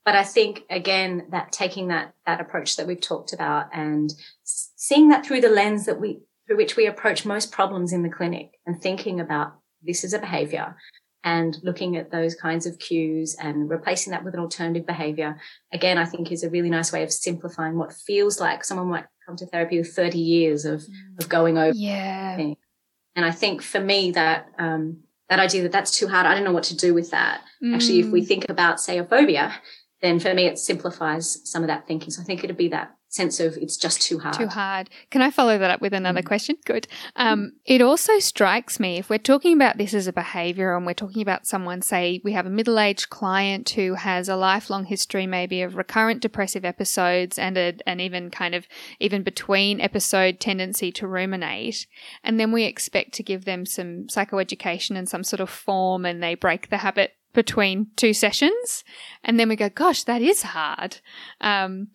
But 0.05 0.15
I 0.15 0.25
think 0.25 0.63
again 0.71 1.27
that 1.31 1.53
taking 1.53 1.89
that 1.89 2.15
that 2.27 2.41
approach 2.41 2.77
that 2.77 2.87
we've 2.87 3.01
talked 3.01 3.33
about 3.33 3.67
and 3.73 4.13
seeing 4.45 5.09
that 5.09 5.25
through 5.25 5.43
the 5.43 5.49
lens 5.49 5.87
that 5.87 6.01
we 6.01 6.21
through 6.47 6.57
which 6.57 6.77
we 6.77 6.87
approach 6.87 7.25
most 7.25 7.53
problems 7.53 7.93
in 7.93 8.03
the 8.03 8.09
clinic 8.09 8.59
and 8.67 8.81
thinking 8.81 9.21
about 9.21 9.55
this 9.83 10.03
is 10.05 10.13
a 10.13 10.19
behavior 10.19 10.77
and 11.23 11.59
looking 11.63 11.97
at 11.97 12.11
those 12.11 12.35
kinds 12.35 12.67
of 12.67 12.79
cues 12.79 13.37
and 13.41 13.69
replacing 13.69 14.11
that 14.11 14.25
with 14.25 14.35
an 14.35 14.41
alternative 14.41 14.87
behavior 14.87 15.39
again 15.73 15.99
i 15.99 16.05
think 16.05 16.33
is 16.33 16.43
a 16.43 16.51
really 16.51 16.71
nice 16.71 16.93
way 16.93 17.03
of 17.03 17.13
simplifying 17.13 17.77
what 17.77 17.93
feels 17.93 18.41
like 18.41 18.65
someone 18.65 18.89
might 18.89 19.07
come 19.27 19.37
to 19.37 19.47
therapy 19.47 19.79
with 19.79 19.95
30 19.95 20.19
years 20.19 20.65
of 20.65 20.83
of 21.19 21.29
going 21.29 21.59
over 21.59 21.75
yeah. 21.75 22.37
and 22.37 23.25
i 23.25 23.31
think 23.31 23.63
for 23.63 23.81
me 23.81 24.11
that 24.13 24.47
um 24.59 24.99
that 25.31 25.41
idea 25.41 25.63
that 25.63 25.73
that's 25.73 25.97
too 25.97 26.09
hard 26.09 26.27
i 26.27 26.35
don't 26.35 26.45
know 26.45 26.53
what 26.53 26.65
to 26.65 26.77
do 26.77 26.93
with 26.93 27.11
that 27.11 27.41
mm. 27.65 27.75
actually 27.75 28.01
if 28.01 28.07
we 28.07 28.21
mm. 28.21 28.29
think 28.29 28.45
about 28.51 28.81
say 28.81 28.99
a 28.99 29.05
phobia 29.05 29.55
then 30.01 30.19
for 30.19 30.35
me 30.35 30.47
it 30.47 30.59
simplifies 30.59 31.41
some 31.49 31.63
of 31.63 31.69
that 31.69 31.87
thinking. 31.87 32.11
So 32.11 32.23
I 32.23 32.25
think 32.25 32.45
it'd 32.45 32.57
be 32.57 32.69
that 32.69 32.95
sense 33.11 33.41
of 33.41 33.57
it's 33.57 33.77
just 33.77 34.01
too 34.01 34.21
hard. 34.21 34.37
Too 34.37 34.47
hard. 34.47 34.89
Can 35.11 35.21
I 35.21 35.31
follow 35.31 35.59
that 35.59 35.71
up 35.71 35.81
with 35.81 35.93
another 35.93 36.23
mm. 36.23 36.27
question? 36.27 36.57
Good. 36.65 36.87
Um, 37.17 37.53
it 37.67 37.83
also 37.83 38.21
strikes 38.21 38.79
me 38.79 38.99
if 38.99 39.11
we're 39.11 39.19
talking 39.19 39.53
about 39.53 39.79
this 39.79 39.93
as 39.95 40.07
a 40.07 40.13
behavior 40.13 40.77
and 40.77 40.87
we're 40.87 40.95
talking 40.95 41.21
about 41.21 41.45
someone, 41.45 41.83
say, 41.83 42.21
we 42.25 42.33
have 42.33 42.47
a 42.47 42.51
middle 42.51 42.79
aged 42.79 43.11
client 43.11 43.69
who 43.71 43.95
has 43.95 44.29
a 44.29 44.37
lifelong 44.37 44.85
history 44.85 45.27
maybe 45.27 45.61
of 45.61 45.77
recurrent 45.77 46.23
depressive 46.23 46.65
episodes 46.65 47.37
and 47.37 47.59
a, 47.59 47.75
an 47.85 47.99
even 47.99 48.31
kind 48.31 48.55
of 48.55 48.67
even 49.01 49.25
between 49.25 49.81
episode 49.81 50.39
tendency 50.39 50.93
to 50.93 51.09
ruminate. 51.09 51.89
And 52.23 52.39
then 52.39 52.53
we 52.53 52.63
expect 52.63 53.13
to 53.15 53.25
give 53.25 53.45
them 53.45 53.67
some 53.67 54.07
psychoeducation 54.07 54.97
and 54.97 55.09
some 55.09 55.25
sort 55.25 55.41
of 55.41 55.51
form 55.51 56.07
and 56.07 56.23
they 56.23 56.37
break 56.37 56.71
the 56.71 56.79
habit 56.79 57.15
between 57.33 57.89
two 57.97 58.13
sessions. 58.13 58.85
And 59.25 59.39
then 59.39 59.49
we 59.49 59.57
go, 59.57 59.69
gosh, 59.69 60.05
that 60.05 60.23
is 60.23 60.43
hard. 60.43 61.01
Um, 61.41 61.89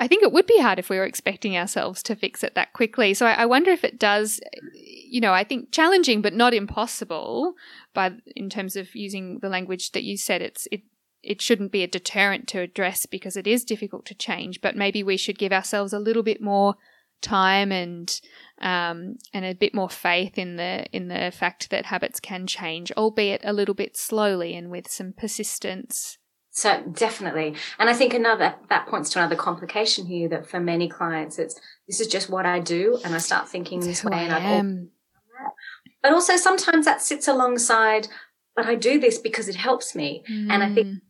I 0.00 0.08
think 0.08 0.22
it 0.22 0.32
would 0.32 0.46
be 0.46 0.60
hard 0.60 0.78
if 0.78 0.88
we 0.88 0.96
were 0.96 1.04
expecting 1.04 1.56
ourselves 1.56 2.02
to 2.04 2.16
fix 2.16 2.42
it 2.42 2.54
that 2.54 2.72
quickly. 2.72 3.14
So 3.14 3.26
I, 3.26 3.32
I, 3.32 3.46
wonder 3.46 3.70
if 3.70 3.84
it 3.84 3.98
does, 3.98 4.40
you 4.74 5.20
know, 5.20 5.32
I 5.32 5.44
think 5.44 5.70
challenging 5.70 6.22
but 6.22 6.32
not 6.32 6.54
impossible. 6.54 7.54
But 7.94 8.14
in 8.34 8.48
terms 8.48 8.76
of 8.76 8.94
using 8.94 9.40
the 9.40 9.48
language 9.48 9.92
that 9.92 10.02
you 10.02 10.16
said, 10.16 10.40
it's 10.42 10.66
it 10.72 10.82
it 11.22 11.40
shouldn't 11.40 11.72
be 11.72 11.82
a 11.82 11.88
deterrent 11.88 12.48
to 12.48 12.60
address 12.60 13.06
because 13.06 13.36
it 13.36 13.46
is 13.46 13.64
difficult 13.64 14.06
to 14.06 14.14
change. 14.14 14.60
But 14.60 14.76
maybe 14.76 15.02
we 15.02 15.16
should 15.16 15.38
give 15.38 15.52
ourselves 15.52 15.92
a 15.92 16.00
little 16.00 16.22
bit 16.22 16.40
more 16.40 16.74
time 17.20 17.70
and 17.72 18.20
um, 18.60 19.16
and 19.32 19.44
a 19.44 19.54
bit 19.54 19.74
more 19.74 19.88
faith 19.88 20.36
in 20.36 20.56
the 20.56 20.86
in 20.92 21.08
the 21.08 21.32
fact 21.32 21.70
that 21.70 21.86
habits 21.86 22.20
can 22.20 22.46
change, 22.46 22.92
albeit 22.92 23.42
a 23.44 23.52
little 23.52 23.74
bit 23.74 23.96
slowly 23.96 24.54
and 24.54 24.70
with 24.70 24.90
some 24.90 25.12
persistence. 25.12 26.18
So 26.54 26.82
definitely, 26.92 27.56
and 27.78 27.88
I 27.88 27.94
think 27.94 28.12
another 28.12 28.54
that 28.68 28.86
points 28.86 29.08
to 29.10 29.18
another 29.18 29.36
complication 29.36 30.04
here 30.04 30.28
that 30.28 30.46
for 30.46 30.60
many 30.60 30.86
clients, 30.86 31.38
it's 31.38 31.58
this 31.88 31.98
is 31.98 32.06
just 32.06 32.28
what 32.28 32.44
I 32.44 32.60
do, 32.60 33.00
and 33.04 33.14
I 33.14 33.18
start 33.18 33.48
thinking 33.48 33.80
this 33.80 34.04
way, 34.04 34.18
I 34.18 34.22
and 34.22 34.32
I 34.34 34.38
am. 34.38 34.90
But 36.02 36.12
also 36.12 36.36
sometimes 36.36 36.84
that 36.84 37.00
sits 37.00 37.26
alongside, 37.26 38.08
but 38.54 38.66
I 38.66 38.74
do 38.74 39.00
this 39.00 39.16
because 39.16 39.48
it 39.48 39.56
helps 39.56 39.94
me, 39.94 40.24
mm. 40.30 40.50
and 40.50 40.62
I 40.62 40.74
think 40.74 40.86
mm 40.86 41.00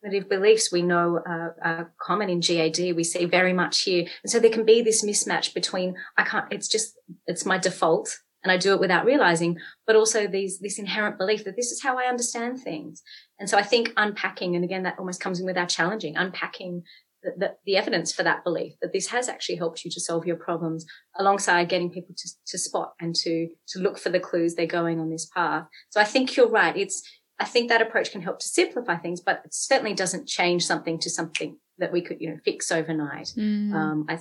cognitive 0.00 0.28
beliefs 0.28 0.70
we 0.70 0.82
know 0.82 1.20
are, 1.26 1.56
are, 1.62 1.92
common 2.00 2.30
in 2.30 2.40
GAD. 2.40 2.94
We 2.94 3.04
see 3.04 3.24
very 3.24 3.52
much 3.52 3.82
here. 3.82 4.06
And 4.22 4.30
so 4.30 4.38
there 4.38 4.50
can 4.50 4.64
be 4.64 4.80
this 4.80 5.04
mismatch 5.04 5.54
between 5.54 5.96
I 6.16 6.22
can't, 6.22 6.46
it's 6.52 6.68
just, 6.68 6.94
it's 7.26 7.44
my 7.44 7.58
default 7.58 8.18
and 8.48 8.52
I 8.52 8.56
do 8.56 8.72
it 8.72 8.80
without 8.80 9.04
realizing, 9.04 9.58
but 9.86 9.94
also 9.94 10.26
these, 10.26 10.58
this 10.58 10.78
inherent 10.78 11.18
belief 11.18 11.44
that 11.44 11.56
this 11.56 11.70
is 11.70 11.82
how 11.82 11.98
I 11.98 12.04
understand 12.04 12.60
things. 12.60 13.02
And 13.38 13.48
so 13.48 13.58
I 13.58 13.62
think 13.62 13.92
unpacking, 13.96 14.56
and 14.56 14.64
again, 14.64 14.84
that 14.84 14.98
almost 14.98 15.20
comes 15.20 15.38
in 15.38 15.46
with 15.46 15.58
our 15.58 15.66
challenging, 15.66 16.16
unpacking 16.16 16.82
the, 17.22 17.32
the, 17.36 17.54
the 17.66 17.76
evidence 17.76 18.12
for 18.12 18.22
that 18.22 18.44
belief 18.44 18.74
that 18.80 18.92
this 18.92 19.08
has 19.08 19.28
actually 19.28 19.56
helped 19.56 19.84
you 19.84 19.90
to 19.90 20.00
solve 20.00 20.26
your 20.26 20.36
problems 20.36 20.86
alongside 21.18 21.68
getting 21.68 21.90
people 21.90 22.14
to, 22.16 22.28
to 22.46 22.58
spot 22.58 22.94
and 23.00 23.14
to, 23.16 23.48
to 23.68 23.80
look 23.80 23.98
for 23.98 24.08
the 24.08 24.20
clues 24.20 24.54
they're 24.54 24.66
going 24.66 24.98
on 24.98 25.10
this 25.10 25.26
path. 25.26 25.66
So 25.90 26.00
I 26.00 26.04
think 26.04 26.36
you're 26.36 26.48
right. 26.48 26.76
It's, 26.76 27.02
I 27.38 27.44
think 27.44 27.68
that 27.68 27.82
approach 27.82 28.12
can 28.12 28.22
help 28.22 28.38
to 28.38 28.48
simplify 28.48 28.96
things, 28.96 29.20
but 29.20 29.42
it 29.44 29.52
certainly 29.52 29.94
doesn't 29.94 30.26
change 30.26 30.64
something 30.64 30.98
to 31.00 31.10
something 31.10 31.58
that 31.78 31.92
we 31.92 32.00
could, 32.00 32.20
you 32.20 32.30
know, 32.30 32.38
fix 32.44 32.72
overnight. 32.72 33.32
Mm. 33.36 33.74
Um, 33.74 34.06
I 34.08 34.18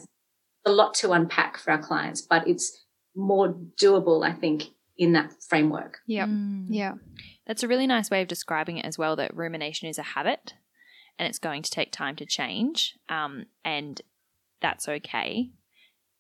a 0.66 0.72
lot 0.72 0.94
to 0.96 1.14
unpack 1.14 1.58
for 1.58 1.72
our 1.72 1.82
clients, 1.82 2.22
but 2.22 2.48
it's 2.48 2.86
more 3.18 3.54
doable, 3.82 4.26
I 4.26 4.32
think, 4.34 4.66
in 4.98 5.12
that 5.14 5.34
framework. 5.50 5.98
Yeah. 6.08 6.28
Mm. 6.28 6.68
Yeah. 6.70 6.94
That's 7.46 7.64
a 7.64 7.68
really 7.68 7.88
nice 7.88 8.10
way 8.10 8.22
of 8.22 8.28
describing 8.28 8.78
it 8.78 8.86
as 8.86 8.98
well 8.98 9.16
that 9.18 9.36
rumination 9.36 9.90
is 9.90 9.98
a 9.98 10.04
habit 10.04 10.54
and 11.20 11.28
it's 11.28 11.40
going 11.40 11.64
to 11.64 11.72
take 11.72 11.92
time 11.92 12.16
to 12.18 12.26
change. 12.26 12.96
Um, 13.10 13.46
and 13.66 14.02
that's 14.62 14.88
okay 14.88 15.52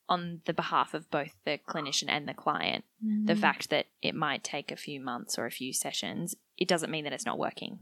on 0.09 0.41
the 0.45 0.53
behalf 0.53 0.93
of 0.93 1.09
both 1.11 1.31
the 1.45 1.59
clinician 1.67 2.05
and 2.07 2.27
the 2.27 2.33
client. 2.33 2.85
Mm. 3.05 3.27
The 3.27 3.35
fact 3.35 3.69
that 3.69 3.87
it 4.01 4.15
might 4.15 4.43
take 4.43 4.71
a 4.71 4.77
few 4.77 5.01
months 5.01 5.37
or 5.37 5.45
a 5.45 5.51
few 5.51 5.73
sessions, 5.73 6.35
it 6.57 6.67
doesn't 6.67 6.89
mean 6.91 7.03
that 7.03 7.13
it's 7.13 7.25
not 7.25 7.37
working. 7.39 7.79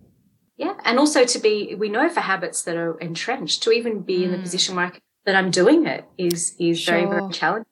yeah. 0.58 0.74
And 0.86 0.98
also 1.00 1.26
to 1.26 1.40
be, 1.40 1.76
we 1.76 1.90
know 1.90 2.08
for 2.10 2.22
habits 2.22 2.64
that 2.64 2.78
are 2.78 2.98
entrenched, 3.00 3.62
to 3.64 3.72
even 3.72 4.02
be 4.02 4.20
mm. 4.20 4.24
in 4.24 4.32
the 4.32 4.38
Mm. 4.38 4.42
position 4.44 4.76
where 4.76 4.86
I, 4.88 4.92
that 5.26 5.36
I'm 5.36 5.52
doing 5.52 5.86
it 5.86 6.06
is, 6.18 6.56
is 6.60 6.80
Sure. 6.80 6.96
very, 6.96 7.06
very 7.10 7.32
challenging. 7.32 7.66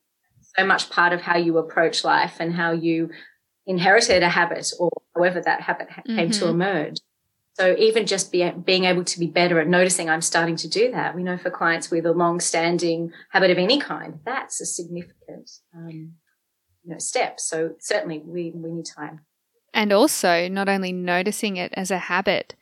So 0.58 0.66
much 0.66 0.90
part 0.90 1.14
of 1.14 1.22
how 1.22 1.38
you 1.38 1.58
approach 1.58 2.04
life 2.04 2.36
and 2.40 2.54
how 2.54 2.72
you 2.72 3.10
inherited 3.66 4.24
a 4.24 4.30
habit 4.30 4.72
or 4.80 4.90
however 5.16 5.42
that 5.42 5.62
habit 5.62 5.90
ha- 5.90 6.02
came 6.06 6.30
to 6.32 6.46
Mhm. 6.46 6.50
emerge. 6.50 6.98
So 7.56 7.76
even 7.78 8.06
just 8.08 8.32
be, 8.32 8.50
being 8.50 8.86
able 8.86 9.04
to 9.04 9.20
be 9.20 9.28
better 9.28 9.60
at 9.60 9.68
noticing 9.68 10.10
I'm 10.10 10.22
starting 10.22 10.56
to 10.58 10.68
do 10.68 10.92
that. 10.92 11.16
We 11.16 11.24
know 11.24 11.38
for 11.38 11.52
clients 11.52 11.92
with 11.92 12.06
a 12.06 12.12
long 12.12 12.40
standing 12.40 13.12
habit 13.30 13.52
of 13.52 13.58
any 13.58 13.80
kind, 13.80 14.20
that's 14.26 14.60
a 14.60 14.66
significant, 14.66 15.50
um, 15.76 16.16
you 16.84 16.92
know, 16.92 16.98
step. 16.98 17.40
So 17.40 17.76
certainly 17.80 18.20
we, 18.26 18.52
we 18.56 18.72
need 18.72 18.86
time. 18.86 19.22
And 19.74 19.92
also, 19.94 20.48
not 20.50 20.68
only 20.70 20.92
noticing 20.92 21.58
it 21.58 21.74
as 21.76 21.90
a 21.92 21.98
habit, 21.98 22.56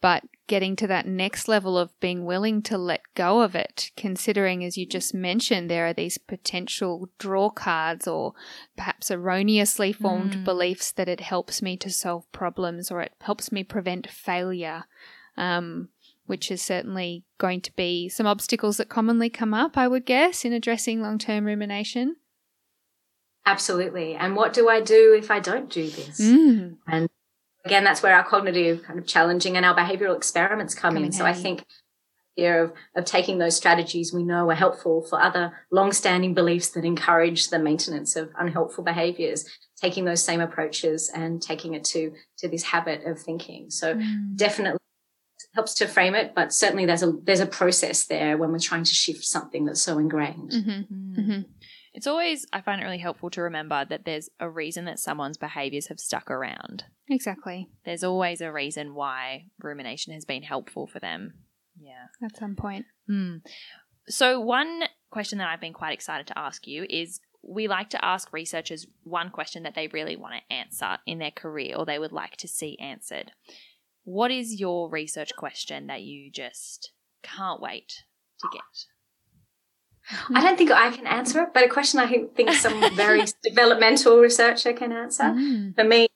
but 0.00 0.24
getting 0.46 0.76
to 0.76 0.86
that 0.86 1.06
next 1.06 1.48
level 1.48 1.78
of 1.78 1.98
being 2.00 2.24
willing 2.24 2.62
to 2.62 2.76
let 2.76 3.02
go 3.14 3.40
of 3.40 3.54
it, 3.54 3.90
considering, 3.96 4.64
as 4.64 4.76
you 4.76 4.86
just 4.86 5.14
mentioned, 5.14 5.70
there 5.70 5.86
are 5.86 5.92
these 5.92 6.18
potential 6.18 7.08
draw 7.18 7.48
cards 7.50 8.06
or 8.06 8.34
perhaps 8.76 9.10
erroneously 9.10 9.92
formed 9.92 10.32
Mm. 10.32 10.44
beliefs 10.44 10.92
that 10.92 11.08
it 11.08 11.20
helps 11.20 11.62
me 11.62 11.76
to 11.76 11.90
solve 11.90 12.30
problems 12.32 12.90
or 12.90 13.00
it 13.00 13.12
helps 13.20 13.52
me 13.52 13.62
prevent 13.64 14.10
failure. 14.10 14.84
Um, 15.36 15.88
which 16.26 16.50
is 16.50 16.62
certainly 16.62 17.24
going 17.38 17.60
to 17.60 17.72
be 17.74 18.08
some 18.08 18.26
obstacles 18.26 18.76
that 18.76 18.88
commonly 18.88 19.28
come 19.28 19.52
up, 19.52 19.76
I 19.76 19.88
would 19.88 20.06
guess, 20.06 20.44
in 20.44 20.52
addressing 20.52 21.02
long 21.02 21.18
term 21.18 21.44
rumination. 21.44 22.16
Absolutely. 23.44 24.14
And 24.14 24.36
what 24.36 24.52
do 24.52 24.68
I 24.68 24.80
do 24.80 25.14
if 25.18 25.30
I 25.30 25.40
don't 25.40 25.68
do 25.68 25.88
this? 25.90 26.20
Mm. 26.20 26.76
And 26.86 27.08
again, 27.64 27.84
that's 27.84 28.02
where 28.02 28.14
our 28.14 28.24
cognitive 28.24 28.82
kind 28.82 28.98
of 28.98 29.06
challenging 29.06 29.56
and 29.56 29.64
our 29.66 29.74
behavioral 29.74 30.16
experiments 30.16 30.74
come, 30.74 30.94
Come 30.94 30.98
in. 30.98 31.04
in 31.06 31.12
So 31.12 31.24
I 31.24 31.32
think 31.32 31.64
the 32.36 32.42
idea 32.44 32.64
of, 32.64 32.72
of 32.96 33.04
taking 33.04 33.38
those 33.38 33.56
strategies 33.56 34.12
we 34.12 34.24
know 34.24 34.48
are 34.50 34.54
helpful 34.54 35.02
for 35.02 35.20
other 35.20 35.52
long-standing 35.70 36.34
beliefs 36.34 36.70
that 36.70 36.84
encourage 36.84 37.48
the 37.48 37.58
maintenance 37.58 38.16
of 38.16 38.30
unhelpful 38.38 38.84
behaviors, 38.84 39.44
taking 39.80 40.04
those 40.04 40.22
same 40.24 40.40
approaches 40.40 41.10
and 41.14 41.42
taking 41.42 41.74
it 41.74 41.84
to, 41.84 42.12
to 42.38 42.48
this 42.48 42.62
habit 42.62 43.04
of 43.04 43.18
thinking. 43.18 43.70
So 43.70 43.94
Mm. 43.94 44.36
definitely 44.36 44.78
helps 45.54 45.74
to 45.74 45.86
frame 45.86 46.14
it, 46.14 46.34
but 46.34 46.52
certainly 46.54 46.86
there's 46.86 47.02
a, 47.02 47.12
there's 47.24 47.40
a 47.40 47.46
process 47.46 48.06
there 48.06 48.38
when 48.38 48.50
we're 48.52 48.58
trying 48.58 48.84
to 48.84 48.94
shift 48.94 49.22
something 49.24 49.66
that's 49.66 49.82
so 49.82 49.98
ingrained. 49.98 50.50
Mhm. 50.52 50.86
Mm. 51.18 51.44
It's 51.94 52.06
always, 52.06 52.46
I 52.52 52.62
find 52.62 52.80
it 52.80 52.84
really 52.84 52.98
helpful 52.98 53.28
to 53.30 53.42
remember 53.42 53.84
that 53.84 54.04
there's 54.04 54.30
a 54.40 54.48
reason 54.48 54.86
that 54.86 54.98
someone's 54.98 55.36
behaviors 55.36 55.88
have 55.88 56.00
stuck 56.00 56.30
around. 56.30 56.84
Exactly. 57.10 57.68
There's 57.84 58.04
always 58.04 58.40
a 58.40 58.52
reason 58.52 58.94
why 58.94 59.46
rumination 59.62 60.14
has 60.14 60.24
been 60.24 60.42
helpful 60.42 60.86
for 60.86 61.00
them. 61.00 61.34
Yeah. 61.78 62.06
At 62.24 62.36
some 62.36 62.56
point. 62.56 62.86
Hmm. 63.06 63.36
So, 64.08 64.40
one 64.40 64.84
question 65.10 65.38
that 65.38 65.48
I've 65.48 65.60
been 65.60 65.72
quite 65.74 65.92
excited 65.92 66.26
to 66.28 66.38
ask 66.38 66.66
you 66.66 66.86
is 66.88 67.20
we 67.42 67.68
like 67.68 67.90
to 67.90 68.04
ask 68.04 68.32
researchers 68.32 68.86
one 69.02 69.30
question 69.30 69.64
that 69.64 69.74
they 69.74 69.88
really 69.88 70.16
want 70.16 70.34
to 70.34 70.54
answer 70.54 70.98
in 71.06 71.18
their 71.18 71.30
career 71.30 71.76
or 71.76 71.84
they 71.84 71.98
would 71.98 72.12
like 72.12 72.36
to 72.38 72.48
see 72.48 72.78
answered. 72.78 73.32
What 74.04 74.30
is 74.30 74.58
your 74.60 74.88
research 74.90 75.34
question 75.36 75.88
that 75.88 76.02
you 76.02 76.30
just 76.30 76.92
can't 77.22 77.60
wait 77.60 78.04
to 78.40 78.48
get? 78.52 78.62
I 80.34 80.42
don't 80.42 80.56
think 80.56 80.70
I 80.70 80.90
can 80.90 81.06
answer 81.06 81.42
it, 81.42 81.54
but 81.54 81.64
a 81.64 81.68
question 81.68 82.00
I 82.00 82.26
think 82.34 82.50
some 82.52 82.94
very 82.96 83.24
developmental 83.42 84.18
researcher 84.18 84.72
can 84.72 84.92
answer. 84.92 85.24
Mm. 85.24 85.74
for 85.74 85.84
me 85.84 86.08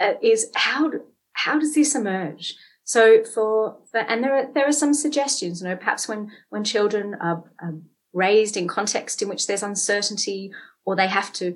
uh, 0.00 0.14
is 0.22 0.50
how 0.54 0.90
how 1.32 1.58
does 1.58 1.74
this 1.74 1.94
emerge? 1.94 2.56
So 2.84 3.22
for, 3.22 3.78
for 3.90 3.98
and 3.98 4.24
there 4.24 4.34
are 4.34 4.52
there 4.52 4.66
are 4.66 4.72
some 4.72 4.94
suggestions. 4.94 5.62
You 5.62 5.68
know, 5.68 5.76
perhaps 5.76 6.08
when 6.08 6.30
when 6.48 6.64
children 6.64 7.14
are, 7.20 7.44
are 7.60 7.74
raised 8.12 8.56
in 8.56 8.66
context 8.66 9.22
in 9.22 9.28
which 9.28 9.46
there's 9.46 9.62
uncertainty, 9.62 10.52
or 10.84 10.96
they 10.96 11.06
have 11.06 11.32
to 11.34 11.54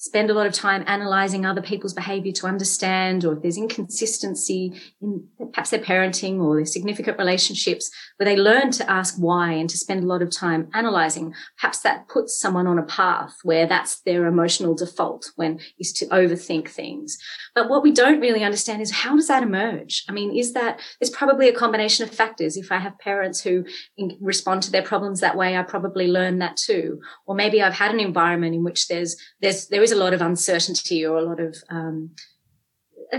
spend 0.00 0.30
a 0.30 0.34
lot 0.34 0.46
of 0.46 0.54
time 0.54 0.82
analyzing 0.86 1.44
other 1.44 1.60
people's 1.60 1.92
behavior 1.92 2.32
to 2.32 2.46
understand, 2.46 3.22
or 3.22 3.34
if 3.34 3.42
there's 3.42 3.58
inconsistency 3.58 4.72
in 5.02 5.28
perhaps 5.52 5.68
their 5.68 5.80
parenting 5.80 6.40
or 6.40 6.56
their 6.56 6.64
significant 6.64 7.18
relationships, 7.18 7.90
where 8.16 8.24
they 8.24 8.34
learn 8.34 8.70
to 8.70 8.90
ask 8.90 9.16
why 9.18 9.52
and 9.52 9.68
to 9.68 9.76
spend 9.76 10.02
a 10.02 10.06
lot 10.06 10.22
of 10.22 10.30
time 10.30 10.70
analyzing, 10.72 11.34
perhaps 11.58 11.80
that 11.80 12.08
puts 12.08 12.40
someone 12.40 12.66
on 12.66 12.78
a 12.78 12.82
path 12.82 13.36
where 13.42 13.66
that's 13.66 14.00
their 14.00 14.24
emotional 14.24 14.74
default 14.74 15.32
when 15.36 15.60
is 15.78 15.92
to 15.92 16.06
overthink 16.06 16.70
things. 16.70 17.18
But 17.54 17.68
what 17.68 17.82
we 17.82 17.92
don't 17.92 18.20
really 18.20 18.42
understand 18.42 18.80
is 18.80 18.90
how 18.90 19.16
does 19.16 19.28
that 19.28 19.42
emerge? 19.42 20.04
I 20.08 20.12
mean, 20.12 20.34
is 20.34 20.54
that, 20.54 20.80
it's 21.02 21.10
probably 21.10 21.46
a 21.46 21.54
combination 21.54 22.08
of 22.08 22.14
factors. 22.14 22.56
If 22.56 22.72
I 22.72 22.78
have 22.78 22.98
parents 23.00 23.42
who 23.42 23.66
respond 24.18 24.62
to 24.62 24.70
their 24.70 24.82
problems 24.82 25.20
that 25.20 25.36
way, 25.36 25.58
I 25.58 25.62
probably 25.62 26.08
learn 26.08 26.38
that 26.38 26.56
too. 26.56 27.02
Or 27.26 27.34
maybe 27.34 27.60
I've 27.62 27.74
had 27.74 27.92
an 27.92 28.00
environment 28.00 28.54
in 28.54 28.64
which 28.64 28.88
there's, 28.88 29.14
there's, 29.42 29.68
there 29.68 29.82
is 29.82 29.89
a 29.90 29.96
lot 29.96 30.14
of 30.14 30.20
uncertainty 30.20 31.04
or 31.04 31.18
a 31.18 31.22
lot 31.22 31.40
of, 31.40 31.56
um, 31.68 32.10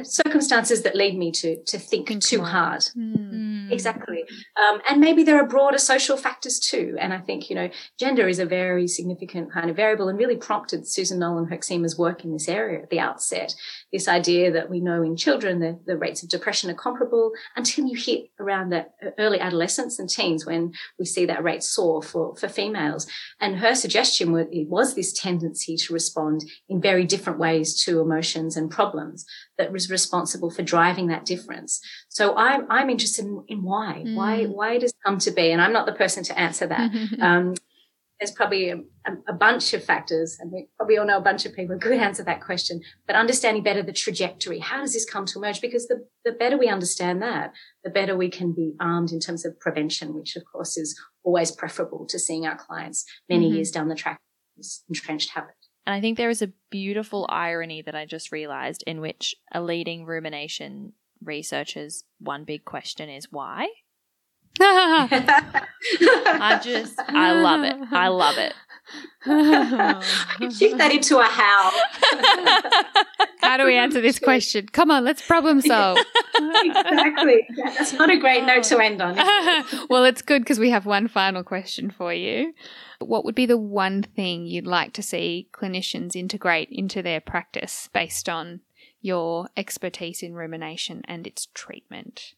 circumstances 0.04 0.82
that 0.84 0.96
lead 0.96 1.18
me 1.18 1.32
to, 1.32 1.58
to 1.66 1.80
think, 1.80 2.08
Think 2.08 2.24
too 2.24 2.38
more. 2.39 2.48
hard. 2.48 2.82
Mm. 2.98 3.72
Exactly. 3.72 4.24
Um, 4.62 4.82
and 4.89 5.00
maybe 5.00 5.24
there 5.24 5.39
are 5.42 5.48
broader 5.48 5.78
social 5.78 6.18
factors 6.18 6.60
too. 6.60 6.98
And 7.00 7.14
I 7.14 7.20
think, 7.20 7.50
you 7.50 7.56
know, 7.56 7.70
gender 8.00 8.28
is 8.28 8.39
a 8.39 8.46
very 8.46 8.88
significant 8.88 9.52
kind 9.52 9.70
of 9.70 9.76
variable 9.76 10.10
and 10.10 10.18
really 10.18 10.36
prompted 10.36 10.88
Susan 10.88 11.20
Nolen-Hoeksema's 11.20 11.98
work 11.98 12.24
in 12.24 12.34
this 12.34 12.50
area 12.50 12.82
at 12.82 12.89
the 12.89 13.00
outset. 13.00 13.54
This 13.94 14.08
idea 14.08 14.52
that 14.52 14.70
we 14.70 14.80
know 14.80 15.04
in 15.04 15.16
children 15.16 15.60
the, 15.60 15.80
the 15.86 15.98
rates 15.98 16.24
of 16.24 16.30
depression 16.30 16.70
are 16.70 16.76
comparable 16.76 17.32
until 17.56 17.86
you 17.86 17.98
hit 17.98 18.26
around 18.39 18.72
that 18.72 18.92
early 19.18 19.39
adolescence 19.39 20.00
and 20.00 20.10
teens 20.10 20.46
when 20.46 20.74
we 21.00 21.06
see 21.06 21.26
that 21.26 21.44
rate 21.44 21.64
soar 21.64 22.02
for, 22.02 22.36
for 22.36 22.50
females. 22.50 23.08
And 23.39 23.58
her 23.58 23.76
suggestion 23.76 24.32
was, 24.32 24.48
it 24.52 24.68
was 24.68 24.96
this 24.96 25.14
tendency 25.14 25.78
to 25.78 25.94
respond 25.94 26.44
in 26.68 26.82
very 26.82 27.06
different 27.06 27.39
ways 27.39 27.82
to 27.84 28.00
emotions 28.02 28.58
and 28.58 28.70
problems 28.70 29.26
that 29.62 29.72
was 29.72 29.89
responsible 29.91 30.49
for 30.49 30.64
driving 30.64 31.07
that 31.07 31.26
difference. 31.26 31.80
So 32.09 32.36
I'm 32.36 32.66
I'm 32.70 32.89
interested 32.89 33.26
in, 33.26 33.43
in 33.47 33.59
why 33.64 34.03
why 34.20 34.34
Mm. 34.45 34.53
why 34.59 34.72
does 34.80 34.91
it 34.91 34.97
come 35.05 35.18
to 35.20 35.32
be, 35.32 35.51
and 35.51 35.62
I'm 35.62 35.74
not 35.78 35.86
the 35.86 35.93
person 36.03 36.24
to 36.30 36.34
answer 36.47 36.66
that. 36.68 36.91
Um, 37.28 37.53
there's 38.20 38.32
probably 38.41 38.70
a, 38.70 38.78
a, 39.28 39.34
bunch 39.34 39.74
of 39.74 39.84
factors, 39.84 40.38
and 40.39 40.51
we 40.51 40.68
probably 40.78 40.95
all 40.99 41.07
know 41.07 41.18
a 41.18 41.28
bunch 41.30 41.43
of 41.47 41.55
people 41.55 41.74
who 41.74 41.80
could 41.82 41.97
answer 42.07 42.24
that 42.26 42.39
question. 42.49 42.80
But 43.07 43.16
understanding 43.16 43.64
better 43.64 43.82
the 43.82 43.93
trajectory, 44.05 44.59
how 44.59 44.80
does 44.82 44.93
this 44.93 45.09
come 45.14 45.26
to 45.26 45.39
emerge? 45.39 45.59
Because 45.59 45.88
the 45.88 45.97
the 46.28 46.32
better 46.41 46.55
we 46.64 46.68
understand 46.78 47.22
that, 47.24 47.51
the 47.84 47.89
better 47.89 48.16
we 48.16 48.30
can 48.30 48.49
be 48.53 48.74
armed 48.80 49.12
in 49.12 49.20
terms 49.20 49.43
of 49.45 49.59
prevention, 49.59 50.14
which 50.14 50.36
of 50.36 50.43
course 50.51 50.78
is 50.78 50.89
always 51.24 51.49
preferable 51.62 52.05
to 52.12 52.18
seeing 52.20 52.45
our 52.45 52.57
clients 52.66 52.99
many 53.28 53.47
Mhm. 53.49 53.55
years 53.55 53.72
down 53.72 53.88
the 53.89 53.95
track. 54.03 54.20
This 54.57 54.84
entrenched 54.89 55.32
habit. 55.32 55.55
And 55.86 55.96
I 55.96 56.02
think 56.02 56.18
there 56.18 56.30
is 56.30 56.42
a 56.42 56.52
beautiful 56.70 57.26
irony 57.30 57.82
that 57.82 57.96
I 57.96 58.06
just 58.06 58.32
realized 58.32 58.84
in 58.86 59.02
which 59.02 59.36
a 59.52 59.62
leading 59.62 60.06
rumination 60.06 60.94
researcher's 61.24 62.04
one 62.20 62.44
big 62.44 62.66
question 62.66 63.10
is 63.10 63.32
why? 63.32 63.68
I 64.60 66.60
just, 66.64 67.00
I 67.00 67.34
love 67.34 67.64
it. 67.64 67.76
I 67.92 68.10
love 68.10 68.38
it. 68.38 68.54
Shift 69.26 70.78
that 70.80 70.92
into 70.92 71.20
a 71.20 71.24
how. 71.24 71.72
How 73.39 73.58
do 73.58 73.66
we 73.66 73.76
answer 73.76 74.02
this 74.02 74.18
question? 74.18 74.68
Come 74.72 74.89
on, 74.89 75.04
let's 75.04 75.22
problem 75.22 75.62
solve. 75.62 76.00
exactly. 76.36 77.48
Yeah, 77.56 77.70
that's 77.70 77.94
not 77.94 78.10
a 78.10 78.18
great 78.18 78.46
note 78.46 78.64
to 78.64 78.80
end 78.80 79.02
on. 79.02 79.16
it? 79.18 79.86
well, 79.89 80.06
it's 80.06 80.22
good 80.22 80.42
because 80.42 80.60
we 80.60 80.72
have 80.72 80.86
one 80.86 81.08
final 81.08 81.44
question 81.44 81.92
for 81.92 82.12
you. 82.14 82.54
What 83.00 83.24
would 83.26 83.36
be 83.36 83.46
the 83.46 83.58
one 83.58 84.02
thing 84.02 84.48
you'd 84.48 84.66
like 84.66 84.94
to 84.94 85.04
see 85.04 85.50
clinicians 85.54 86.16
integrate 86.16 86.70
into 86.72 87.04
their 87.04 87.22
practice 87.22 87.89
based 87.94 88.28
on 88.28 88.62
your 89.02 89.50
expertise 89.56 90.24
in 90.24 90.34
rumination 90.34 91.04
and 91.06 91.28
its 91.28 91.48
treatment? 91.54 92.34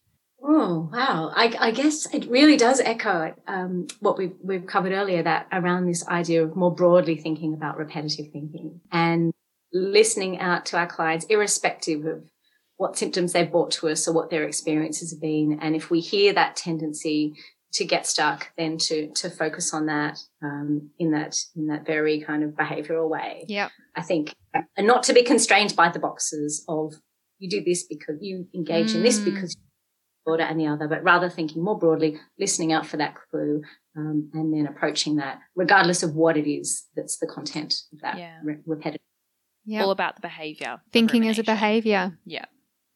Oh 0.46 0.90
wow! 0.92 1.32
I, 1.34 1.56
I 1.58 1.72
guess 1.72 2.06
it 2.14 2.30
really 2.30 2.58
does 2.58 2.82
echo 2.82 3.34
um, 3.48 3.88
what 4.02 4.18
we've 4.18 4.36
we've 4.42 4.66
covered 4.66 4.92
earlier 4.92 5.24
that 5.24 5.48
around 5.54 5.86
this 5.86 6.06
idea 6.08 6.44
of 6.44 6.56
more 6.56 6.74
broadly 6.74 7.16
thinking 7.16 7.54
about 7.54 7.78
repetitive 7.78 8.32
thinking 8.34 8.82
and 8.92 9.32
listening 9.72 10.40
out 10.40 10.66
to 10.68 10.78
our 10.78 10.88
clients, 10.88 11.26
irrespective 11.26 12.06
of 12.06 12.24
what 12.76 12.98
symptoms 12.98 13.32
they've 13.32 13.52
brought 13.52 13.72
to 13.72 13.88
us 13.88 14.06
or 14.08 14.14
what 14.14 14.30
their 14.30 14.44
experiences 14.44 15.12
have 15.12 15.22
been. 15.22 15.60
And 15.62 15.76
if 15.76 15.90
we 15.90 16.02
hear 16.02 16.34
that 16.34 16.58
tendency 16.58 17.34
to 17.74 17.86
get 17.86 18.06
stuck, 18.06 18.52
then 18.58 18.78
to 18.80 19.12
to 19.12 19.30
focus 19.30 19.74
on 19.74 19.86
that 19.86 20.20
um, 20.44 20.90
in 21.00 21.12
that 21.12 21.38
in 21.56 21.68
that 21.68 21.86
very 21.86 22.20
kind 22.20 22.44
of 22.44 22.52
behavioural 22.52 23.10
way. 23.10 23.46
Yep. 23.48 23.72
I 23.96 24.02
think, 24.02 24.34
and 24.76 24.88
not 24.88 25.04
to 25.04 25.14
be 25.14 25.24
constrained 25.24 25.74
by 25.76 25.90
the 25.90 26.00
boxes 26.00 26.66
of 26.68 26.96
you 27.40 27.50
do 27.50 27.64
this 27.64 27.84
because 27.84 28.18
you 28.22 28.48
engage 28.54 28.94
in 28.94 29.04
this 29.04 29.20
Mm. 29.20 29.26
because 29.26 29.56
order 30.26 30.44
and 30.44 30.60
the 30.60 30.68
other, 30.68 30.88
but 30.88 31.04
rather 31.04 31.30
thinking 31.30 31.64
more 31.64 31.78
broadly, 31.78 32.18
listening 32.40 32.72
out 32.74 32.86
for 32.86 32.98
that 32.98 33.16
clue, 33.30 33.62
um, 33.98 34.30
and 34.34 34.54
then 34.54 34.66
approaching 34.68 35.18
that, 35.18 35.40
regardless 35.56 36.02
of 36.04 36.16
what 36.16 36.38
it 36.38 36.50
is 36.50 36.86
that's 36.96 37.18
the 37.18 37.28
content 37.28 37.74
of 37.94 38.00
that 38.02 38.18
Yeah. 38.18 38.40
re- 38.44 38.58
repetitive. 38.66 39.02
Yep. 39.66 39.84
All 39.86 39.92
about 39.92 40.16
the 40.16 40.22
behavior. 40.22 40.82
Thinking 40.92 41.28
as 41.28 41.40
a 41.40 41.44
behavior. 41.44 42.18
Yeah. 42.26 42.46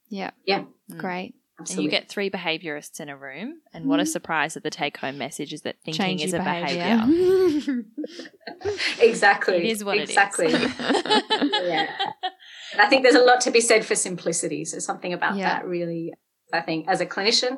Yeah. 0.09 0.31
Yeah. 0.45 0.63
Mm. 0.91 0.97
Great. 0.97 1.35
Absolutely. 1.59 1.85
And 1.85 1.91
you 1.93 1.99
get 1.99 2.07
three 2.09 2.29
behaviorists 2.29 2.99
in 2.99 3.09
a 3.09 3.17
room, 3.17 3.61
and 3.73 3.85
what 3.87 3.99
a 3.99 4.03
Mm-hmm. 4.03 4.09
surprise 4.11 4.53
that 4.53 4.63
the 4.63 4.69
take 4.69 4.97
home 4.97 5.17
message 5.17 5.53
is 5.53 5.61
that 5.61 5.77
thinking 5.83 6.05
Change 6.05 6.23
is 6.23 6.33
a 6.33 6.37
behavior. 6.37 7.03
behavior. 7.05 7.83
exactly. 9.01 9.55
It 9.57 9.65
is 9.65 9.83
what 9.83 9.97
exactly. 9.97 10.47
it 10.47 10.53
is. 10.53 10.75
yeah. 10.79 11.87
And 12.73 12.81
I 12.81 12.87
think 12.89 13.03
there's 13.03 13.15
a 13.15 13.23
lot 13.23 13.41
to 13.41 13.51
be 13.51 13.61
said 13.61 13.85
for 13.85 13.95
simplicity. 13.95 14.65
So 14.65 14.79
something 14.79 15.13
about 15.13 15.35
Yeah. 15.37 15.49
that 15.49 15.65
really, 15.65 16.13
I 16.53 16.61
think, 16.61 16.87
as 16.87 17.01
a 17.01 17.05
clinician, 17.05 17.57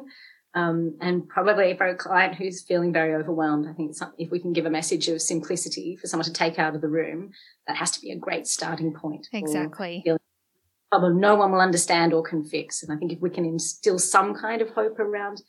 um, 0.55 0.97
and 0.99 1.27
probably 1.27 1.75
for 1.77 1.87
a 1.87 1.95
client 1.95 2.35
who's 2.35 2.63
feeling 2.63 2.91
very 2.91 3.13
overwhelmed, 3.13 3.67
I 3.67 3.73
think 3.73 3.95
some, 3.95 4.13
if 4.17 4.31
we 4.31 4.39
can 4.39 4.51
give 4.51 4.65
a 4.65 4.69
message 4.69 5.07
of 5.07 5.21
simplicity 5.21 5.95
for 5.95 6.07
someone 6.07 6.25
to 6.25 6.33
take 6.33 6.57
out 6.57 6.75
of 6.75 6.81
the 6.81 6.87
room, 6.87 7.31
that 7.67 7.77
has 7.77 7.91
to 7.91 8.01
be 8.01 8.11
a 8.11 8.17
great 8.17 8.47
starting 8.47 8.93
point. 8.93 9.27
exactly. 9.31 10.03
Problem 10.91 11.19
no 11.19 11.35
one 11.35 11.51
will 11.51 11.61
understand 11.61 12.13
or 12.13 12.23
can 12.23 12.43
fix. 12.43 12.81
And 12.81 12.91
I 12.91 12.97
think 12.97 13.11
if 13.11 13.19
we 13.19 13.29
can 13.29 13.45
instill 13.45 13.99
some 13.99 14.33
kind 14.33 14.59
of 14.59 14.69
hope 14.69 14.97
around 14.97 15.43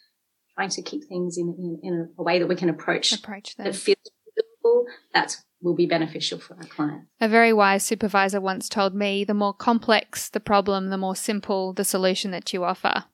trying 0.54 0.68
to 0.68 0.82
keep 0.82 1.08
things 1.08 1.38
in, 1.38 1.54
in, 1.58 1.80
in 1.82 2.08
a 2.18 2.22
way 2.22 2.38
that 2.38 2.46
we 2.46 2.56
can 2.56 2.68
approach 2.68 3.12
Approach 3.12 3.56
them. 3.56 3.64
that 3.64 3.74
feels 3.74 3.96
doable, 4.38 4.84
that 5.14 5.38
will 5.62 5.74
be 5.74 5.86
beneficial 5.86 6.38
for 6.38 6.56
our 6.56 6.64
client. 6.64 7.04
A 7.22 7.28
very 7.28 7.54
wise 7.54 7.86
supervisor 7.86 8.38
once 8.38 8.68
told 8.68 8.94
me 8.94 9.24
the 9.24 9.32
more 9.32 9.54
complex 9.54 10.28
the 10.28 10.40
problem, 10.40 10.90
the 10.90 10.98
more 10.98 11.16
simple 11.16 11.72
the 11.72 11.84
solution 11.84 12.30
that 12.32 12.52
you 12.52 12.64
offer. 12.64 13.04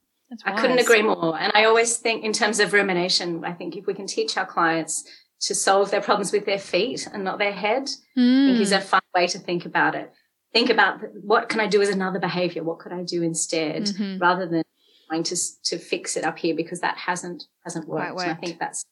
I 0.44 0.60
couldn't 0.60 0.78
agree 0.78 1.02
more. 1.02 1.38
And 1.38 1.52
I 1.54 1.64
always 1.64 1.96
think, 1.98 2.24
in 2.24 2.32
terms 2.32 2.58
of 2.60 2.72
rumination, 2.72 3.44
I 3.44 3.52
think 3.52 3.76
if 3.76 3.86
we 3.86 3.94
can 3.94 4.06
teach 4.06 4.36
our 4.36 4.46
clients 4.46 5.04
to 5.42 5.54
solve 5.54 5.90
their 5.90 6.00
problems 6.00 6.32
with 6.32 6.46
their 6.46 6.58
feet 6.58 7.06
and 7.12 7.22
not 7.22 7.38
their 7.38 7.52
head, 7.52 7.88
I 8.16 8.20
think 8.20 8.60
is 8.60 8.72
Mm. 8.72 8.78
a 8.78 8.80
fun 8.80 9.02
way 9.14 9.26
to 9.28 9.38
think 9.38 9.66
about 9.66 9.94
it. 9.94 10.12
Think 10.52 10.70
about 10.70 11.00
what 11.22 11.48
can 11.48 11.60
I 11.60 11.66
do 11.66 11.80
as 11.82 11.90
another 11.90 12.18
behavior? 12.18 12.64
What 12.64 12.78
could 12.78 12.92
I 12.92 13.02
do 13.04 13.22
instead, 13.22 13.82
Mhm. 13.84 14.20
rather 14.20 14.46
than 14.46 14.62
trying 15.08 15.22
to 15.24 15.36
to 15.64 15.78
fix 15.78 16.16
it 16.16 16.24
up 16.24 16.38
here 16.38 16.54
because 16.56 16.80
that 16.80 16.96
hasn't 16.96 17.44
hasn't 17.64 17.86
worked. 17.86 18.20
And 18.20 18.30
I 18.30 18.34
think 18.34 18.58
that's 18.58 18.82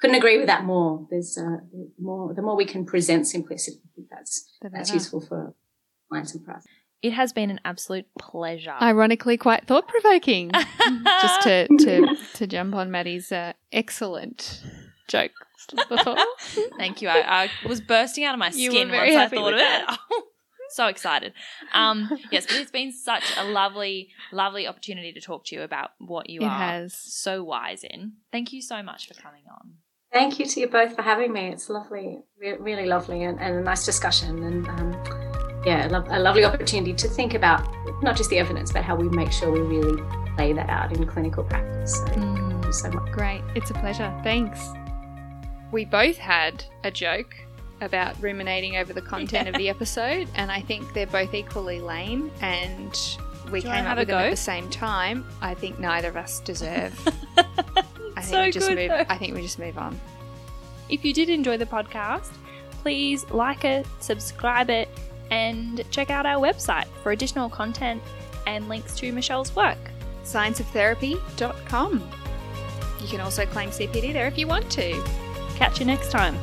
couldn't 0.00 0.16
agree 0.16 0.36
with 0.38 0.46
that 0.48 0.64
more. 0.64 1.06
There's 1.10 1.38
uh, 1.38 1.58
more 1.98 2.34
the 2.34 2.42
more 2.42 2.56
we 2.56 2.66
can 2.66 2.84
present 2.84 3.26
simplicity, 3.26 3.80
I 3.84 3.88
think 3.94 4.08
that's 4.10 4.34
that's 4.72 4.92
useful 4.92 5.20
for 5.20 5.54
clients 6.08 6.34
and 6.34 6.44
for 6.44 6.52
us. 6.52 6.64
It 7.02 7.12
has 7.12 7.32
been 7.32 7.50
an 7.50 7.60
absolute 7.64 8.06
pleasure. 8.18 8.74
Ironically, 8.80 9.36
quite 9.36 9.66
thought 9.66 9.86
provoking. 9.86 10.50
Just 11.22 11.42
to, 11.42 11.68
to, 11.68 12.16
to 12.34 12.46
jump 12.46 12.74
on 12.74 12.90
Maddie's 12.90 13.30
uh, 13.30 13.52
excellent 13.72 14.62
joke 15.08 15.30
before. 15.88 16.16
Thank 16.76 17.00
you. 17.02 17.08
I, 17.08 17.44
I 17.44 17.68
was 17.68 17.80
bursting 17.80 18.24
out 18.24 18.34
of 18.34 18.38
my 18.38 18.50
You 18.52 18.70
skin 18.70 18.90
once 18.90 19.16
I 19.16 19.28
thought 19.28 19.52
with 19.52 19.54
of 19.54 19.60
it. 19.60 19.98
so 20.70 20.86
excited. 20.86 21.32
Um, 21.72 22.10
yes, 22.30 22.46
but 22.46 22.56
it's 22.56 22.70
been 22.70 22.92
such 22.92 23.24
a 23.36 23.44
lovely, 23.44 24.08
lovely 24.32 24.66
opportunity 24.66 25.12
to 25.12 25.20
talk 25.20 25.44
to 25.46 25.56
you 25.56 25.62
about 25.62 25.90
what 25.98 26.28
you 26.28 26.40
It 26.40 26.46
are 26.46 26.58
has. 26.58 26.94
so 26.94 27.44
wise 27.44 27.84
in. 27.84 28.14
Thank 28.32 28.52
you 28.52 28.60
so 28.60 28.82
much 28.82 29.08
for 29.08 29.14
coming 29.14 29.42
on. 29.50 29.74
Thank 30.12 30.38
you 30.38 30.46
to 30.46 30.60
you 30.60 30.68
both 30.68 30.96
for 30.96 31.02
having 31.02 31.32
me. 31.32 31.48
It's 31.48 31.68
lovely, 31.68 32.18
re- 32.40 32.56
really 32.58 32.86
lovely, 32.86 33.24
and, 33.24 33.38
and 33.40 33.56
a 33.56 33.62
nice 33.62 33.84
discussion. 33.84 34.42
And 34.42 34.66
um, 34.68 34.92
yeah, 35.68 35.86
a, 35.86 35.90
lo- 35.90 36.04
a 36.08 36.18
lovely 36.18 36.44
opportunity 36.44 36.94
to 36.94 37.08
think 37.08 37.34
about 37.34 37.62
not 38.02 38.16
just 38.16 38.30
the 38.30 38.38
evidence, 38.38 38.72
but 38.72 38.82
how 38.82 38.96
we 38.96 39.06
make 39.10 39.30
sure 39.30 39.52
we 39.52 39.60
really 39.60 40.02
lay 40.38 40.54
that 40.54 40.70
out 40.70 40.96
in 40.96 41.06
clinical 41.06 41.44
practice. 41.44 41.94
So, 41.94 42.06
thank 42.06 42.16
you 42.16 42.22
mm, 42.22 42.74
so 42.74 42.90
much. 42.90 43.12
Great. 43.12 43.42
It's 43.54 43.70
a 43.70 43.74
pleasure. 43.74 44.10
Thanks. 44.24 44.70
We 45.70 45.84
both 45.84 46.16
had 46.16 46.64
a 46.84 46.90
joke 46.90 47.34
about 47.82 48.20
ruminating 48.22 48.76
over 48.76 48.94
the 48.94 49.02
content 49.02 49.46
of 49.46 49.56
the 49.56 49.68
episode, 49.68 50.26
and 50.34 50.50
I 50.50 50.62
think 50.62 50.94
they're 50.94 51.06
both 51.06 51.34
equally 51.34 51.80
lame. 51.80 52.30
And 52.40 52.98
we 53.52 53.60
Do 53.60 53.68
came 53.68 53.84
have 53.84 53.92
up 53.92 53.98
with 53.98 54.08
them 54.08 54.20
at 54.20 54.30
the 54.30 54.36
same 54.36 54.70
time. 54.70 55.26
I 55.42 55.52
think 55.52 55.78
neither 55.78 56.08
of 56.08 56.16
us 56.16 56.40
deserve. 56.40 56.98
I 58.16 58.22
think 58.22 58.24
so 58.24 58.42
we 58.42 58.52
just 58.52 58.68
good. 58.68 58.78
move. 58.78 58.88
though. 58.88 59.04
I 59.06 59.18
think 59.18 59.34
we 59.34 59.42
just 59.42 59.58
move 59.58 59.76
on. 59.76 60.00
If 60.88 61.04
you 61.04 61.12
did 61.12 61.28
enjoy 61.28 61.58
the 61.58 61.66
podcast, 61.66 62.32
please 62.82 63.28
like 63.30 63.66
it, 63.66 63.86
subscribe 64.00 64.70
it, 64.70 64.88
and 65.30 65.84
check 65.90 66.10
out 66.10 66.26
our 66.26 66.40
website 66.40 66.86
for 67.02 67.12
additional 67.12 67.48
content 67.48 68.02
and 68.46 68.68
links 68.68 68.96
to 68.96 69.12
Michelle's 69.12 69.54
work. 69.54 69.78
Scienceoftherapy.com. 70.24 72.10
You 73.00 73.08
can 73.08 73.20
also 73.20 73.46
claim 73.46 73.70
CPD 73.70 74.12
there 74.12 74.26
if 74.26 74.36
you 74.36 74.46
want 74.46 74.70
to. 74.72 75.02
Catch 75.56 75.80
you 75.80 75.86
next 75.86 76.10
time. 76.10 76.36